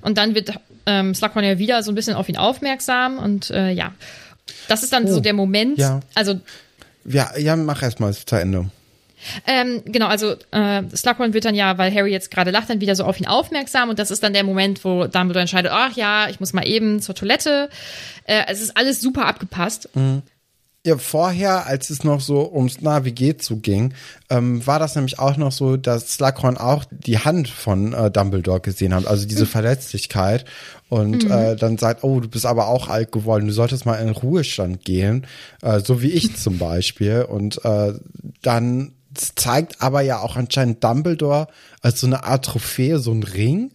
Und 0.03 0.19
dann 0.19 0.35
wird 0.35 0.53
ähm, 0.87 1.15
Slughorn 1.15 1.45
ja 1.45 1.59
wieder 1.59 1.83
so 1.83 1.93
ein 1.93 1.95
bisschen 1.95 2.15
auf 2.15 2.29
ihn 2.29 2.37
aufmerksam. 2.37 3.19
Und 3.19 3.51
äh, 3.51 3.71
ja, 3.71 3.93
das 4.69 4.83
ist 4.83 4.93
dann 4.93 5.05
Oh, 5.05 5.15
so 5.15 5.21
der 5.21 5.33
Moment. 5.35 5.79
ja. 5.79 6.01
Also 6.15 6.41
Ja, 7.05 7.37
ja, 7.39 7.57
mach 7.57 7.83
erstmal 7.83 8.13
zu 8.15 8.37
Ende. 8.37 8.71
ähm, 9.47 9.83
genau, 9.85 10.07
also 10.07 10.35
äh, 10.51 10.83
Slughorn 10.97 11.35
wird 11.35 11.45
dann 11.45 11.55
ja, 11.55 11.77
weil 11.77 11.95
Harry 11.95 12.11
jetzt 12.11 12.31
gerade 12.31 12.51
lacht, 12.51 12.71
dann 12.71 12.81
wieder 12.81 12.97
so 12.97 13.05
auf 13.05 13.21
ihn 13.21 13.27
aufmerksam 13.27 13.91
und 13.91 13.99
das 13.99 14.11
ist 14.11 14.23
dann 14.23 14.33
der 14.33 14.45
Moment, 14.45 14.83
wo 14.83 15.07
Dumbledore 15.07 15.41
entscheidet, 15.43 15.71
ach 15.75 15.95
ja, 15.95 16.29
ich 16.31 16.41
muss 16.41 16.55
mal 16.55 16.67
eben 16.67 17.03
zur 17.03 17.15
Toilette. 17.15 17.69
Äh, 18.25 18.45
es 18.49 18.63
ist 18.63 18.77
alles 18.79 19.01
super 19.03 19.27
abgepasst. 19.27 19.91
Ja, 20.87 20.97
vorher, 20.97 21.67
als 21.67 21.91
es 21.91 22.05
noch 22.05 22.23
so 22.23 22.51
ums 22.55 22.81
Navigate 22.81 23.55
ging, 23.57 23.93
ähm, 24.31 24.67
war 24.67 24.79
das 24.79 24.95
nämlich 24.95 25.19
auch 25.19 25.37
noch 25.37 25.53
so, 25.53 25.77
dass 25.77 26.15
Slughorn 26.15 26.57
auch 26.57 26.87
die 26.91 27.19
Hand 27.19 27.49
von 27.49 27.93
äh, 27.93 28.11
Dumbledore 28.11 28.61
gesehen 28.61 28.95
hat, 28.95 29.07
also 29.07 29.27
diese 29.27 29.45
Verletzlichkeit. 29.45 30.47
Und 30.89 31.29
äh, 31.31 31.55
dann 31.57 31.77
sagt, 31.77 32.03
oh, 32.03 32.21
du 32.21 32.29
bist 32.29 32.47
aber 32.47 32.69
auch 32.69 32.89
alt 32.89 33.13
geworden, 33.13 33.49
du 33.49 33.53
solltest 33.53 33.85
mal 33.85 33.97
in 33.97 34.09
Ruhestand 34.09 34.83
gehen, 34.87 35.27
äh, 35.61 35.81
so 35.81 36.01
wie 36.01 36.13
ich 36.13 36.37
zum 36.39 36.57
Beispiel. 36.57 37.27
Und 37.29 37.63
äh, 37.63 37.93
dann 38.41 38.93
zeigt 39.13 39.83
aber 39.83 40.01
ja 40.01 40.21
auch 40.21 40.37
anscheinend 40.37 40.83
Dumbledore 40.83 41.49
als 41.83 42.01
so 42.01 42.07
eine 42.07 42.25
Art 42.25 42.47
Trophäe, 42.47 42.99
so 42.99 43.13
ein 43.13 43.23
Ring, 43.23 43.71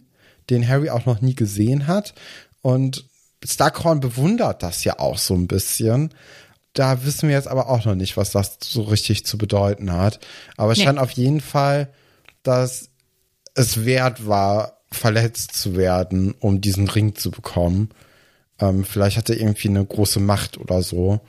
den 0.50 0.66
Harry 0.66 0.90
auch 0.90 1.06
noch 1.06 1.20
nie 1.20 1.36
gesehen 1.36 1.86
hat. 1.86 2.14
Und 2.62 3.04
Slughorn 3.44 4.00
bewundert 4.00 4.64
das 4.64 4.82
ja 4.82 4.98
auch 4.98 5.18
so 5.18 5.34
ein 5.34 5.46
bisschen. 5.46 6.10
Da 6.76 7.04
wissen 7.06 7.28
wir 7.30 7.36
jetzt 7.36 7.48
aber 7.48 7.70
auch 7.70 7.86
noch 7.86 7.94
nicht, 7.94 8.18
was 8.18 8.32
das 8.32 8.58
so 8.62 8.82
richtig 8.82 9.24
zu 9.24 9.38
bedeuten 9.38 9.92
hat. 9.92 10.20
Aber 10.58 10.72
es 10.72 10.78
Nee. 10.78 10.84
scheint 10.84 10.98
auf 10.98 11.10
jeden 11.12 11.40
Fall, 11.40 11.88
dass 12.42 12.90
es 13.54 13.86
wert 13.86 14.26
war, 14.26 14.76
verletzt 14.92 15.54
zu 15.56 15.74
werden, 15.74 16.34
um 16.38 16.60
diesen 16.60 16.86
Ring 16.88 17.14
zu 17.14 17.30
bekommen. 17.30 17.88
Ähm, 18.60 18.84
vielleicht 18.84 19.16
hat 19.16 19.30
er 19.30 19.38
irgendwie 19.40 19.68
eine 19.68 19.84
große 19.84 20.20
Macht 20.20 20.58
oder 20.58 20.82
so. 20.82 21.20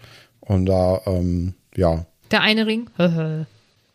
Und 0.42 0.66
da, 0.66 1.02
ähm, 1.06 1.54
ja, 1.76 2.06
Der 2.32 2.42
eine 2.42 2.68
Ring. 2.68 2.90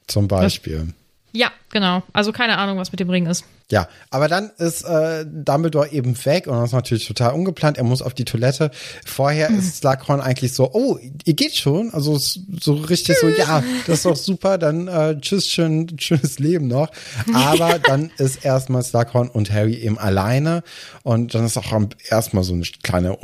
zum 0.07 0.29
Beispiel. 0.29 0.95
Ja, 1.33 1.51
genau. 1.71 2.03
Also 2.13 2.33
keine 2.33 2.59
Ahnung, 2.59 2.79
was 2.79 2.93
mit 2.93 3.01
dem 3.01 3.09
Ring 3.09 3.27
ist. 3.27 3.45
Ja, 3.71 3.89
aber 4.11 4.29
dann 4.29 4.51
ist 4.59 4.83
äh, 4.83 5.25
Dumbledore 5.27 5.93
eben 5.93 6.15
weg 6.27 6.47
und 6.47 6.55
das 6.57 6.71
ist 6.71 6.75
natürlich 6.75 7.07
total 7.07 7.33
ungeplant. 7.33 7.79
Er 7.79 7.85
muss 7.85 8.03
auf 8.03 8.13
die 8.13 8.27
Toilette. 8.27 8.71
Vorher 9.07 9.49
ist 9.49 9.79
Slughorn 9.79 10.21
eigentlich 10.21 10.53
so, 10.53 10.71
oh, 10.75 10.99
ihr 11.25 11.33
geht 11.33 11.57
schon? 11.57 11.91
Also 11.95 12.19
so 12.19 12.75
richtig 12.75 13.17
so, 13.19 13.29
ja, 13.29 13.65
das 13.87 13.99
ist 13.99 14.05
doch 14.05 14.17
super, 14.17 14.59
dann 14.59 14.89
äh, 14.89 15.19
tschüss, 15.19 15.49
schön, 15.49 15.99
schönes 15.99 16.39
Leben 16.39 16.69
noch. 16.69 16.91
Aber 17.33 17.79
dann 17.83 18.11
ist 18.19 18.45
erstmal 18.45 18.83
Slughorn 18.83 19.31
und 19.31 19.51
Harry 19.51 19.77
eben 19.77 19.99
alleine 19.99 20.63
und 21.03 21.35
dann 21.35 21.47
ist 21.47 21.57
auch 21.57 21.73
erstmal 22.11 22.45
so 22.45 22.53
eine 22.53 22.65
kleine 22.83 23.17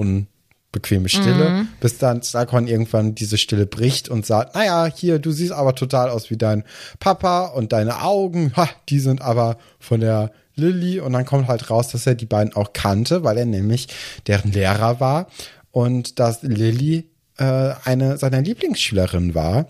unbequeme 0.73 1.09
Stille, 1.09 1.67
bis 1.81 1.99
dann 1.99 2.23
Slughorn 2.23 2.67
irgendwann 2.67 3.15
diese 3.15 3.39
Stille 3.39 3.67
bricht 3.67 4.09
und 4.09 4.27
sagt, 4.27 4.55
naja, 4.55 4.87
hier, 4.95 5.19
du 5.19 5.31
siehst 5.31 5.53
aber 5.53 5.75
total 5.75 6.11
aus 6.11 6.31
wie 6.31 6.37
dein 6.37 6.65
Papa 7.01 7.47
und 7.47 7.73
deine 7.73 8.03
Augen, 8.03 8.53
ha, 8.57 8.69
die 8.89 9.01
sind 9.01 9.23
aber 9.23 9.57
von 9.79 10.01
der 10.01 10.31
Lilly. 10.57 11.01
Und 11.01 11.15
dann 11.15 11.25
kommt 11.25 11.49
halt 11.49 11.71
raus, 11.71 11.89
dass 11.89 12.07
er 12.07 12.15
die 12.15 12.27
beiden 12.27 12.55
auch 12.55 12.73
kannte, 12.73 13.25
weil 13.25 13.39
er 13.39 13.47
nämlich 13.47 13.89
deren 14.27 14.53
Lehrer 14.53 15.01
war 15.01 15.29
und 15.71 16.19
dass 16.19 16.43
Lilly 16.43 17.09
äh, 17.39 17.73
eine 17.85 18.19
seiner 18.19 18.43
Lieblingsschülerin 18.43 19.35
war. 19.35 19.69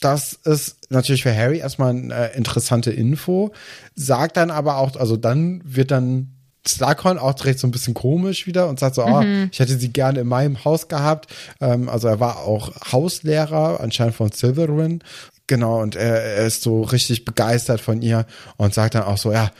Das 0.00 0.32
ist 0.32 0.90
natürlich 0.90 1.22
für 1.22 1.36
Harry 1.36 1.58
erstmal 1.58 1.90
eine 1.90 2.32
interessante 2.34 2.90
Info, 2.90 3.52
sagt 3.94 4.36
dann 4.36 4.50
aber 4.50 4.78
auch, 4.78 4.96
also 4.96 5.16
dann 5.16 5.62
wird 5.64 5.92
dann 5.92 6.32
Slughorn 6.66 7.18
auch 7.18 7.34
direkt 7.34 7.58
so 7.58 7.66
ein 7.66 7.72
bisschen 7.72 7.94
komisch 7.94 8.46
wieder 8.46 8.68
und 8.68 8.78
sagt 8.78 8.94
so, 8.94 9.04
oh, 9.04 9.22
ich 9.50 9.58
hätte 9.58 9.78
sie 9.78 9.92
gerne 9.92 10.20
in 10.20 10.28
meinem 10.28 10.64
Haus 10.64 10.88
gehabt. 10.88 11.32
Ähm, 11.60 11.88
also 11.88 12.08
er 12.08 12.20
war 12.20 12.38
auch 12.38 12.72
Hauslehrer, 12.92 13.80
anscheinend 13.80 14.14
von 14.14 14.30
Slytherin. 14.30 15.02
Genau, 15.48 15.82
und 15.82 15.96
er, 15.96 16.22
er 16.22 16.46
ist 16.46 16.62
so 16.62 16.82
richtig 16.82 17.24
begeistert 17.24 17.80
von 17.80 18.00
ihr 18.00 18.26
und 18.56 18.74
sagt 18.74 18.94
dann 18.94 19.02
auch 19.02 19.18
so, 19.18 19.32
ja, 19.32 19.50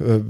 äh, 0.00 0.20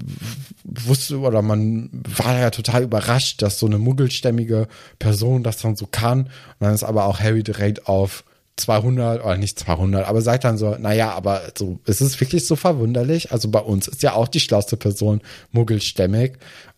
wusste 0.65 1.19
oder 1.19 1.43
man 1.43 1.91
war 1.93 2.39
ja 2.39 2.51
total 2.51 2.83
überrascht, 2.83 3.43
dass 3.43 3.59
so 3.59 3.67
eine 3.67 3.79
muggelstämmige 3.79 4.69
Person 4.99 5.43
das 5.43 5.59
dann 5.59 5.77
so 5.77 5.87
kann. 5.87 6.23
Und 6.23 6.31
dann 6.61 6.75
ist 6.75 6.85
aber 6.85 7.05
auch 7.05 7.21
Harry 7.21 7.43
direkt 7.43 7.87
auf 7.89 8.25
200 8.57 9.25
oder 9.25 9.37
nicht 9.37 9.59
200, 9.59 10.07
aber 10.07 10.21
sagt 10.23 10.45
dann 10.45 10.59
so, 10.59 10.77
naja, 10.79 11.13
aber 11.13 11.43
so, 11.57 11.79
ist 11.87 12.01
es 12.01 12.21
wirklich 12.21 12.47
so 12.47 12.57
verwunderlich? 12.57 13.33
Also 13.33 13.49
bei 13.51 13.61
uns 13.61 13.89
ist 13.89 14.03
ja 14.03 14.13
auch 14.13 14.29
die 14.29 14.41
schlauste 14.41 14.77
Person 14.77 15.21
muggelstämmig 15.53 16.33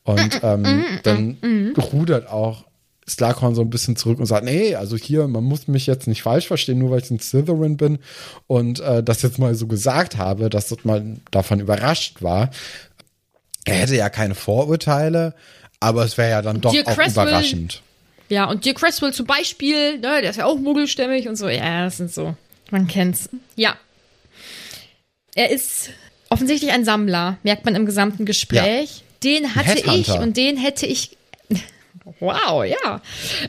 und 0.04 0.40
ähm, 0.42 0.84
dann 1.02 1.72
rudert 1.92 2.28
auch 2.28 2.64
Slughorn 3.08 3.56
so 3.56 3.62
ein 3.62 3.70
bisschen 3.70 3.96
zurück 3.96 4.20
und 4.20 4.26
sagt, 4.26 4.44
nee, 4.44 4.76
also 4.76 4.96
hier, 4.96 5.26
man 5.26 5.42
muss 5.42 5.66
mich 5.66 5.86
jetzt 5.86 6.06
nicht 6.06 6.22
falsch 6.22 6.46
verstehen, 6.46 6.78
nur 6.78 6.92
weil 6.92 7.00
ich 7.02 7.10
ein 7.10 7.18
Slytherin 7.18 7.76
bin 7.76 7.98
und 8.46 8.78
äh, 8.78 9.02
das 9.02 9.22
jetzt 9.22 9.40
mal 9.40 9.54
so 9.56 9.66
gesagt 9.66 10.18
habe, 10.18 10.48
dass 10.50 10.68
das 10.68 10.84
mal 10.84 11.16
davon 11.32 11.58
überrascht 11.58 12.22
war. 12.22 12.50
Er 13.64 13.74
hätte 13.74 13.96
ja 13.96 14.08
keine 14.08 14.36
Vorurteile, 14.36 15.34
aber 15.80 16.04
es 16.04 16.16
wäre 16.16 16.30
ja 16.30 16.42
dann 16.42 16.60
doch 16.60 16.70
Dear 16.72 16.86
auch 16.86 16.96
Cresswell- 16.96 17.26
überraschend. 17.26 17.82
Ja, 18.32 18.46
und 18.46 18.64
Dirk 18.64 18.78
Cresswell 18.78 19.12
zum 19.12 19.26
Beispiel, 19.26 19.98
ne, 19.98 20.22
der 20.22 20.30
ist 20.30 20.36
ja 20.36 20.46
auch 20.46 20.58
muggelstämmig 20.58 21.28
und 21.28 21.36
so. 21.36 21.50
Ja, 21.50 21.84
das 21.84 21.98
sind 21.98 22.10
so. 22.10 22.34
Man 22.70 22.86
kennt's. 22.86 23.28
Ja. 23.56 23.76
Er 25.34 25.50
ist 25.50 25.90
offensichtlich 26.30 26.72
ein 26.72 26.86
Sammler, 26.86 27.36
merkt 27.42 27.66
man 27.66 27.74
im 27.74 27.84
gesamten 27.84 28.24
Gespräch. 28.24 29.02
Den 29.22 29.54
hatte 29.54 29.80
ich 29.80 30.08
und 30.08 30.38
den 30.38 30.56
hätte 30.56 30.86
ich. 30.86 31.16
Wow, 32.18 32.64
ja. 32.64 33.00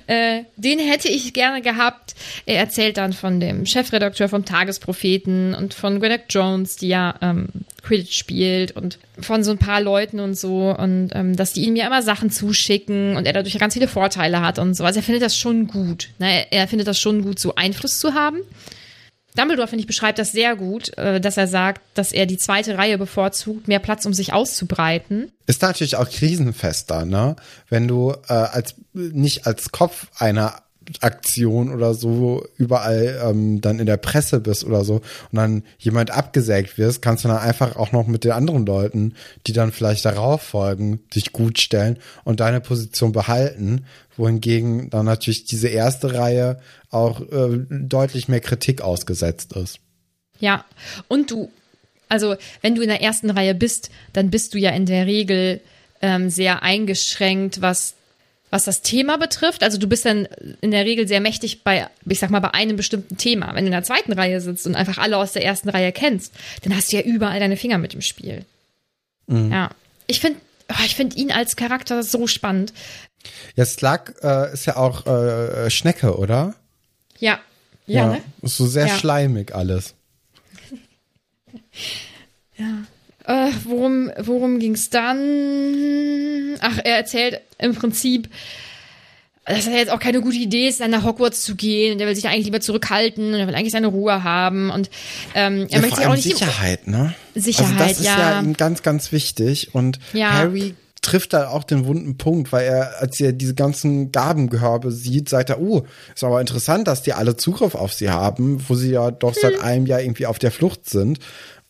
Äh, 0.06 0.43
den 0.58 0.78
hätte 0.78 1.08
ich 1.08 1.34
gerne 1.34 1.63
gehabt. 1.63 2.13
Er 2.46 2.58
erzählt 2.58 2.98
dann 2.98 3.12
von 3.12 3.39
dem 3.39 3.65
Chefredakteur 3.65 4.30
vom 4.30 4.46
Tagespropheten 4.46 5.56
und 5.56 5.74
von 5.74 6.00
Gwyneth 6.00 6.26
Jones, 6.30 6.76
die 6.76 6.89
ja 6.89 7.15
ähm, 7.22 7.48
Quidditch 7.84 8.17
spielt 8.17 8.72
und 8.72 8.98
von 9.19 9.43
so 9.43 9.52
ein 9.52 9.58
paar 9.58 9.82
Leuten 9.82 10.19
und 10.19 10.36
so 10.36 10.76
und 10.76 11.10
ähm, 11.13 11.36
dass 11.36 11.54
die 11.54 11.65
ihm 11.65 11.76
ja 11.76 11.86
immer 11.86 12.02
Sachen 12.02 12.32
zuschicken 12.32 13.15
und 13.17 13.26
er 13.26 13.34
dadurch 13.34 13.54
ja 13.54 13.60
ganz 13.60 13.74
viele 13.74 13.88
Vorteile 13.88 14.41
hat 14.41 14.58
und 14.58 14.74
so. 14.74 14.86
Also 14.86 15.00
er 15.00 15.04
findet 15.04 15.22
das 15.22 15.38
schon 15.38 15.67
gut. 15.67 16.10
Ne? 16.17 16.48
Er, 16.50 16.54
er 16.54 16.67
findet 16.67 16.88
das 16.88 17.00
schon 17.00 17.24
gut, 17.24 17.39
so 17.39 17.56
Einfluss 17.56 18.00
zu 18.00 18.13
haben. 18.13 18.39
Dumbledore, 19.36 19.67
finde 19.67 19.82
ich, 19.82 19.88
beschreibt 19.88 20.19
das 20.19 20.32
sehr 20.32 20.56
gut, 20.56 20.96
äh, 20.98 21.19
dass 21.19 21.38
er 21.38 21.48
sagt, 21.48 21.82
dass 21.96 22.12
er 22.12 22.26
die 22.26 22.38
zweite 22.38 22.78
Reihe 22.78 22.98
bevorzugt, 22.98 23.67
mehr 23.67 23.80
Platz, 23.80 24.06
um 24.06 24.13
sich 24.13 24.32
auszubreiten. 24.32 25.32
Ist 25.48 25.62
natürlich 25.62 25.96
auch 25.96 26.10
krisenfester, 26.10 27.06
ne? 27.06 27.36
Wenn 27.67 27.88
du 27.88 28.13
äh, 28.30 28.34
als 28.34 28.76
nicht 28.93 29.48
als 29.48 29.72
Kopf 29.72 30.08
einer 30.17 30.62
Aktion 31.02 31.74
oder 31.74 31.93
so 31.93 32.46
überall 32.58 33.19
ähm, 33.24 33.62
dann 33.62 33.80
in 33.80 33.86
der 33.86 33.98
Presse 33.98 34.39
bist 34.39 34.63
oder 34.63 34.84
so 34.84 34.96
und 34.96 35.04
dann 35.34 35.63
jemand 35.78 36.12
abgesägt 36.12 36.78
wirst, 36.78 37.02
kannst 37.02 37.24
du 37.24 37.28
dann 37.28 37.38
einfach 37.38 37.76
auch 37.76 37.91
noch 37.91 38.08
mit 38.08 38.24
den 38.24 38.32
anderen 38.32 38.65
Leuten, 38.65 39.13
die 39.48 39.54
dann 39.54 39.72
vielleicht 39.72 40.06
darauf 40.06 40.41
folgen, 40.41 41.02
dich 41.13 41.32
gut 41.32 41.60
stellen 41.60 42.00
und 42.24 42.39
deine 42.39 42.62
Position 42.62 43.12
behalten, 43.12 43.86
wohingegen 44.17 44.89
dann 44.89 45.06
natürlich 45.06 45.46
diese 45.46 45.67
erste 45.67 46.13
Reihe 46.13 46.60
auch 46.89 47.22
äh, 47.22 47.60
deutlich 47.69 48.28
mehr 48.28 48.41
Kritik 48.41 48.82
ausgesetzt 48.82 49.54
ist. 49.54 49.80
Ja, 50.39 50.65
und 51.08 51.32
du, 51.32 51.52
also 52.10 52.36
wenn 52.62 52.76
du 52.76 52.82
in 52.82 52.89
der 52.89 53.02
ersten 53.02 53.30
Reihe 53.30 53.56
bist, 53.56 53.89
dann 54.13 54.30
bist 54.30 54.54
du 54.54 54.60
ja 54.60 54.72
in 54.72 54.86
der 54.86 55.06
Regel 55.08 55.62
ähm, 56.02 56.30
sehr 56.30 56.63
eingeschränkt, 56.63 57.62
was 57.62 57.96
was 58.54 58.66
das 58.66 58.84
Thema 58.84 59.18
betrifft. 59.18 59.63
Also 59.63 59.80
du 59.80 59.88
bist 59.88 60.06
dann 60.06 60.28
in 60.62 60.70
der 60.70 60.86
Regel 60.86 61.08
sehr 61.08 61.20
mächtig 61.22 61.63
bei, 61.63 61.88
ich 62.06 62.20
sag 62.20 62.30
mal, 62.30 62.39
bei 62.39 62.54
einem 62.54 62.78
bestimmten 62.78 63.18
Thema. 63.18 63.48
Wenn 63.56 63.63
du 63.63 63.70
in 63.70 63.72
der 63.72 63.84
zweiten 63.84 64.13
Reihe 64.13 64.39
sitzt 64.42 64.68
und 64.68 64.76
einfach 64.76 65.00
alle 65.00 65.18
aus 65.18 65.34
der 65.34 65.44
ersten 65.44 65.70
Reihe 65.70 65.92
kennst, 65.92 66.32
dann 66.62 66.76
hast 66.76 66.92
du 66.92 66.98
ja 66.98 67.02
überall 67.02 67.39
deine 67.39 67.58
Finger 67.58 67.80
mit 67.80 67.96
im 67.96 68.02
Spiel. 68.02 68.46
Ja, 69.28 69.72
ich 70.06 70.20
finde, 70.20 70.39
ich 70.86 70.95
finde 70.95 71.16
ihn 71.16 71.32
als 71.32 71.56
Charakter 71.56 72.04
so 72.04 72.28
spannend. 72.28 72.74
Ja, 73.56 73.66
Slug 73.66 74.14
äh, 74.22 74.54
ist 74.54 74.66
ja 74.68 74.76
auch 74.76 75.08
äh, 75.08 75.72
Schnecke, 75.72 76.16
oder? 76.18 76.54
Ja, 77.18 77.39
ja, 77.88 78.06
ne? 78.08 78.22
Ist 78.43 78.58
so 78.58 78.68
sehr 78.68 78.86
Ja. 78.86 78.97
schleimig 78.99 79.56
alles. 79.56 79.95
Äh, 83.26 83.49
worum 83.65 84.11
worum 84.19 84.59
ging 84.59 84.74
es 84.74 84.89
dann? 84.89 86.57
Ach, 86.61 86.78
er 86.84 86.97
erzählt 86.97 87.39
im 87.57 87.74
Prinzip, 87.76 88.30
dass 89.45 89.67
er 89.67 89.78
jetzt 89.78 89.91
auch 89.91 89.99
keine 89.99 90.21
gute 90.21 90.38
Idee 90.38 90.67
ist, 90.69 90.80
dann 90.80 90.91
nach 90.91 91.03
Hogwarts 91.03 91.41
zu 91.41 91.55
gehen. 91.55 91.93
Und 91.93 91.99
er 92.01 92.07
will 92.07 92.15
sich 92.15 92.24
da 92.24 92.30
eigentlich 92.30 92.45
lieber 92.45 92.61
zurückhalten 92.61 93.34
und 93.34 93.39
er 93.39 93.47
will 93.47 93.55
eigentlich 93.55 93.74
seine 93.74 93.88
Ruhe 93.88 94.24
haben. 94.24 94.69
Und 94.69 94.89
ähm, 95.36 95.67
er 95.69 95.76
Ja, 95.76 95.82
möchte 95.82 95.97
sich 95.97 96.07
auch 96.07 96.15
nicht 96.15 96.24
Sicherheit, 96.24 96.88
ne? 96.88 97.13
Sicherheit, 97.36 97.71
also 97.74 97.84
das 97.89 97.99
ist 97.99 98.05
ja. 98.05 98.32
ja. 98.32 98.41
ihm 98.41 98.53
ganz, 98.55 98.84
ganz 98.84 99.11
wichtig. 99.11 99.74
Und 99.76 99.99
Ja. 100.13 100.32
Harry 100.34 100.76
trifft 101.01 101.34
da 101.34 101.49
auch 101.49 101.65
den 101.65 101.86
wunden 101.86 102.15
Punkt, 102.17 102.53
weil 102.53 102.65
er, 102.65 103.01
als 103.01 103.19
er 103.19 103.34
diese 103.34 103.53
ganzen 103.55 104.13
Gabengehörbe 104.13 104.89
sieht, 104.89 105.28
sagt 105.28 105.49
er, 105.49 105.59
oh, 105.59 105.84
ist 106.15 106.24
aber 106.24 106.39
interessant, 106.39 106.88
dass 106.88 107.01
die 107.03 107.11
alle 107.11 107.36
Zugriff 107.36 107.76
auf 107.76 107.91
sie 107.93 108.09
haben, 108.09 108.63
wo 108.69 108.76
sie 108.76 108.91
ja 108.91 109.11
doch 109.11 109.34
seit 109.34 109.55
Hm. 109.55 109.61
einem 109.61 109.86
Jahr 109.86 109.99
irgendwie 110.01 110.26
auf 110.28 110.39
der 110.39 110.51
Flucht 110.51 110.89
sind. 110.89 111.19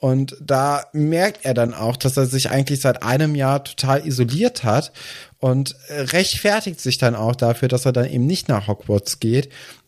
Und 0.04 0.36
da 0.41 0.84
merkt 0.91 1.45
er 1.45 1.54
dann 1.54 1.74
auch, 1.74 1.95
dass 1.95 2.18
er 2.18 2.26
sich 2.26 2.49
eigentlich 2.49 2.82
seit 2.82 3.04
einem 3.04 3.36
Jahr 3.36 3.64
total 3.64 4.06
isoliert 4.06 4.66
hat 4.66 4.91
und 5.39 5.78
rechtfertigt 5.88 6.82
sich 6.82 6.97
dann 6.97 7.16
auch 7.16 7.38
dafür, 7.38 7.70
dass 7.70 7.86
er 7.86 7.93
dann 7.93 8.10
eben 8.10 8.28
nicht 8.28 8.49
nach 8.49 8.68
Hogwarts 8.68 9.22
geht, 9.22 9.47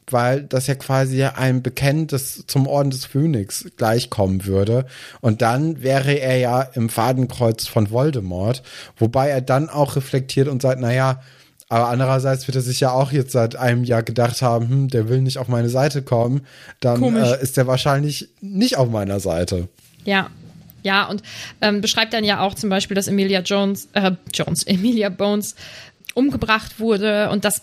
weil 0.09 0.43
das 0.43 0.68
ja 0.68 0.76
quasi 0.76 1.22
ein 1.22 1.61
Bekenntnis 1.61 2.45
zum 2.47 2.66
Orden 2.66 2.91
des 2.91 3.03
Phönix 3.03 3.66
gleichkommen 3.76 4.45
würde. 4.45 4.86
Und 5.20 5.41
dann 5.41 5.84
wäre 5.84 6.13
er 6.13 6.38
ja 6.38 6.61
im 6.61 6.88
Fadenkreuz 6.88 7.68
von 7.68 7.91
Voldemort, 7.91 8.63
wobei 8.95 9.28
er 9.28 9.41
dann 9.41 9.70
auch 9.70 9.97
reflektiert 9.97 10.47
und 10.47 10.61
sagt, 10.61 10.80
naja, 10.80 11.20
aber 11.68 11.89
andererseits 11.89 12.47
wird 12.47 12.55
er 12.55 12.61
sich 12.61 12.80
ja 12.80 12.91
auch 12.91 13.11
jetzt 13.11 13.34
seit 13.34 13.57
einem 13.57 13.84
Jahr 13.84 14.03
gedacht 14.03 14.41
haben, 14.41 14.70
hm, 14.70 14.88
der 14.88 15.09
will 15.09 15.22
nicht 15.22 15.39
auf 15.39 15.49
meine 15.49 15.68
Seite 15.68 16.03
kommen, 16.03 16.45
dann 16.80 17.03
äh, 17.18 17.41
ist 17.41 17.57
er 17.57 17.68
wahrscheinlich 17.68 18.30
nicht 18.39 18.78
auf 18.78 18.89
meiner 18.89 19.20
Seite. 19.20 19.68
Ja. 20.06 20.30
Ja, 20.84 21.06
und 21.06 21.24
ähm, 21.62 21.82
beschreibt 21.82 22.14
dann 22.14 22.24
ja 22.24 22.41
auch 22.41 22.53
zum 22.53 22.70
Beispiel, 22.70 22.93
dass 22.93 23.08
Emilia 23.08 23.39
Jones, 23.39 23.89
äh, 23.93 24.12
Jones, 24.32 24.64
Emilia 24.68 25.10
Bones 25.10 25.56
umgebracht 26.14 26.80
wurde 26.80 27.30
und 27.32 27.43
das 27.43 27.62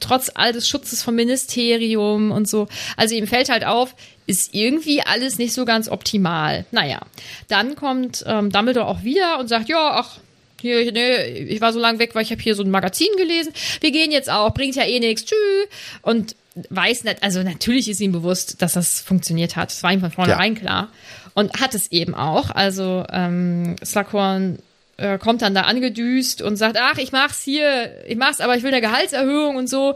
trotz 0.00 0.30
all 0.34 0.52
des 0.52 0.68
Schutzes 0.68 1.02
vom 1.02 1.14
Ministerium 1.14 2.30
und 2.30 2.48
so. 2.48 2.68
Also 2.96 3.14
ihm 3.14 3.26
fällt 3.26 3.48
halt 3.48 3.64
auf, 3.64 3.94
ist 4.26 4.54
irgendwie 4.54 5.02
alles 5.02 5.38
nicht 5.38 5.52
so 5.52 5.64
ganz 5.64 5.88
optimal. 5.88 6.64
Naja, 6.70 7.00
dann 7.48 7.76
kommt 7.76 8.24
ähm, 8.26 8.50
Dumbledore 8.50 8.86
auch 8.86 9.02
wieder 9.02 9.38
und 9.38 9.48
sagt, 9.48 9.68
ja, 9.68 9.90
ach, 9.94 10.18
hier, 10.60 10.92
nee, 10.92 11.16
ich 11.24 11.60
war 11.60 11.72
so 11.72 11.78
lange 11.78 11.98
weg, 11.98 12.14
weil 12.14 12.22
ich 12.22 12.30
habe 12.30 12.40
hier 12.40 12.54
so 12.54 12.62
ein 12.62 12.70
Magazin 12.70 13.08
gelesen. 13.18 13.52
Wir 13.80 13.90
gehen 13.90 14.10
jetzt 14.10 14.30
auch, 14.30 14.54
bringt 14.54 14.76
ja 14.76 14.84
eh 14.84 14.98
nichts, 14.98 15.26
tschüss. 15.26 15.68
Und 16.00 16.36
weiß 16.70 17.04
nicht, 17.04 17.22
also 17.22 17.42
natürlich 17.42 17.88
ist 17.88 18.00
ihm 18.00 18.12
bewusst, 18.12 18.62
dass 18.62 18.72
das 18.74 19.00
funktioniert 19.00 19.56
hat. 19.56 19.70
Das 19.70 19.82
war 19.82 19.92
ihm 19.92 20.00
von 20.00 20.10
vornherein 20.10 20.54
klar. 20.54 20.88
Und 21.34 21.60
hat 21.60 21.74
es 21.74 21.90
eben 21.90 22.14
auch. 22.14 22.50
Also 22.50 23.04
ähm, 23.10 23.76
Slughorn 23.84 24.58
äh, 24.96 25.18
kommt 25.18 25.42
dann 25.42 25.54
da 25.54 25.62
angedüst 25.62 26.42
und 26.42 26.56
sagt, 26.56 26.76
ach, 26.80 26.98
ich 26.98 27.10
mach's 27.12 27.42
hier, 27.42 27.90
ich 28.06 28.16
mach's, 28.16 28.40
aber 28.40 28.56
ich 28.56 28.62
will 28.62 28.72
eine 28.72 28.80
Gehaltserhöhung 28.80 29.56
und 29.56 29.68
so. 29.68 29.94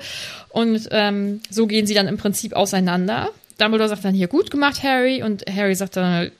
Und 0.48 0.88
ähm, 0.90 1.40
so 1.50 1.66
gehen 1.66 1.86
sie 1.86 1.94
dann 1.94 2.08
im 2.08 2.18
Prinzip 2.18 2.54
auseinander. 2.54 3.30
Dumbledore 3.58 3.88
sagt 3.88 4.04
dann 4.04 4.14
hier 4.14 4.28
gut 4.28 4.50
gemacht, 4.50 4.82
Harry, 4.82 5.22
und 5.22 5.44
Harry 5.46 5.74
sagt 5.74 5.96
dann, 5.96 6.30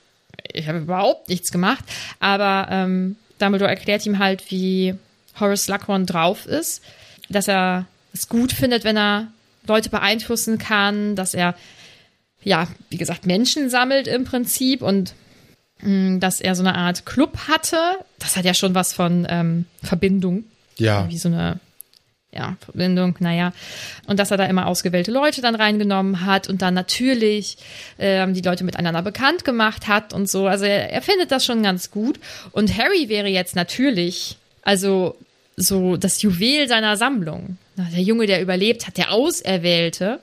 ich 0.53 0.66
habe 0.66 0.78
überhaupt 0.78 1.28
nichts 1.28 1.53
gemacht. 1.53 1.84
Aber 2.20 2.68
ähm, 2.70 3.16
Dumbledore 3.38 3.70
erklärt 3.70 4.05
ihm 4.07 4.18
halt, 4.18 4.51
wie 4.51 4.94
Horace 5.38 5.64
Slughorn 5.64 6.07
drauf 6.07 6.46
ist, 6.46 6.82
dass 7.28 7.49
er 7.49 7.86
es 8.12 8.28
gut 8.28 8.53
findet, 8.53 8.84
wenn 8.84 8.96
er 8.96 9.28
Leute 9.66 9.90
beeinflussen 9.90 10.59
kann, 10.59 11.14
dass 11.14 11.34
er 11.34 11.55
ja, 12.49 12.66
wie 12.88 12.96
gesagt, 12.96 13.26
Menschen 13.26 13.68
sammelt 13.68 14.07
im 14.09 14.24
Prinzip 14.24 14.80
und 14.80 15.14
mh, 15.82 16.18
dass 16.18 16.40
er 16.40 16.55
so 16.55 16.62
eine 16.62 16.74
Art 16.74 17.05
Club 17.05 17.36
hatte. 17.46 17.76
Das 18.18 18.36
hat 18.36 18.44
ja 18.46 18.55
schon 18.55 18.74
was 18.74 18.94
von 18.94 19.26
ähm, 19.28 19.66
Verbindung. 19.82 20.44
Ja. 20.78 21.07
Wie 21.09 21.18
so 21.18 21.28
eine 21.28 21.61
ja, 22.32 22.57
Verbindung, 22.61 23.16
naja. 23.20 23.53
Und 24.07 24.18
dass 24.18 24.30
er 24.30 24.38
da 24.38 24.46
immer 24.46 24.66
ausgewählte 24.66 25.11
Leute 25.11 25.42
dann 25.42 25.55
reingenommen 25.55 26.24
hat 26.24 26.49
und 26.49 26.62
dann 26.62 26.72
natürlich 26.74 27.59
ähm, 27.99 28.32
die 28.32 28.42
Leute 28.42 28.64
miteinander 28.64 29.03
bekannt 29.03 29.44
gemacht 29.44 29.86
hat 29.86 30.14
und 30.14 30.28
so. 30.28 30.46
Also 30.46 30.64
er, 30.64 30.90
er 30.90 31.03
findet 31.03 31.30
das 31.30 31.44
schon 31.44 31.62
ganz 31.62 31.90
gut. 31.90 32.18
Und 32.53 32.76
Harry 32.78 33.11
wäre 33.11 33.28
jetzt 33.28 33.57
natürlich, 33.57 34.38
also 34.62 35.16
so 35.57 35.96
das 35.96 36.22
Juwel 36.22 36.68
seiner 36.68 36.96
Sammlung. 36.96 37.59
Na, 37.76 37.88
Der 37.92 38.03
Junge, 38.03 38.26
der 38.26 38.40
überlebt 38.40 38.86
hat, 38.86 38.96
der 38.96 39.12
Auserwählte, 39.12 40.20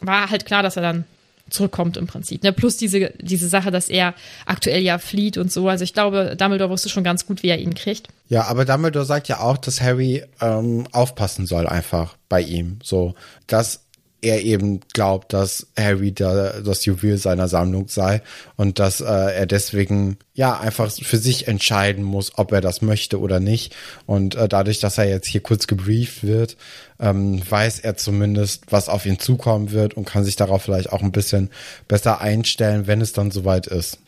war 0.00 0.30
halt 0.30 0.44
klar, 0.44 0.62
dass 0.62 0.76
er 0.76 0.82
dann 0.82 1.04
zurückkommt 1.50 1.96
im 1.96 2.06
Prinzip. 2.06 2.42
Ne? 2.42 2.52
Plus 2.52 2.76
diese, 2.76 3.12
diese 3.20 3.48
Sache, 3.48 3.70
dass 3.70 3.88
er 3.88 4.14
aktuell 4.46 4.82
ja 4.82 4.98
flieht 4.98 5.38
und 5.38 5.52
so. 5.52 5.68
Also 5.68 5.84
ich 5.84 5.94
glaube, 5.94 6.36
Dumbledore 6.38 6.70
wusste 6.70 6.88
schon 6.88 7.04
ganz 7.04 7.26
gut, 7.26 7.42
wie 7.42 7.48
er 7.48 7.58
ihn 7.58 7.74
kriegt. 7.74 8.08
Ja, 8.28 8.44
aber 8.44 8.64
Dumbledore 8.64 9.04
sagt 9.04 9.28
ja 9.28 9.40
auch, 9.40 9.56
dass 9.56 9.80
Harry 9.80 10.24
ähm, 10.40 10.86
aufpassen 10.92 11.46
soll 11.46 11.66
einfach 11.66 12.16
bei 12.28 12.42
ihm. 12.42 12.78
So, 12.82 13.14
dass 13.46 13.87
er 14.20 14.42
eben 14.42 14.80
glaubt, 14.92 15.32
dass 15.32 15.68
Harry 15.76 16.12
da, 16.12 16.60
das 16.60 16.84
Juwel 16.84 17.18
seiner 17.18 17.46
Sammlung 17.46 17.88
sei 17.88 18.22
und 18.56 18.78
dass 18.78 19.00
äh, 19.00 19.04
er 19.04 19.46
deswegen 19.46 20.18
ja 20.34 20.58
einfach 20.58 20.90
für 20.90 21.18
sich 21.18 21.46
entscheiden 21.46 22.02
muss, 22.02 22.36
ob 22.36 22.52
er 22.52 22.60
das 22.60 22.82
möchte 22.82 23.20
oder 23.20 23.38
nicht. 23.38 23.76
Und 24.06 24.34
äh, 24.34 24.48
dadurch, 24.48 24.80
dass 24.80 24.98
er 24.98 25.08
jetzt 25.08 25.28
hier 25.28 25.40
kurz 25.40 25.66
gebrieft 25.66 26.24
wird, 26.24 26.56
ähm, 26.98 27.40
weiß 27.48 27.80
er 27.80 27.96
zumindest, 27.96 28.64
was 28.70 28.88
auf 28.88 29.06
ihn 29.06 29.20
zukommen 29.20 29.70
wird 29.70 29.94
und 29.94 30.04
kann 30.04 30.24
sich 30.24 30.36
darauf 30.36 30.62
vielleicht 30.62 30.92
auch 30.92 31.02
ein 31.02 31.12
bisschen 31.12 31.50
besser 31.86 32.20
einstellen, 32.20 32.86
wenn 32.86 33.00
es 33.00 33.12
dann 33.12 33.30
soweit 33.30 33.68
ist. 33.68 33.98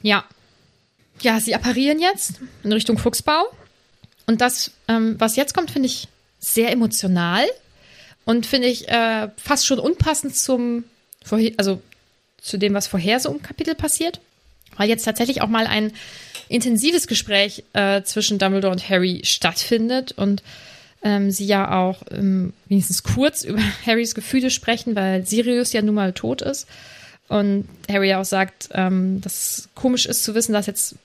Ja. 0.00 0.24
Ja, 1.20 1.38
sie 1.38 1.54
apparieren 1.54 2.00
jetzt 2.00 2.40
in 2.62 2.72
Richtung 2.72 2.98
Fuchsbau. 2.98 3.44
Und 4.26 4.40
das, 4.40 4.70
ähm, 4.88 5.16
was 5.18 5.36
jetzt 5.36 5.54
kommt, 5.54 5.70
finde 5.70 5.86
ich 5.86 6.08
sehr 6.38 6.72
emotional 6.72 7.44
und 8.24 8.46
finde 8.46 8.68
ich 8.68 8.88
äh, 8.88 9.28
fast 9.36 9.66
schon 9.66 9.78
unpassend 9.78 10.34
zum, 10.34 10.84
also 11.56 11.80
zu 12.40 12.58
dem, 12.58 12.74
was 12.74 12.86
vorher 12.86 13.20
so 13.20 13.30
im 13.30 13.42
Kapitel 13.42 13.74
passiert. 13.74 14.20
Weil 14.76 14.88
jetzt 14.88 15.04
tatsächlich 15.04 15.40
auch 15.40 15.48
mal 15.48 15.66
ein 15.66 15.92
intensives 16.48 17.06
Gespräch 17.06 17.64
äh, 17.72 18.02
zwischen 18.02 18.38
Dumbledore 18.38 18.72
und 18.72 18.88
Harry 18.88 19.20
stattfindet 19.24 20.12
und 20.12 20.42
ähm, 21.02 21.30
sie 21.30 21.46
ja 21.46 21.78
auch 21.78 22.02
ähm, 22.10 22.52
wenigstens 22.66 23.02
kurz 23.02 23.44
über 23.44 23.62
Harrys 23.86 24.14
Gefühle 24.14 24.50
sprechen, 24.50 24.96
weil 24.96 25.26
Sirius 25.26 25.72
ja 25.72 25.82
nun 25.82 25.94
mal 25.94 26.12
tot 26.12 26.42
ist. 26.42 26.66
Und 27.28 27.68
Harry 27.88 28.14
auch 28.14 28.24
sagt, 28.24 28.68
ähm, 28.72 29.20
dass 29.20 29.58
es 29.58 29.68
komisch 29.74 30.06
ist 30.06 30.24
zu 30.24 30.34
wissen, 30.34 30.52
dass 30.52 30.66
jetzt 30.66 30.96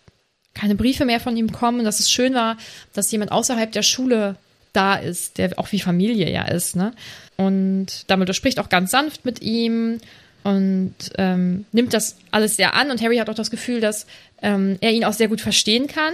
keine 0.54 0.76
Briefe 0.76 1.06
mehr 1.06 1.20
von 1.20 1.38
ihm 1.38 1.52
kommen 1.52 1.86
dass 1.86 2.00
es 2.00 2.12
schön 2.12 2.34
war, 2.34 2.58
dass 2.94 3.12
jemand 3.12 3.32
außerhalb 3.32 3.72
der 3.72 3.84
Schule 3.84 4.36
da 4.74 4.96
ist, 4.96 5.38
der 5.38 5.58
auch 5.58 5.72
wie 5.72 5.80
Familie 5.80 6.30
ja 6.32 6.44
ist. 6.44 6.76
Ne? 6.76 6.94
Und 7.38 8.10
Dumbledore 8.10 8.34
spricht 8.34 8.60
auch 8.60 8.70
ganz 8.70 8.92
sanft 8.92 9.26
mit 9.26 9.42
ihm 9.42 10.00
und 10.44 10.94
ähm, 11.18 11.66
nimmt 11.72 11.94
das 11.94 12.18
alles 12.32 12.56
sehr 12.56 12.76
an. 12.76 12.92
Und 12.92 13.02
Harry 13.02 13.18
hat 13.18 13.30
auch 13.30 13.36
das 13.36 13.52
Gefühl, 13.52 13.82
dass 13.82 14.06
ähm, 14.42 14.78
er 14.82 14.92
ihn 14.92 15.06
auch 15.06 15.14
sehr 15.14 15.28
gut 15.28 15.42
verstehen 15.42 15.88
kann. 15.88 16.14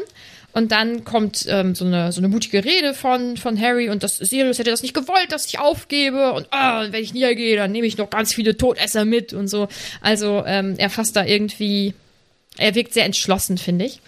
Und 0.55 0.71
dann 0.71 1.03
kommt 1.03 1.45
ähm, 1.49 1.75
so, 1.75 1.83
eine, 1.83 2.13
so 2.13 2.21
eine 2.21 2.29
mutige 2.29 2.63
Rede 2.63 2.93
von, 2.93 3.35
von 3.35 3.59
Harry 3.59 3.89
und 3.89 4.03
das 4.03 4.15
Sirius 4.15 4.57
hätte 4.57 4.71
das 4.71 4.83
nicht 4.83 4.93
gewollt, 4.93 5.33
dass 5.33 5.45
ich 5.47 5.59
aufgebe 5.59 6.31
und 6.31 6.47
ah, 6.51 6.87
wenn 6.91 7.03
ich 7.03 7.13
niedergehe, 7.13 7.57
dann 7.57 7.73
nehme 7.73 7.85
ich 7.87 7.97
noch 7.97 8.09
ganz 8.09 8.33
viele 8.33 8.55
Todesser 8.55 9.03
mit 9.03 9.33
und 9.33 9.49
so. 9.49 9.67
Also 9.99 10.45
ähm, 10.45 10.75
er 10.77 10.89
fasst 10.89 11.17
da 11.17 11.25
irgendwie, 11.25 11.93
er 12.57 12.73
wirkt 12.73 12.93
sehr 12.93 13.03
entschlossen, 13.03 13.57
finde 13.57 13.83
ich. 13.83 13.99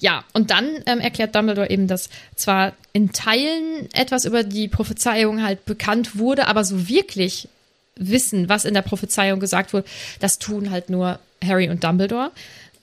Ja, 0.00 0.24
und 0.32 0.50
dann 0.50 0.68
ähm, 0.86 1.00
erklärt 1.00 1.34
Dumbledore 1.34 1.70
eben, 1.70 1.88
dass 1.88 2.08
zwar 2.36 2.74
in 2.92 3.12
Teilen 3.12 3.88
etwas 3.92 4.24
über 4.24 4.44
die 4.44 4.68
Prophezeiung 4.68 5.42
halt 5.42 5.64
bekannt 5.64 6.18
wurde, 6.18 6.46
aber 6.46 6.64
so 6.64 6.88
wirklich 6.88 7.48
wissen, 7.96 8.48
was 8.48 8.64
in 8.64 8.74
der 8.74 8.82
Prophezeiung 8.82 9.40
gesagt 9.40 9.72
wurde, 9.72 9.88
das 10.20 10.38
tun 10.38 10.70
halt 10.70 10.88
nur 10.88 11.18
Harry 11.44 11.68
und 11.68 11.82
Dumbledore. 11.82 12.30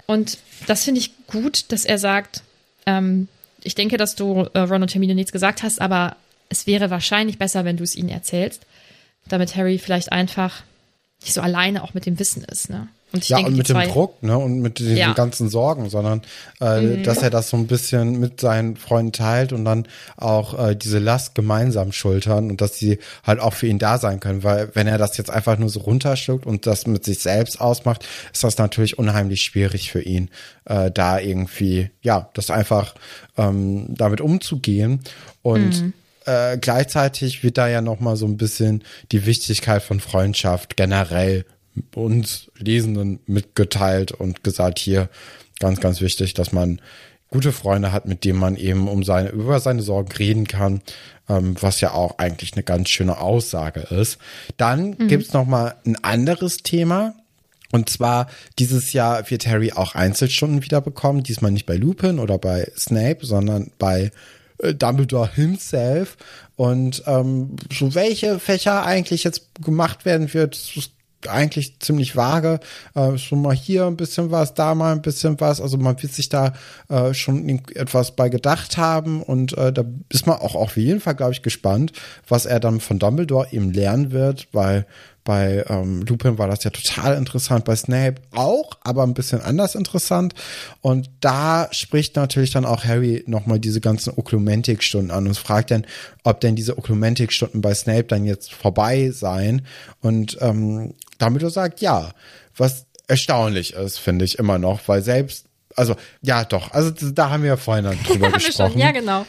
Und 0.07 0.38
das 0.68 0.84
finde 0.84 0.99
ich 0.99 1.11
gut, 1.28 1.72
dass 1.72 1.86
er 1.86 1.97
sagt, 1.97 2.43
ähm, 2.86 3.28
ich 3.63 3.76
denke, 3.76 3.97
dass 3.97 4.16
du 4.16 4.47
äh, 4.53 4.59
Ron 4.59 4.84
und 4.84 4.93
Hermine 4.93 5.16
nichts 5.16 5.32
gesagt 5.32 5.63
hast, 5.63 5.82
aber 5.82 6.18
es 6.49 6.68
wäre 6.68 6.89
wahrscheinlich 6.89 7.39
besser, 7.39 7.66
wenn 7.66 7.78
du 7.78 7.84
es 7.84 7.95
ihnen 7.95 8.09
erzählst, 8.09 8.61
damit 9.28 9.55
Harry 9.55 9.80
vielleicht 9.80 10.11
einfach 10.11 10.63
nicht 11.22 11.34
so 11.34 11.41
alleine 11.41 11.84
auch 11.84 11.93
mit 11.93 12.05
dem 12.05 12.20
Wissen 12.20 12.43
ist. 12.43 12.70
Ne? 12.70 12.88
Und 13.14 13.30
ja, 13.30 13.38
denke, 13.38 13.51
und 13.51 13.58
mit 13.58 13.70
dem 13.70 13.80
Druck, 13.82 14.22
ne, 14.24 14.38
und 14.38 14.60
mit 14.60 14.80
den 14.80 14.97
Ja. 14.97 15.10
Mhm. 15.10 15.14
ganzen 15.16 15.49
Sorgen, 15.49 15.89
sondern 15.89 16.22
äh, 16.60 17.01
dass 17.03 17.22
er 17.22 17.30
das 17.30 17.49
so 17.49 17.56
ein 17.56 17.68
bisschen 17.68 18.20
mit 18.20 18.41
seinen 18.41 18.76
Freunden 18.76 19.14
teilt 19.14 19.53
und 19.53 19.64
dann 19.64 19.88
auch 20.18 20.58
äh, 20.60 20.76
diese 20.76 20.99
Last 20.99 21.34
gemeinsam 21.34 21.91
schultern 21.93 22.49
und 22.49 22.60
dass 22.60 22.78
sie 22.78 22.99
halt 23.24 23.39
auch 23.39 23.53
für 23.53 23.68
ihn 23.68 23.80
da 23.80 23.99
sein 23.99 24.20
können, 24.20 24.43
weil 24.43 24.70
wenn 24.74 24.88
er 24.88 24.97
das 24.97 25.16
jetzt 25.18 25.30
einfach 25.30 25.58
nur 25.58 25.70
so 25.70 25.80
runterschluckt 25.82 26.45
und 26.45 26.68
das 26.68 26.88
mit 26.88 27.06
sich 27.06 27.20
selbst 27.20 27.62
ausmacht, 27.62 28.06
ist 28.34 28.43
das 28.43 28.58
natürlich 28.58 28.97
unheimlich 28.99 29.43
schwierig 29.43 29.91
für 29.91 30.01
ihn, 30.01 30.30
äh, 30.66 30.91
da 30.91 31.18
irgendwie, 31.20 31.91
ja, 32.01 32.30
das 32.34 32.49
einfach 32.49 32.95
ähm, 33.38 33.86
damit 33.95 34.20
umzugehen 34.20 34.99
und 35.41 35.82
Mhm. 35.82 35.93
äh, 36.26 36.58
gleichzeitig 36.58 37.43
wird 37.43 37.58
da 37.58 37.68
ja 37.68 37.82
noch 37.82 37.99
mal 38.01 38.18
so 38.18 38.26
ein 38.26 38.36
bisschen 38.36 38.84
die 39.12 39.26
Wichtigkeit 39.26 39.84
von 39.84 39.99
Freundschaft 40.01 40.76
generell 40.76 41.45
uns 41.93 42.51
Lesenden 42.57 43.19
mitgeteilt 43.26 44.11
und 44.11 44.43
gesagt, 44.43 44.80
hier, 44.80 45.09
ganz, 45.59 45.80
ganz 45.80 46.01
wichtig, 46.01 46.34
dass 46.34 46.51
man 46.51 46.82
gute 47.30 47.51
Freunde 47.51 47.91
hat, 47.91 48.05
mit 48.05 48.23
denen 48.23 48.39
man 48.39 48.55
eben 48.55 48.88
um 48.88 49.03
seine, 49.03 49.30
über 49.30 49.59
seine 49.59 49.82
Sorgen 49.82 50.11
reden 50.13 50.47
kann, 50.47 50.82
ähm, 51.28 51.55
was 51.59 51.82
ja 51.82 51.91
auch 51.91 52.17
eigentlich 52.17 52.53
eine 52.53 52.63
ganz 52.63 52.89
schöne 52.89 53.19
Aussage 53.19 53.82
ist. 53.82 54.19
Dann 54.57 54.95
mhm. 54.97 55.07
gibt's 55.07 55.34
noch 55.34 55.45
mal 55.45 55.76
ein 55.86 56.01
anderes 56.03 56.57
Thema. 56.57 57.15
Und 57.71 57.89
zwar 57.89 58.28
dieses 58.57 58.93
Jahr 58.93 59.30
wird 59.30 59.47
Harry 59.47 59.73
auch 59.73 59.95
Einzelstunden 59.95 60.63
wieder 60.63 60.82
bekommen. 60.82 61.23
Diesmal 61.23 61.51
nicht 61.51 61.65
bei 61.65 61.76
Lupin 61.76 62.19
oder 62.19 62.38
bei 62.38 62.71
Snape, 62.78 63.26
sondern 63.26 63.71
bei 63.80 64.11
äh, 64.59 64.73
Dumbledore 64.73 65.30
himself. 65.34 66.15
Und 66.55 67.03
ähm, 67.05 67.57
so 67.73 67.95
welche 67.95 68.39
Fächer 68.39 68.86
eigentlich 68.86 69.26
jetzt 69.26 69.47
gemacht 69.61 70.05
werden 70.05 70.34
wird, 70.34 70.55
eigentlich 71.30 71.80
ziemlich 71.80 72.15
vage. 72.15 72.59
Äh, 72.93 73.17
schon 73.17 73.41
mal 73.41 73.55
hier 73.55 73.86
ein 73.86 73.97
bisschen 73.97 74.32
was, 74.32 74.53
da 74.53 74.76
mal 74.76 74.91
ein 74.91 75.01
bisschen 75.01 75.39
was. 75.39 75.61
Also 75.61 75.78
man 75.78 76.01
wird 76.01 76.13
sich 76.13 76.30
da 76.30 76.53
äh, 76.89 77.13
schon 77.13 77.47
etwas 77.73 78.15
bei 78.15 78.30
gedacht 78.30 78.78
haben 78.78 79.21
und 79.21 79.57
äh, 79.57 79.71
da 79.71 79.84
ist 80.09 80.28
man 80.28 80.38
auch 80.38 80.55
auf 80.55 80.78
jeden 80.78 80.99
Fall, 80.99 81.15
glaube 81.15 81.34
ich, 81.34 81.41
gespannt, 81.41 81.91
was 82.28 82.45
er 82.45 82.59
dann 82.59 82.80
von 82.80 82.99
Dumbledore 82.99 83.47
eben 83.51 83.71
lernen 83.71 84.11
wird, 84.11 84.47
weil 84.51 84.86
bei 85.26 85.65
ähm, 85.67 86.03
Lupin 86.03 86.38
war 86.38 86.47
das 86.47 86.63
ja 86.63 86.69
total 86.69 87.17
interessant, 87.17 87.65
bei 87.65 87.76
Snape 87.76 88.21
auch, 88.34 88.78
aber 88.82 89.03
ein 89.03 89.15
bisschen 89.15 89.41
anders 89.41 89.73
interessant. 89.73 90.36
Und 90.82 91.09
da 91.19 91.67
spricht 91.71 92.15
natürlich 92.15 92.51
dann 92.51 92.63
auch 92.63 92.86
Harry 92.86 93.23
nochmal 93.28 93.59
diese 93.59 93.82
ganzen 93.82 94.13
Oklumentik-Stunden 94.15 95.09
an 95.09 95.28
und 95.28 95.38
fragt 95.38 95.71
dann, 95.71 95.86
ob 96.23 96.39
denn 96.41 96.55
diese 96.55 96.78
Oklumentik-Stunden 96.78 97.59
bei 97.59 97.73
Snape 97.73 98.03
dann 98.03 98.23
jetzt 98.23 98.53
vorbei 98.53 99.09
seien. 99.09 99.65
Und 99.99 100.38
ähm, 100.41 100.93
damit 101.17 101.41
er 101.41 101.49
sagt, 101.49 101.82
ja, 101.82 102.11
was 102.55 102.86
erstaunlich 103.07 103.73
ist, 103.73 103.97
finde 103.97 104.26
ich 104.26 104.38
immer 104.38 104.59
noch, 104.59 104.88
weil 104.88 105.01
selbst, 105.01 105.47
also 105.76 105.95
ja 106.21 106.45
doch, 106.45 106.71
also 106.71 106.91
da 106.91 107.32
haben 107.32 107.41
wir 107.41 107.49
ja 107.49 107.57
vorhin 107.57 107.97
drüber 108.07 108.30
gesprochen. 108.30 108.78
ja, 108.78 108.91
genau. 108.91 109.26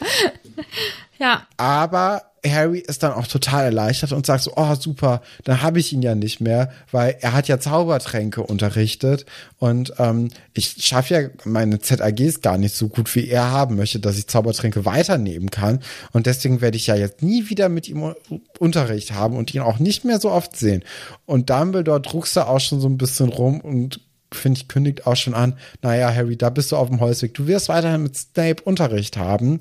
ja. 1.17 1.47
Aber 1.57 2.26
Harry 2.45 2.79
ist 2.79 3.03
dann 3.03 3.13
auch 3.13 3.27
total 3.27 3.65
erleichtert 3.65 4.11
und 4.11 4.25
sagt 4.25 4.43
so, 4.43 4.53
oh 4.55 4.75
super, 4.75 5.21
dann 5.43 5.61
habe 5.61 5.79
ich 5.79 5.93
ihn 5.93 6.01
ja 6.01 6.15
nicht 6.15 6.39
mehr, 6.39 6.71
weil 6.91 7.17
er 7.21 7.33
hat 7.33 7.47
ja 7.47 7.59
Zaubertränke 7.59 8.43
unterrichtet 8.43 9.25
und 9.57 9.93
ähm, 9.97 10.29
ich 10.53 10.75
schaffe 10.79 11.13
ja 11.13 11.29
meine 11.45 11.79
ZAGs 11.79 12.41
gar 12.41 12.57
nicht 12.57 12.75
so 12.75 12.89
gut, 12.89 13.13
wie 13.15 13.27
er 13.27 13.51
haben 13.51 13.75
möchte, 13.75 13.99
dass 13.99 14.17
ich 14.17 14.27
Zaubertränke 14.27 14.85
weiternehmen 14.85 15.49
kann 15.51 15.79
und 16.13 16.25
deswegen 16.25 16.61
werde 16.61 16.77
ich 16.77 16.87
ja 16.87 16.95
jetzt 16.95 17.21
nie 17.21 17.49
wieder 17.49 17.69
mit 17.69 17.87
ihm 17.89 18.13
Unterricht 18.59 19.13
haben 19.13 19.35
und 19.35 19.53
ihn 19.53 19.61
auch 19.61 19.79
nicht 19.79 20.05
mehr 20.05 20.19
so 20.19 20.31
oft 20.31 20.55
sehen. 20.55 20.83
Und 21.25 21.49
Dumbledore 21.49 22.01
du 22.01 22.41
auch 22.41 22.59
schon 22.59 22.79
so 22.79 22.87
ein 22.87 22.97
bisschen 22.97 23.29
rum 23.29 23.59
und 23.61 24.01
finde 24.33 24.59
ich, 24.59 24.67
kündigt 24.67 25.07
auch 25.07 25.15
schon 25.15 25.33
an, 25.33 25.57
naja, 25.81 26.13
Harry, 26.13 26.37
da 26.37 26.49
bist 26.49 26.71
du 26.71 26.75
auf 26.75 26.89
dem 26.89 26.99
Holzweg. 26.99 27.33
Du 27.33 27.47
wirst 27.47 27.69
weiterhin 27.69 28.03
mit 28.03 28.15
Snape 28.15 28.61
Unterricht 28.63 29.17
haben. 29.17 29.59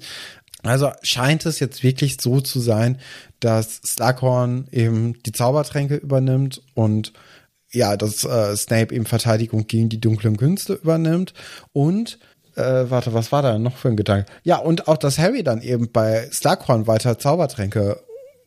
Also 0.63 0.91
scheint 1.03 1.47
es 1.47 1.61
jetzt 1.61 1.83
wirklich 1.83 2.19
so 2.21 2.41
zu 2.41 2.61
sein, 2.61 2.99
dass 3.41 3.77
Slughorn 3.85 4.69
eben 4.73 5.23
die 5.23 5.33
Zaubertränke 5.33 5.97
übernimmt 5.97 6.63
und 6.75 7.13
ja, 7.73 7.97
dass 7.97 8.25
äh, 8.25 8.57
Snape 8.57 8.95
eben 8.95 9.07
Verteidigung 9.07 9.67
gegen 9.67 9.89
die 9.89 10.01
dunklen 10.01 10.37
Künste 10.37 10.75
übernimmt 10.75 11.35
und 11.73 12.19
äh, 12.57 12.91
warte, 12.91 13.13
was 13.13 13.33
war 13.33 13.43
da 13.43 13.59
noch 13.59 13.77
für 13.77 13.89
ein 13.89 13.97
Gedanke? 13.97 14.27
Ja, 14.43 14.57
und 14.57 14.89
auch, 14.89 14.97
dass 14.97 15.19
Harry 15.19 15.43
dann 15.43 15.61
eben 15.63 15.93
bei 15.93 16.29
Slughorn 16.33 16.87
weiter 16.87 17.19
Zaubertränke 17.19 18.01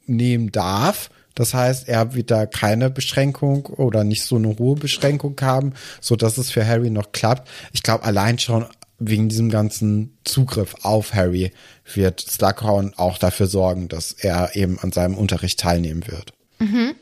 nehmen 0.05 0.51
darf. 0.51 1.09
Das 1.35 1.53
heißt, 1.53 1.87
er 1.87 2.15
wird 2.15 2.31
da 2.31 2.45
keine 2.47 2.89
Beschränkung 2.89 3.67
oder 3.67 4.03
nicht 4.03 4.23
so 4.23 4.35
eine 4.35 4.57
hohe 4.57 4.75
Beschränkung 4.75 5.35
haben, 5.41 5.73
so 6.01 6.15
dass 6.15 6.37
es 6.37 6.49
für 6.49 6.67
Harry 6.67 6.89
noch 6.89 7.11
klappt. 7.11 7.47
Ich 7.71 7.83
glaube, 7.83 8.03
allein 8.03 8.39
schon 8.39 8.65
wegen 8.99 9.29
diesem 9.29 9.49
ganzen 9.49 10.17
Zugriff 10.23 10.75
auf 10.83 11.13
Harry 11.13 11.51
wird 11.93 12.19
Slughorn 12.21 12.93
auch 12.97 13.17
dafür 13.17 13.47
sorgen, 13.47 13.87
dass 13.87 14.11
er 14.11 14.55
eben 14.55 14.79
an 14.79 14.91
seinem 14.91 15.17
Unterricht 15.17 15.59
teilnehmen 15.59 16.07
wird. 16.07 16.33
Mhm. 16.59 16.95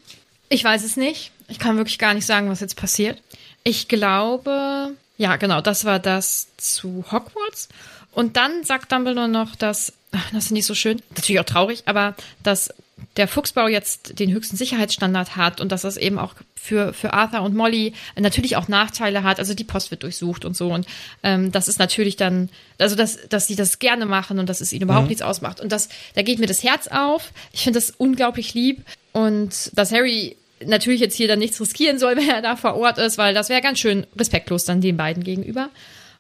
Ich 0.50 0.64
weiß 0.64 0.84
es 0.84 0.98
nicht. 0.98 1.32
Ich 1.48 1.60
kann 1.60 1.78
wirklich 1.78 2.00
gar 2.00 2.14
nicht 2.14 2.26
sagen, 2.26 2.50
was 2.50 2.60
jetzt 2.60 2.76
passiert. 2.76 3.22
Ich 3.64 3.88
glaube, 3.88 4.94
ja, 5.18 5.36
genau, 5.36 5.62
das 5.62 5.86
war 5.86 6.00
das 6.00 6.48
zu 6.58 7.04
Hogwarts. 7.12 7.70
Und 8.12 8.38
dann 8.38 8.64
sagt 8.64 8.92
Dumbledore 8.92 9.28
noch, 9.28 9.56
dass, 9.56 9.94
ach, 10.12 10.32
das 10.32 10.46
ist 10.46 10.52
nicht 10.52 10.66
so 10.66 10.76
schön, 10.76 11.02
natürlich 11.16 11.40
auch 11.40 11.46
traurig, 11.46 11.84
aber 11.86 12.16
dass 12.44 12.74
der 13.16 13.28
Fuchsbau 13.28 13.68
jetzt 13.68 14.20
den 14.20 14.32
höchsten 14.32 14.58
Sicherheitsstandard 14.58 15.36
hat 15.36 15.62
und 15.62 15.72
dass 15.72 15.82
das 15.82 15.98
eben 15.98 16.20
auch 16.20 16.34
für, 16.56 16.94
für 16.94 17.14
Arthur 17.14 17.42
und 17.42 17.56
Molly 17.56 17.94
natürlich 18.20 18.56
auch 18.56 18.68
Nachteile 18.68 19.24
hat. 19.24 19.40
Also 19.40 19.54
die 19.54 19.64
Post 19.64 19.92
wird 19.92 20.04
durchsucht 20.04 20.46
und 20.46 20.56
so. 20.56 20.72
Und 20.72 20.88
ähm, 21.24 21.52
das 21.52 21.68
ist 21.68 21.80
natürlich 21.80 22.16
dann, 22.16 22.50
also 22.78 22.96
dass, 22.96 23.28
dass 23.30 23.48
sie 23.48 23.56
das 23.56 23.80
gerne 23.80 24.06
machen 24.06 24.40
und 24.40 24.48
dass 24.50 24.62
es 24.62 24.74
ihnen 24.74 24.84
überhaupt 24.84 25.06
mhm. 25.06 25.10
nichts 25.10 25.22
ausmacht. 25.22 25.60
Und 25.60 25.72
das, 25.72 25.90
da 26.16 26.22
geht 26.22 26.40
mir 26.40 26.48
das 26.48 26.64
Herz 26.64 26.88
auf. 26.88 27.32
Ich 27.54 27.64
finde 27.64 27.80
das 27.80 27.92
unglaublich 27.92 28.54
lieb. 28.54 28.84
Und 29.14 29.72
dass 29.74 29.92
Harry 29.92 30.36
natürlich 30.66 31.02
jetzt 31.02 31.16
hier 31.16 31.28
dann 31.28 31.40
nichts 31.40 31.60
riskieren 31.62 32.00
soll, 32.00 32.16
wenn 32.18 32.30
er 32.30 32.42
da 32.42 32.56
vor 32.56 32.76
Ort 32.76 32.98
ist, 32.98 33.18
weil 33.18 33.34
das 33.34 33.50
wäre 33.50 33.62
ganz 33.62 33.80
schön 33.80 34.06
respektlos 34.18 34.66
dann 34.66 34.82
den 34.82 34.98
beiden 34.98 35.24
gegenüber. 35.24 35.70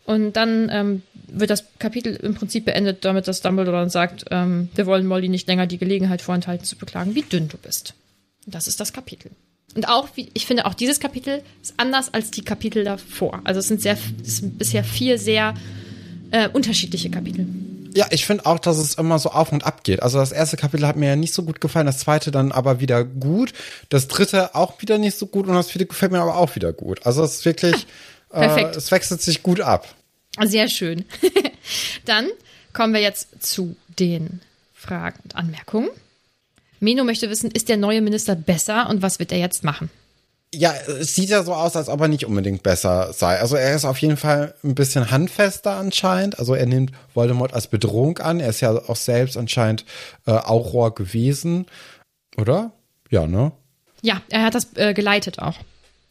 Und 0.07 0.37
dann 0.37 0.69
ähm, 0.71 1.03
wird 1.27 1.49
das 1.49 1.65
Kapitel 1.79 2.15
im 2.15 2.33
Prinzip 2.33 2.63
beendet 2.63 3.03
damit, 3.03 3.27
dass 3.27 3.41
Dumbledore 3.41 3.77
dann 3.77 3.89
sagt, 3.89 4.23
ähm, 4.31 4.69
wir 4.73 4.85
wollen 4.85 5.05
Molly 5.05 5.27
nicht 5.27 5.49
länger 5.49 5.67
die 5.67 5.77
Gelegenheit 5.77 6.21
vorenthalten 6.21 6.65
zu 6.65 6.77
beklagen, 6.77 7.13
wie 7.13 7.23
dünn 7.23 7.49
du 7.49 7.57
bist. 7.57 7.93
Und 8.45 8.55
das 8.55 8.69
ist 8.69 8.79
das 8.79 8.93
Kapitel. 8.93 9.31
Und 9.75 9.89
auch, 9.89 10.07
wie, 10.15 10.29
ich 10.33 10.45
finde, 10.45 10.65
auch 10.65 10.73
dieses 10.73 11.01
Kapitel 11.01 11.43
ist 11.61 11.73
anders 11.75 12.13
als 12.13 12.31
die 12.31 12.41
Kapitel 12.41 12.85
davor. 12.85 13.41
Also 13.43 13.59
es 13.59 13.67
sind 13.67 13.81
sehr, 13.81 13.97
es 14.23 14.37
sind 14.37 14.57
bisher 14.57 14.85
vier 14.85 15.19
sehr 15.19 15.55
äh, 16.31 16.47
unterschiedliche 16.47 17.09
Kapitel. 17.09 17.45
Ja, 17.93 18.05
ich 18.09 18.25
finde 18.25 18.45
auch, 18.45 18.59
dass 18.59 18.77
es 18.77 18.93
immer 18.93 19.19
so 19.19 19.31
auf 19.31 19.51
und 19.51 19.65
ab 19.65 19.83
geht. 19.83 20.01
Also 20.01 20.19
das 20.19 20.31
erste 20.31 20.55
Kapitel 20.55 20.87
hat 20.87 20.95
mir 20.95 21.07
ja 21.07 21.15
nicht 21.17 21.33
so 21.33 21.43
gut 21.43 21.59
gefallen, 21.59 21.85
das 21.85 21.97
zweite 21.97 22.31
dann 22.31 22.53
aber 22.53 22.79
wieder 22.79 23.03
gut, 23.03 23.51
das 23.89 24.07
dritte 24.07 24.55
auch 24.55 24.81
wieder 24.81 24.99
nicht 24.99 25.17
so 25.17 25.25
gut 25.25 25.47
und 25.47 25.53
das 25.53 25.69
vierte 25.69 25.85
gefällt 25.85 26.13
mir 26.13 26.21
aber 26.21 26.37
auch 26.37 26.55
wieder 26.55 26.71
gut. 26.71 27.05
Also 27.05 27.25
es 27.25 27.39
ist 27.39 27.45
wirklich, 27.45 27.87
Perfekt. 28.29 28.75
Äh, 28.75 28.77
es 28.77 28.91
wechselt 28.91 29.21
sich 29.21 29.43
gut 29.43 29.61
ab. 29.61 29.87
Sehr 30.43 30.67
schön. 30.69 31.05
Dann 32.05 32.27
kommen 32.73 32.93
wir 32.93 33.01
jetzt 33.01 33.43
zu 33.43 33.75
den 33.99 34.41
Fragen 34.73 35.19
und 35.23 35.35
Anmerkungen. 35.35 35.89
Meno 36.79 37.03
möchte 37.03 37.29
wissen, 37.29 37.49
ist 37.49 37.69
der 37.69 37.77
neue 37.77 38.01
Minister 38.01 38.35
besser 38.35 38.89
und 38.89 39.01
was 39.01 39.19
wird 39.19 39.31
er 39.31 39.39
jetzt 39.39 39.63
machen? 39.63 39.89
Ja, 40.53 40.73
es 40.87 41.13
sieht 41.13 41.29
ja 41.29 41.43
so 41.43 41.53
aus, 41.53 41.75
als 41.75 41.89
ob 41.89 41.99
er 41.99 42.07
nicht 42.07 42.25
unbedingt 42.25 42.63
besser 42.63 43.11
sei. 43.11 43.39
Also 43.39 43.57
er 43.57 43.75
ist 43.75 43.83
auf 43.83 43.97
jeden 43.97 44.15
Fall 44.15 44.53
ein 44.63 44.75
bisschen 44.75 45.11
handfester 45.11 45.75
anscheinend. 45.75 46.39
Also 46.39 46.55
er 46.55 46.65
nimmt 46.65 46.91
Voldemort 47.13 47.53
als 47.53 47.67
Bedrohung 47.67 48.19
an. 48.19 48.39
Er 48.39 48.49
ist 48.49 48.61
ja 48.61 48.71
auch 48.71 48.95
selbst 48.95 49.35
anscheinend 49.35 49.83
äh, 50.25 50.31
Auror 50.31 50.95
gewesen, 50.95 51.65
oder? 52.37 52.71
Ja, 53.09 53.27
ne? 53.27 53.51
Ja, 54.01 54.21
er 54.29 54.43
hat 54.43 54.55
das 54.55 54.67
äh, 54.75 54.93
geleitet 54.93 55.39
auch. 55.39 55.55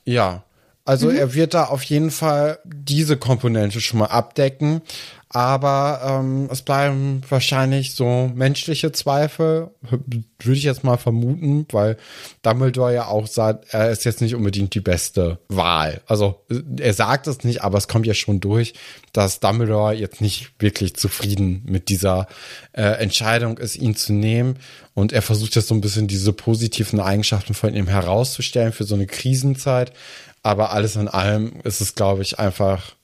Ja, 0.04 0.44
also 0.86 1.10
mhm. 1.10 1.16
er 1.16 1.34
wird 1.34 1.52
da 1.52 1.64
auf 1.64 1.82
jeden 1.82 2.10
Fall 2.10 2.58
diese 2.64 3.16
Komponente 3.16 3.80
schon 3.80 3.98
mal 3.98 4.06
abdecken. 4.06 4.80
Aber 5.28 6.00
ähm, 6.02 6.48
es 6.50 6.62
bleiben 6.62 7.20
wahrscheinlich 7.28 7.94
so 7.94 8.30
menschliche 8.34 8.92
Zweifel, 8.92 9.70
würde 9.82 10.56
ich 10.56 10.62
jetzt 10.62 10.84
mal 10.84 10.96
vermuten, 10.96 11.66
weil 11.72 11.96
Dumbledore 12.42 12.94
ja 12.94 13.06
auch 13.08 13.26
sagt, 13.26 13.66
er 13.74 13.90
ist 13.90 14.04
jetzt 14.04 14.20
nicht 14.20 14.36
unbedingt 14.36 14.74
die 14.74 14.80
beste 14.80 15.38
Wahl. 15.48 16.00
Also 16.06 16.44
er 16.78 16.94
sagt 16.94 17.26
es 17.26 17.42
nicht, 17.42 17.62
aber 17.62 17.76
es 17.76 17.88
kommt 17.88 18.06
ja 18.06 18.14
schon 18.14 18.40
durch, 18.40 18.74
dass 19.12 19.40
Dumbledore 19.40 19.94
jetzt 19.94 20.20
nicht 20.20 20.52
wirklich 20.60 20.94
zufrieden 20.94 21.62
mit 21.66 21.88
dieser 21.88 22.28
äh, 22.72 22.82
Entscheidung 22.82 23.58
ist, 23.58 23.76
ihn 23.76 23.96
zu 23.96 24.12
nehmen. 24.12 24.58
Und 24.94 25.12
er 25.12 25.20
versucht 25.20 25.56
jetzt 25.56 25.68
so 25.68 25.74
ein 25.74 25.82
bisschen 25.82 26.06
diese 26.06 26.32
positiven 26.32 27.00
Eigenschaften 27.00 27.52
von 27.52 27.74
ihm 27.74 27.88
herauszustellen 27.88 28.72
für 28.72 28.84
so 28.84 28.94
eine 28.94 29.06
Krisenzeit. 29.06 29.92
Aber 30.42 30.72
alles 30.72 30.96
in 30.96 31.08
allem 31.08 31.60
ist 31.64 31.80
es, 31.80 31.94
glaube 31.94 32.22
ich, 32.22 32.38
einfach. 32.38 32.94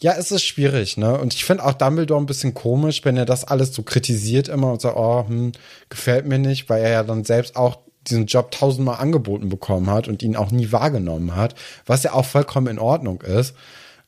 Ja, 0.00 0.12
es 0.18 0.30
ist 0.30 0.44
schwierig, 0.44 0.98
ne? 0.98 1.18
Und 1.18 1.32
ich 1.32 1.46
finde 1.46 1.64
auch 1.64 1.72
Dumbledore 1.72 2.20
ein 2.20 2.26
bisschen 2.26 2.52
komisch, 2.52 3.02
wenn 3.04 3.16
er 3.16 3.24
das 3.24 3.44
alles 3.44 3.74
so 3.74 3.82
kritisiert 3.82 4.48
immer 4.48 4.70
und 4.72 4.82
sagt, 4.82 4.96
oh, 4.96 5.26
hm, 5.26 5.52
gefällt 5.88 6.26
mir 6.26 6.38
nicht, 6.38 6.68
weil 6.68 6.82
er 6.82 6.90
ja 6.90 7.02
dann 7.02 7.24
selbst 7.24 7.56
auch 7.56 7.78
diesen 8.06 8.26
Job 8.26 8.50
tausendmal 8.50 9.00
angeboten 9.00 9.48
bekommen 9.48 9.90
hat 9.90 10.06
und 10.06 10.22
ihn 10.22 10.36
auch 10.36 10.50
nie 10.50 10.70
wahrgenommen 10.70 11.34
hat, 11.34 11.54
was 11.86 12.02
ja 12.02 12.12
auch 12.12 12.26
vollkommen 12.26 12.66
in 12.66 12.78
Ordnung 12.78 13.22
ist. 13.22 13.54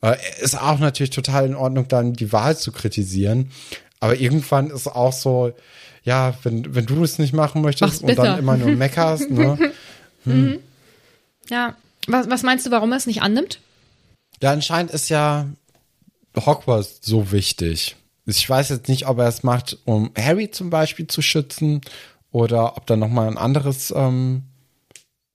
Äh, 0.03 0.17
ist 0.41 0.61
auch 0.61 0.79
natürlich 0.79 1.11
total 1.11 1.47
in 1.47 1.55
Ordnung, 1.57 1.89
dann 1.89 2.13
die 2.13 2.33
Wahl 2.33 2.57
zu 2.57 2.71
kritisieren. 2.71 3.51
Aber 4.01 4.17
irgendwann 4.17 4.71
ist 4.71 4.87
auch 4.87 5.13
so, 5.13 5.53
ja, 6.05 6.35
wenn, 6.43 6.75
wenn 6.75 6.87
du 6.87 7.03
es 7.03 7.19
nicht 7.19 7.33
machen 7.33 7.63
möchtest 7.63 8.03
und 8.03 8.17
dann 8.17 8.39
immer 8.39 8.57
nur 8.57 8.71
meckerst, 8.71 9.31
ne? 9.31 9.59
Hm. 10.25 10.43
Mhm. 10.43 10.59
Ja, 11.49 11.77
was, 12.09 12.29
was 12.29 12.43
meinst 12.43 12.67
du, 12.67 12.71
warum 12.71 12.93
er 12.93 12.99
es 12.99 13.07
nicht 13.07 13.23
annimmt? 13.23 13.61
Ja, 14.43 14.53
anscheinend 14.53 14.93
ist 14.93 15.09
ja 15.09 15.47
Hogwarts 16.37 17.01
so 17.03 17.33
wichtig. 17.33 17.97
Ich 18.27 18.49
weiß 18.49 18.69
jetzt 18.69 18.89
nicht, 18.89 19.07
ob 19.07 19.19
er 19.19 19.29
es 19.29 19.43
macht, 19.43 19.79
um 19.85 20.11
Harry 20.17 20.51
zum 20.51 20.71
Beispiel 20.71 21.07
zu 21.07 21.23
schützen 21.23 21.81
oder 22.31 22.77
ob 22.77 22.87
da 22.87 22.97
nochmal 22.97 23.27
ein 23.27 23.39
anderes 23.39 23.93
ähm, 23.97 24.43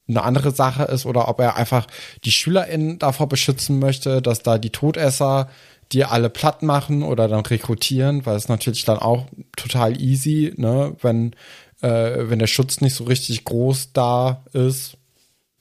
eine 0.07 0.23
andere 0.23 0.51
Sache 0.51 0.83
ist 0.83 1.05
oder 1.05 1.27
ob 1.27 1.39
er 1.39 1.55
einfach 1.55 1.87
die 2.23 2.31
SchülerInnen 2.31 2.99
davor 2.99 3.27
beschützen 3.27 3.79
möchte, 3.79 4.21
dass 4.21 4.43
da 4.43 4.57
die 4.57 4.69
Todesser 4.69 5.49
die 5.91 6.05
alle 6.05 6.29
platt 6.29 6.63
machen 6.63 7.03
oder 7.03 7.27
dann 7.27 7.45
rekrutieren, 7.45 8.25
weil 8.25 8.35
es 8.35 8.47
natürlich 8.47 8.85
dann 8.85 8.97
auch 8.97 9.27
total 9.55 10.01
easy, 10.01 10.53
ne, 10.57 10.95
wenn, 11.01 11.33
äh, 11.81 12.29
wenn 12.29 12.39
der 12.39 12.47
Schutz 12.47 12.81
nicht 12.81 12.95
so 12.95 13.03
richtig 13.03 13.45
groß 13.45 13.93
da 13.93 14.43
ist. 14.53 14.97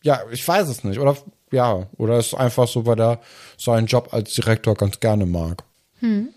Ja, 0.03 0.23
ich 0.31 0.47
weiß 0.47 0.69
es 0.69 0.85
nicht. 0.85 0.99
Oder 0.99 1.17
ja, 1.51 1.87
oder 1.97 2.19
ist 2.19 2.35
einfach 2.35 2.67
so, 2.67 2.87
weil 2.87 3.01
er 3.01 3.21
seinen 3.59 3.87
Job 3.87 4.09
als 4.13 4.35
Direktor 4.35 4.75
ganz 4.75 5.01
gerne 5.01 5.27
mag. 5.27 5.65
Hm. 6.01 6.29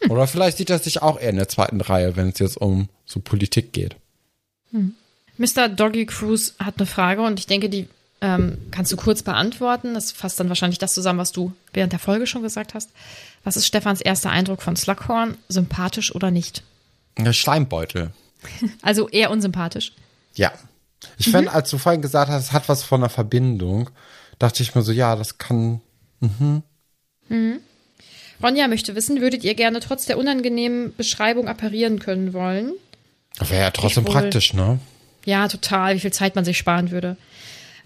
Hm. 0.00 0.10
Oder 0.10 0.26
vielleicht 0.26 0.56
sieht 0.56 0.70
er 0.70 0.78
sich 0.78 1.02
auch 1.02 1.20
eher 1.20 1.30
in 1.30 1.36
der 1.36 1.48
zweiten 1.48 1.80
Reihe, 1.80 2.16
wenn 2.16 2.28
es 2.28 2.38
jetzt 2.38 2.56
um 2.56 2.88
so 3.04 3.20
Politik 3.20 3.72
geht. 3.72 3.96
Hm. 4.70 4.94
Mr. 5.38 5.68
Doggy 5.68 6.06
Cruise 6.06 6.52
hat 6.58 6.74
eine 6.78 6.86
Frage 6.86 7.22
und 7.22 7.38
ich 7.38 7.46
denke, 7.46 7.68
die 7.68 7.88
ähm, 8.20 8.58
kannst 8.70 8.92
du 8.92 8.96
kurz 8.96 9.22
beantworten. 9.22 9.94
Das 9.94 10.12
fasst 10.12 10.38
dann 10.38 10.48
wahrscheinlich 10.48 10.78
das 10.78 10.94
zusammen, 10.94 11.18
was 11.18 11.32
du 11.32 11.52
während 11.72 11.92
der 11.92 11.98
Folge 11.98 12.26
schon 12.26 12.42
gesagt 12.42 12.74
hast. 12.74 12.90
Was 13.44 13.56
ist 13.56 13.66
Stefans 13.66 14.00
erster 14.00 14.30
Eindruck 14.30 14.62
von 14.62 14.76
Slughorn? 14.76 15.36
Sympathisch 15.48 16.14
oder 16.14 16.30
nicht? 16.30 16.62
Der 17.18 17.32
Schleimbeutel. 17.32 18.10
Also 18.82 19.08
eher 19.08 19.30
unsympathisch. 19.30 19.92
Ja. 20.34 20.52
Ich 21.18 21.28
mhm. 21.28 21.32
finde, 21.32 21.52
als 21.52 21.70
du 21.70 21.78
vorhin 21.78 22.02
gesagt 22.02 22.30
hast, 22.30 22.44
es 22.44 22.52
hat 22.52 22.68
was 22.68 22.82
von 22.82 23.00
einer 23.00 23.10
Verbindung, 23.10 23.90
dachte 24.38 24.62
ich 24.62 24.74
mir 24.74 24.82
so, 24.82 24.92
ja, 24.92 25.16
das 25.16 25.38
kann. 25.38 25.80
Mhm. 26.20 26.62
Mhm. 27.28 27.60
Ronja 28.42 28.66
möchte 28.68 28.94
wissen, 28.94 29.20
würdet 29.20 29.44
ihr 29.44 29.54
gerne 29.54 29.80
trotz 29.80 30.06
der 30.06 30.18
unangenehmen 30.18 30.94
Beschreibung 30.96 31.48
apparieren 31.48 31.98
können 31.98 32.32
wollen? 32.32 32.72
Wäre 33.38 33.62
ja 33.62 33.70
trotzdem 33.70 34.04
praktisch, 34.04 34.52
ne? 34.52 34.78
Ja, 35.24 35.46
total, 35.48 35.94
wie 35.94 36.00
viel 36.00 36.12
Zeit 36.12 36.34
man 36.34 36.44
sich 36.44 36.58
sparen 36.58 36.90
würde. 36.90 37.16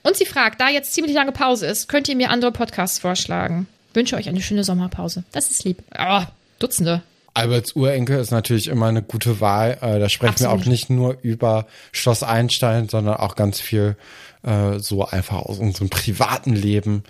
Und 0.02 0.16
sie 0.16 0.24
fragt, 0.24 0.60
da 0.60 0.68
jetzt 0.68 0.94
ziemlich 0.94 1.14
lange 1.14 1.32
Pause 1.32 1.66
ist, 1.66 1.88
könnt 1.88 2.08
ihr 2.08 2.16
mir 2.16 2.30
andere 2.30 2.52
Podcasts 2.52 2.98
vorschlagen? 2.98 3.66
Wünsche 3.92 4.16
euch 4.16 4.28
eine 4.28 4.40
schöne 4.40 4.64
Sommerpause. 4.64 5.24
Das 5.32 5.50
ist 5.50 5.64
lieb. 5.64 5.82
Oh, 5.98 6.22
Dutzende. 6.58 7.02
Alberts 7.36 7.76
Urenkel 7.76 8.18
ist 8.18 8.30
natürlich 8.30 8.68
immer 8.68 8.86
eine 8.86 9.02
gute 9.02 9.40
Wahl. 9.40 9.76
Äh, 9.82 9.98
da 9.98 10.08
sprechen 10.08 10.32
Absolut. 10.32 10.54
wir 10.54 10.62
auch 10.62 10.66
nicht 10.66 10.88
nur 10.88 11.18
über 11.20 11.66
Schloss 11.92 12.22
Einstein, 12.22 12.88
sondern 12.88 13.16
auch 13.16 13.36
ganz 13.36 13.60
viel 13.60 13.96
äh, 14.42 14.78
so 14.78 15.04
einfach 15.04 15.42
aus 15.42 15.58
unserem 15.58 15.90
privaten 15.90 16.54
Leben. 16.54 17.04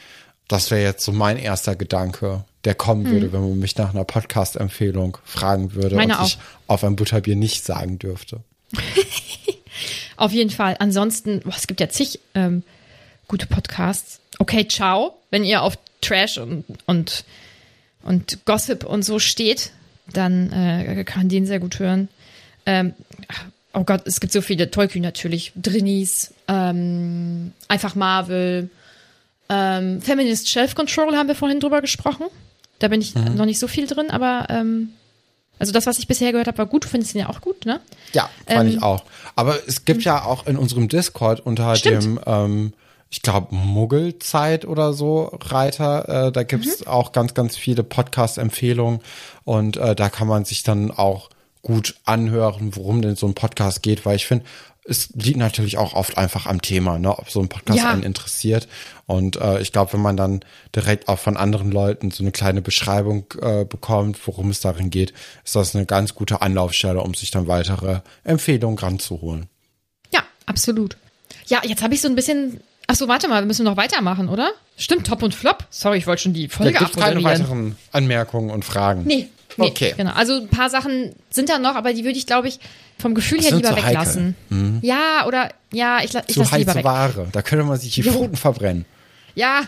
Das 0.48 0.72
wäre 0.72 0.82
jetzt 0.82 1.04
so 1.04 1.12
mein 1.12 1.38
erster 1.38 1.76
Gedanke, 1.76 2.44
der 2.64 2.74
kommen 2.74 3.04
hm. 3.04 3.12
würde, 3.12 3.32
wenn 3.32 3.40
man 3.40 3.58
mich 3.60 3.76
nach 3.76 3.94
einer 3.94 4.04
Podcast-Empfehlung 4.04 5.18
fragen 5.24 5.74
würde 5.74 5.94
Meine 5.94 6.14
und 6.14 6.20
auch. 6.20 6.26
ich 6.26 6.38
auf 6.66 6.82
ein 6.82 6.96
Butterbier 6.96 7.36
nicht 7.36 7.64
sagen 7.64 8.00
dürfte. 8.00 8.40
auf 10.16 10.32
jeden 10.32 10.50
Fall. 10.50 10.74
Ansonsten, 10.80 11.40
boah, 11.44 11.54
es 11.56 11.68
gibt 11.68 11.78
ja 11.78 11.88
zig 11.88 12.18
ähm, 12.34 12.64
gute 13.28 13.46
Podcasts. 13.46 14.18
Okay, 14.40 14.66
ciao, 14.66 15.16
wenn 15.30 15.44
ihr 15.44 15.62
auf 15.62 15.78
Trash 16.00 16.38
und, 16.38 16.64
und, 16.86 17.24
und 18.02 18.44
Gossip 18.44 18.84
und 18.84 19.04
so 19.04 19.20
steht, 19.20 19.70
dann 20.12 20.52
äh, 20.52 21.04
kann 21.04 21.28
den 21.28 21.46
sehr 21.46 21.60
gut 21.60 21.78
hören. 21.78 22.08
Ähm, 22.64 22.94
oh 23.72 23.84
Gott, 23.84 24.02
es 24.06 24.20
gibt 24.20 24.32
so 24.32 24.40
viele. 24.40 24.70
Tollkühn 24.70 25.02
natürlich. 25.02 25.52
Drinis, 25.56 26.34
ähm, 26.48 27.52
einfach 27.68 27.94
Marvel. 27.94 28.70
Ähm, 29.48 30.02
Feminist 30.02 30.48
Self 30.48 30.74
Control 30.74 31.16
haben 31.16 31.28
wir 31.28 31.36
vorhin 31.36 31.60
drüber 31.60 31.80
gesprochen. 31.80 32.26
Da 32.78 32.88
bin 32.88 33.00
ich 33.00 33.14
mhm. 33.14 33.34
noch 33.34 33.46
nicht 33.46 33.58
so 33.58 33.68
viel 33.68 33.86
drin, 33.86 34.10
aber 34.10 34.46
ähm, 34.50 34.90
also 35.58 35.72
das, 35.72 35.86
was 35.86 35.98
ich 35.98 36.06
bisher 36.06 36.32
gehört 36.32 36.48
habe, 36.48 36.58
war 36.58 36.66
gut. 36.66 36.84
Du 36.84 36.88
findest 36.88 37.14
ihn 37.14 37.20
ja 37.20 37.28
auch 37.28 37.40
gut, 37.40 37.64
ne? 37.64 37.80
Ja, 38.12 38.28
fand 38.46 38.68
ich 38.68 38.76
ähm, 38.76 38.82
auch. 38.82 39.04
Aber 39.36 39.56
es 39.66 39.84
gibt 39.84 40.02
ja 40.02 40.24
auch 40.24 40.46
in 40.46 40.56
unserem 40.56 40.88
Discord 40.88 41.40
unter 41.40 41.74
stimmt. 41.76 42.02
dem 42.02 42.20
ähm, 42.26 42.72
ich 43.10 43.22
glaube, 43.22 43.54
Muggelzeit 43.54 44.64
oder 44.64 44.92
so 44.92 45.30
Reiter. 45.40 46.26
Äh, 46.26 46.32
da 46.32 46.42
gibt's 46.42 46.80
mhm. 46.80 46.86
auch 46.88 47.12
ganz, 47.12 47.34
ganz 47.34 47.56
viele 47.56 47.82
Podcast-Empfehlungen 47.82 49.00
und 49.44 49.76
äh, 49.76 49.94
da 49.94 50.08
kann 50.08 50.28
man 50.28 50.44
sich 50.44 50.62
dann 50.62 50.90
auch 50.90 51.30
gut 51.62 51.96
anhören, 52.04 52.76
worum 52.76 53.02
denn 53.02 53.16
so 53.16 53.26
ein 53.26 53.34
Podcast 53.34 53.82
geht, 53.82 54.06
weil 54.06 54.16
ich 54.16 54.26
finde, 54.26 54.44
es 54.88 55.10
liegt 55.14 55.36
natürlich 55.36 55.78
auch 55.78 55.94
oft 55.94 56.16
einfach 56.16 56.46
am 56.46 56.62
Thema, 56.62 56.98
ne, 56.98 57.18
ob 57.18 57.28
so 57.30 57.40
ein 57.40 57.48
Podcast 57.48 57.78
ja. 57.78 57.90
einen 57.90 58.02
interessiert. 58.02 58.68
Und 59.06 59.36
äh, 59.36 59.60
ich 59.60 59.72
glaube, 59.72 59.92
wenn 59.94 60.00
man 60.00 60.16
dann 60.16 60.40
direkt 60.74 61.08
auch 61.08 61.18
von 61.18 61.36
anderen 61.36 61.72
Leuten 61.72 62.10
so 62.10 62.22
eine 62.22 62.32
kleine 62.32 62.62
Beschreibung 62.62 63.26
äh, 63.40 63.64
bekommt, 63.64 64.24
worum 64.26 64.50
es 64.50 64.60
darin 64.60 64.90
geht, 64.90 65.12
ist 65.44 65.56
das 65.56 65.74
eine 65.74 65.86
ganz 65.86 66.14
gute 66.14 66.40
Anlaufstelle, 66.40 67.00
um 67.00 67.14
sich 67.14 67.30
dann 67.30 67.48
weitere 67.48 68.00
Empfehlungen 68.22 68.78
ranzuholen. 68.78 69.46
Ja, 70.12 70.22
absolut. 70.46 70.96
Ja, 71.46 71.62
jetzt 71.64 71.82
habe 71.82 71.94
ich 71.94 72.00
so 72.00 72.08
ein 72.08 72.14
bisschen 72.14 72.60
Ach 72.86 72.94
so, 72.94 73.08
warte 73.08 73.28
mal, 73.28 73.42
wir 73.42 73.46
müssen 73.46 73.64
noch 73.64 73.76
weitermachen, 73.76 74.28
oder? 74.28 74.52
Stimmt, 74.76 75.06
Top 75.06 75.22
und 75.22 75.34
Flop. 75.34 75.64
Sorry, 75.70 75.98
ich 75.98 76.06
wollte 76.06 76.22
schon 76.22 76.34
die 76.34 76.48
Folge 76.48 76.72
Da 76.72 76.78
gibt 76.80 76.96
keine 76.96 77.22
weiteren 77.24 77.76
Anmerkungen 77.92 78.50
und 78.50 78.64
Fragen. 78.64 79.02
Nee, 79.04 79.28
nee, 79.56 79.66
okay. 79.66 79.94
Genau. 79.96 80.12
Also 80.12 80.34
ein 80.34 80.48
paar 80.48 80.70
Sachen 80.70 81.12
sind 81.30 81.48
da 81.48 81.58
noch, 81.58 81.74
aber 81.74 81.92
die 81.92 82.04
würde 82.04 82.18
ich, 82.18 82.26
glaube 82.26 82.48
ich, 82.48 82.60
vom 82.98 83.14
Gefühl 83.14 83.38
das 83.38 83.48
her 83.48 83.56
lieber 83.56 83.76
weglassen. 83.76 84.36
Mhm. 84.50 84.78
Ja, 84.82 85.26
oder 85.26 85.50
ja, 85.72 85.98
ich, 85.98 86.14
ich 86.14 86.34
so 86.34 86.42
lasse 86.42 86.58
lieber 86.58 86.74
weg. 86.74 86.84
Ware. 86.84 87.28
Da 87.32 87.42
könnte 87.42 87.64
man 87.64 87.78
sich 87.78 87.94
die 87.94 88.02
Pfoten 88.04 88.36
verbrennen. 88.36 88.84
Ja, 89.34 89.62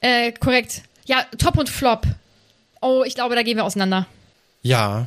äh, 0.00 0.32
korrekt. 0.32 0.82
Ja, 1.06 1.24
Top 1.38 1.56
und 1.56 1.68
Flop. 1.68 2.06
Oh, 2.80 3.04
ich 3.06 3.14
glaube, 3.14 3.34
da 3.34 3.42
gehen 3.42 3.56
wir 3.56 3.64
auseinander. 3.64 4.06
Ja, 4.62 5.06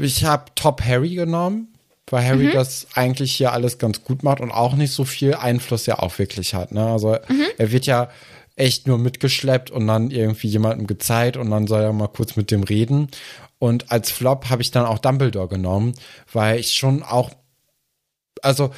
ich 0.00 0.24
habe 0.24 0.46
Top 0.54 0.82
Harry 0.84 1.14
genommen 1.14 1.68
weil 2.10 2.24
Harry 2.24 2.46
mhm. 2.46 2.52
das 2.52 2.86
eigentlich 2.94 3.34
hier 3.34 3.52
alles 3.52 3.78
ganz 3.78 4.02
gut 4.04 4.22
macht 4.22 4.40
und 4.40 4.50
auch 4.50 4.74
nicht 4.74 4.92
so 4.92 5.04
viel 5.04 5.34
Einfluss 5.34 5.86
ja 5.86 5.98
auch 5.98 6.18
wirklich 6.18 6.54
hat. 6.54 6.72
Ne? 6.72 6.86
Also 6.86 7.16
mhm. 7.28 7.44
er 7.56 7.72
wird 7.72 7.86
ja 7.86 8.08
echt 8.56 8.86
nur 8.86 8.98
mitgeschleppt 8.98 9.70
und 9.70 9.86
dann 9.86 10.10
irgendwie 10.10 10.48
jemandem 10.48 10.86
gezeigt 10.86 11.36
und 11.36 11.50
dann 11.50 11.66
soll 11.66 11.82
er 11.82 11.92
mal 11.92 12.08
kurz 12.08 12.36
mit 12.36 12.50
dem 12.50 12.62
reden. 12.62 13.08
Und 13.58 13.90
als 13.90 14.10
Flop 14.10 14.50
habe 14.50 14.62
ich 14.62 14.70
dann 14.70 14.86
auch 14.86 14.98
Dumbledore 14.98 15.48
genommen, 15.48 15.94
weil 16.32 16.58
ich 16.58 16.74
schon 16.74 17.02
auch, 17.02 17.30
also 18.42 18.70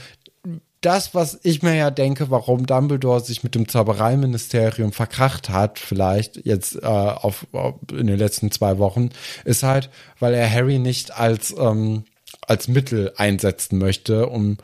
das, 0.81 1.15
was 1.15 1.39
ich 1.43 1.63
mir 1.63 1.75
ja 1.75 1.91
denke, 1.91 2.31
warum 2.31 2.67
Dumbledore 2.67 3.21
sich 3.21 3.43
mit 3.43 3.55
dem 3.55 3.69
Zaubereiministerium 3.69 4.93
verkracht 4.93 5.51
hat, 5.51 5.79
vielleicht 5.79 6.45
jetzt 6.47 6.77
äh, 6.77 6.87
auf, 6.87 7.47
auf, 7.53 7.75
in 7.93 8.07
den 8.07 8.19
letzten 8.19 8.51
zwei 8.51 8.79
Wochen, 8.79 9.11
ist 9.45 9.63
halt, 9.63 9.91
weil 10.19 10.33
er 10.33 10.51
Harry 10.51 10.79
nicht 10.79 11.15
als 11.15 11.55
ähm, 11.59 12.05
als 12.51 12.69
Mittel 12.69 13.13
einsetzen 13.17 13.79
möchte, 13.79 14.27
um 14.27 14.59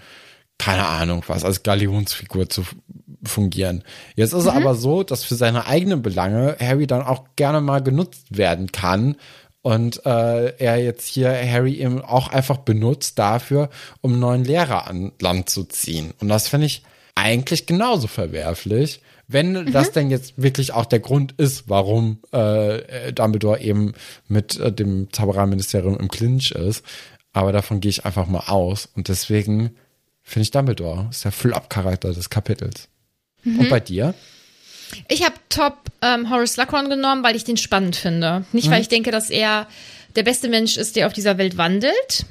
keine 0.58 0.86
Ahnung 0.86 1.22
was, 1.26 1.44
als 1.44 1.62
Galionsfigur 1.62 2.48
zu 2.48 2.64
fungieren. 3.24 3.84
Jetzt 4.14 4.32
ist 4.32 4.44
mhm. 4.44 4.50
es 4.50 4.54
aber 4.54 4.74
so, 4.74 5.02
dass 5.02 5.24
für 5.24 5.34
seine 5.34 5.66
eigenen 5.66 6.02
Belange 6.02 6.56
Harry 6.60 6.86
dann 6.86 7.02
auch 7.02 7.24
gerne 7.36 7.60
mal 7.60 7.82
genutzt 7.82 8.36
werden 8.36 8.72
kann 8.72 9.16
und 9.62 10.04
äh, 10.06 10.56
er 10.58 10.76
jetzt 10.82 11.06
hier 11.06 11.30
Harry 11.30 11.74
eben 11.74 12.00
auch 12.00 12.28
einfach 12.28 12.58
benutzt 12.58 13.18
dafür, 13.18 13.68
um 14.00 14.12
einen 14.12 14.20
neuen 14.20 14.44
Lehrer 14.44 14.86
an 14.86 15.12
Land 15.20 15.50
zu 15.50 15.64
ziehen. 15.64 16.12
Und 16.20 16.28
das 16.28 16.48
finde 16.48 16.66
ich 16.66 16.82
eigentlich 17.14 17.66
genauso 17.66 18.06
verwerflich, 18.06 19.00
wenn 19.28 19.52
mhm. 19.52 19.72
das 19.72 19.90
denn 19.90 20.10
jetzt 20.10 20.40
wirklich 20.40 20.72
auch 20.72 20.86
der 20.86 21.00
Grund 21.00 21.34
ist, 21.36 21.68
warum 21.68 22.18
äh, 22.30 23.12
Dumbledore 23.12 23.60
eben 23.60 23.94
mit 24.28 24.58
äh, 24.60 24.70
dem 24.70 25.12
Zaubereiministerium 25.12 25.98
im 25.98 26.08
Clinch 26.08 26.52
ist. 26.52 26.84
Aber 27.36 27.52
davon 27.52 27.80
gehe 27.80 27.90
ich 27.90 28.06
einfach 28.06 28.28
mal 28.28 28.44
aus. 28.46 28.88
Und 28.96 29.08
deswegen 29.08 29.76
finde 30.22 30.44
ich 30.44 30.52
Dumbledore 30.52 31.08
ist 31.10 31.22
der 31.22 31.32
Flop-Charakter 31.32 32.14
des 32.14 32.30
Kapitels. 32.30 32.88
Mhm. 33.44 33.60
Und 33.60 33.68
bei 33.68 33.78
dir? 33.78 34.14
Ich 35.08 35.22
habe 35.22 35.34
Top 35.50 35.76
ähm, 36.00 36.30
Horace 36.30 36.54
Slughorn 36.54 36.88
genommen, 36.88 37.22
weil 37.22 37.36
ich 37.36 37.44
den 37.44 37.58
spannend 37.58 37.94
finde. 37.94 38.46
Nicht, 38.52 38.68
mhm. 38.68 38.70
weil 38.70 38.80
ich 38.80 38.88
denke, 38.88 39.10
dass 39.10 39.28
er 39.28 39.66
der 40.14 40.22
beste 40.22 40.48
Mensch 40.48 40.78
ist, 40.78 40.96
der 40.96 41.06
auf 41.06 41.12
dieser 41.12 41.36
Welt 41.36 41.58
wandelt. 41.58 42.24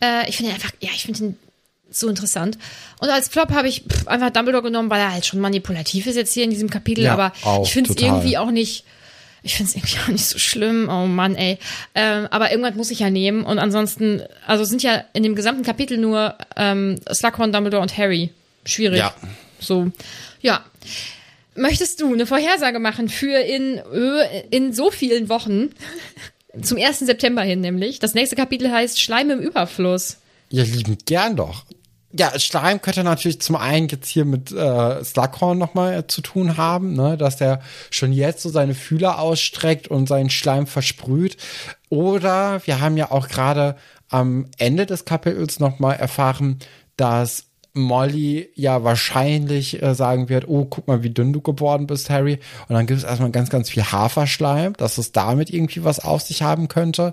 Äh, 0.00 0.28
ich 0.28 0.36
finde 0.36 0.52
ihn 0.52 0.54
einfach, 0.54 0.70
ja, 0.78 0.90
ich 0.94 1.02
finde 1.02 1.24
ihn 1.24 1.36
so 1.90 2.08
interessant. 2.08 2.56
Und 3.00 3.08
als 3.08 3.26
Flop 3.26 3.50
habe 3.50 3.66
ich 3.66 3.82
pff, 3.82 4.06
einfach 4.06 4.30
Dumbledore 4.30 4.62
genommen, 4.62 4.90
weil 4.90 5.00
er 5.00 5.10
halt 5.10 5.26
schon 5.26 5.40
manipulativ 5.40 6.06
ist 6.06 6.14
jetzt 6.14 6.34
hier 6.34 6.44
in 6.44 6.50
diesem 6.50 6.70
Kapitel. 6.70 7.02
Ja, 7.02 7.14
aber 7.14 7.32
ich 7.64 7.72
finde 7.72 7.90
es 7.90 8.00
irgendwie 8.00 8.38
auch 8.38 8.52
nicht 8.52 8.84
ich 9.42 9.54
finde 9.54 9.70
es 9.70 9.76
irgendwie 9.76 9.98
auch 10.04 10.08
nicht 10.08 10.26
so 10.26 10.38
schlimm. 10.38 10.88
Oh 10.90 11.06
Mann, 11.06 11.34
ey. 11.34 11.58
Ähm, 11.94 12.28
aber 12.30 12.50
irgendwas 12.50 12.74
muss 12.74 12.90
ich 12.90 13.00
ja 13.00 13.10
nehmen. 13.10 13.44
Und 13.44 13.58
ansonsten, 13.58 14.22
also 14.46 14.64
sind 14.64 14.82
ja 14.82 15.04
in 15.12 15.22
dem 15.22 15.34
gesamten 15.34 15.62
Kapitel 15.62 15.98
nur 15.98 16.36
ähm, 16.56 17.00
Slughorn, 17.12 17.52
Dumbledore 17.52 17.82
und 17.82 17.96
Harry. 17.96 18.30
Schwierig. 18.64 18.98
Ja. 18.98 19.14
So, 19.58 19.90
ja. 20.40 20.64
Möchtest 21.56 22.00
du 22.00 22.12
eine 22.12 22.26
Vorhersage 22.26 22.78
machen 22.78 23.08
für 23.08 23.38
in, 23.40 23.80
in 24.50 24.72
so 24.72 24.90
vielen 24.90 25.28
Wochen? 25.28 25.70
Zum 26.62 26.78
1. 26.78 27.00
September 27.00 27.42
hin 27.42 27.60
nämlich. 27.60 27.98
Das 27.98 28.14
nächste 28.14 28.36
Kapitel 28.36 28.70
heißt 28.70 29.00
Schleim 29.00 29.30
im 29.30 29.40
Überfluss. 29.40 30.18
Ja, 30.50 30.64
lieben 30.64 30.98
gern 31.06 31.36
doch. 31.36 31.64
Ja, 32.12 32.36
Schleim 32.40 32.82
könnte 32.82 33.04
natürlich 33.04 33.40
zum 33.40 33.54
einen 33.54 33.86
jetzt 33.86 34.08
hier 34.08 34.24
mit 34.24 34.50
äh, 34.50 35.04
Slughorn 35.04 35.58
nochmal 35.58 35.94
äh, 35.94 36.06
zu 36.08 36.22
tun 36.22 36.56
haben, 36.56 36.94
ne, 36.94 37.16
dass 37.16 37.40
er 37.40 37.60
schon 37.90 38.12
jetzt 38.12 38.42
so 38.42 38.48
seine 38.48 38.74
Fühler 38.74 39.20
ausstreckt 39.20 39.86
und 39.86 40.08
seinen 40.08 40.30
Schleim 40.30 40.66
versprüht. 40.66 41.36
Oder 41.88 42.66
wir 42.66 42.80
haben 42.80 42.96
ja 42.96 43.12
auch 43.12 43.28
gerade 43.28 43.76
am 44.08 44.46
Ende 44.58 44.86
des 44.86 45.04
Kapitels 45.04 45.60
nochmal 45.60 45.96
erfahren, 45.96 46.58
dass 46.96 47.44
Molly 47.72 48.48
ja 48.54 48.82
wahrscheinlich 48.82 49.80
äh, 49.80 49.94
sagen 49.94 50.28
wird, 50.28 50.48
oh, 50.48 50.64
guck 50.64 50.88
mal, 50.88 51.02
wie 51.02 51.10
dünn 51.10 51.32
du 51.32 51.40
geworden 51.40 51.86
bist, 51.86 52.10
Harry. 52.10 52.40
Und 52.68 52.74
dann 52.74 52.86
gibt 52.86 52.98
es 52.98 53.04
erstmal 53.04 53.30
ganz, 53.30 53.50
ganz 53.50 53.70
viel 53.70 53.84
Haferschleim, 53.84 54.72
dass 54.74 54.98
es 54.98 55.12
damit 55.12 55.50
irgendwie 55.50 55.84
was 55.84 56.00
auf 56.00 56.22
sich 56.22 56.42
haben 56.42 56.68
könnte. 56.68 57.12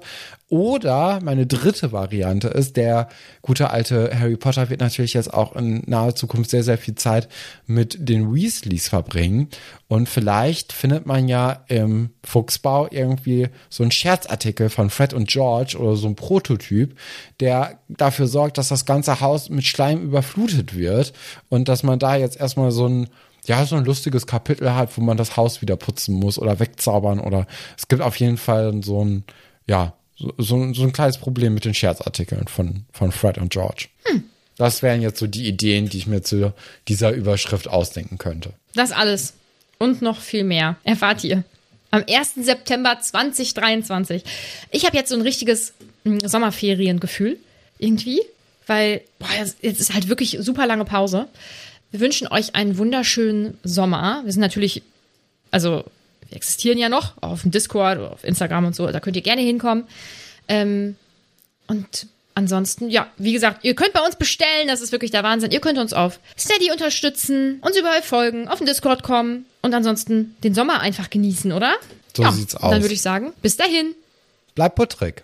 Oder 0.50 1.20
meine 1.22 1.46
dritte 1.46 1.92
Variante 1.92 2.48
ist, 2.48 2.78
der 2.78 3.10
gute 3.42 3.70
alte 3.70 4.18
Harry 4.18 4.38
Potter 4.38 4.70
wird 4.70 4.80
natürlich 4.80 5.14
jetzt 5.14 5.34
auch 5.34 5.54
in 5.58 5.84
naher 5.88 6.16
Zukunft 6.16 6.52
sehr, 6.52 6.64
sehr 6.64 6.78
viel 6.78 6.96
Zeit 6.96 7.28
mit 7.66 7.98
den 8.00 8.34
Weasleys 8.34 8.88
verbringen. 8.88 9.50
Und 9.90 10.08
vielleicht 10.08 10.72
findet 10.72 11.06
man 11.06 11.28
ja 11.28 11.66
im 11.68 12.12
Fuchsbau 12.24 12.88
irgendwie 12.90 13.50
so 13.70 13.84
einen 13.84 13.92
Scherzartikel 13.92 14.70
von 14.70 14.90
Fred 14.90 15.14
und 15.14 15.28
George 15.28 15.78
oder 15.78 15.98
so 15.98 16.08
ein 16.08 16.16
Prototyp, 16.16 16.98
der 17.42 17.80
dafür 17.90 18.28
sorgt, 18.28 18.58
dass 18.58 18.70
das 18.70 18.86
ganze 18.86 19.20
Haus 19.20 19.50
mit 19.50 19.66
Schleim 19.66 20.02
überflutet 20.02 20.78
wird 20.78 21.12
und 21.50 21.68
dass 21.68 21.84
man 21.84 22.00
da 22.00 22.16
jetzt 22.16 22.40
erstmal 22.40 22.72
so 22.72 22.88
ein 22.88 23.08
ja, 23.46 23.66
so 23.66 23.78
ein 23.78 23.86
lustiges 23.86 24.28
Kapitel 24.28 24.76
hat, 24.76 24.98
wo 24.98 25.02
man 25.02 25.16
das 25.16 25.38
Haus 25.38 25.62
wieder 25.62 25.78
putzen 25.78 26.16
muss 26.16 26.38
oder 26.38 26.60
wegzaubern 26.60 27.20
oder 27.20 27.48
es 27.78 27.88
gibt 27.88 28.02
auf 28.02 28.18
jeden 28.18 28.36
Fall 28.36 28.84
so 28.84 29.06
ein, 29.06 29.24
ja, 29.66 29.94
so, 30.18 30.34
so, 30.38 30.74
so 30.74 30.84
ein 30.84 30.94
kleines 30.94 31.18
Problem 31.18 31.54
mit 31.54 31.66
den 31.66 31.74
Scherzartikeln 31.74 32.48
von, 32.48 32.86
von 32.92 33.12
Fred 33.12 33.38
und 33.38 33.52
George. 33.52 33.88
Hm. 34.06 34.24
Das 34.58 34.82
wären 34.82 35.02
jetzt 35.02 35.20
so 35.20 35.28
die 35.28 35.48
Ideen, 35.48 35.88
die 35.88 36.00
ich 36.00 36.08
mir 36.08 36.24
zu 36.24 36.54
dieser 36.88 37.12
Überschrift 37.12 37.68
ausdenken 37.68 38.18
könnte. 38.18 38.54
Das 38.74 38.92
alles. 38.92 39.34
Und 39.78 40.02
noch 40.02 40.20
viel 40.20 40.44
mehr. 40.44 40.78
Erfahrt 40.84 41.24
ihr. 41.24 41.44
Am 41.92 42.04
1. 42.10 42.36
September 42.42 43.00
2023. 43.00 44.24
Ich 44.72 44.86
habe 44.86 44.98
jetzt 44.98 45.10
so 45.10 45.16
ein 45.16 45.22
richtiges 45.22 45.74
hm, 46.04 46.20
Sommerferiengefühl. 46.22 47.38
Irgendwie. 47.78 48.22
Weil, 48.66 49.02
boah, 49.20 49.30
jetzt 49.62 49.80
ist 49.80 49.94
halt 49.94 50.10
wirklich 50.10 50.38
super 50.42 50.66
lange 50.66 50.86
Pause. 50.86 51.28
Wir 51.92 52.00
wünschen 52.00 52.28
euch 52.28 52.56
einen 52.56 52.80
wunderschönen 52.80 53.58
Sommer. 53.64 54.22
Wir 54.26 54.34
sind 54.34 54.42
natürlich, 54.42 54.82
also 55.52 55.86
wir 56.30 56.38
existieren 56.38 56.78
ja 56.78 56.90
noch 56.90 57.14
auf 57.22 57.42
dem 57.42 57.52
Discord 57.52 58.00
oder 58.00 58.12
auf 58.12 58.24
Instagram 58.24 58.66
und 58.66 58.76
so. 58.76 58.88
Da 58.88 59.00
könnt 59.00 59.16
ihr 59.16 59.22
gerne 59.22 59.42
hinkommen. 59.42 59.86
Ähm, 60.48 60.96
und 61.68 62.08
ansonsten, 62.36 62.90
ja, 62.90 63.08
wie 63.18 63.34
gesagt, 63.34 63.64
ihr 63.64 63.76
könnt 63.76 63.94
bei 63.94 64.06
uns 64.06 64.16
bestellen. 64.16 64.68
Das 64.68 64.82
ist 64.82 64.92
wirklich 64.92 65.12
der 65.12 65.24
Wahnsinn. 65.24 65.52
Ihr 65.52 65.60
könnt 65.60 65.80
uns 65.80 65.94
auf 65.94 66.20
Steady 66.38 66.72
unterstützen, 66.72 67.60
uns 67.62 67.78
überall 67.78 68.02
folgen, 68.02 68.48
auf 68.48 68.60
den 68.60 68.68
Discord 68.68 69.04
kommen 69.04 69.46
und 69.62 69.74
ansonsten 69.74 70.36
den 70.44 70.54
Sommer 70.54 70.80
einfach 70.82 71.10
genießen, 71.10 71.52
oder? 71.52 71.74
So 72.16 72.24
ja, 72.24 72.32
sieht's 72.32 72.56
aus. 72.56 72.72
Dann 72.72 72.82
würde 72.82 72.94
ich 72.94 73.02
sagen, 73.02 73.34
bis 73.42 73.58
dahin. 73.58 73.96
Bleibt 74.56 74.76
puttrig. 74.76 75.24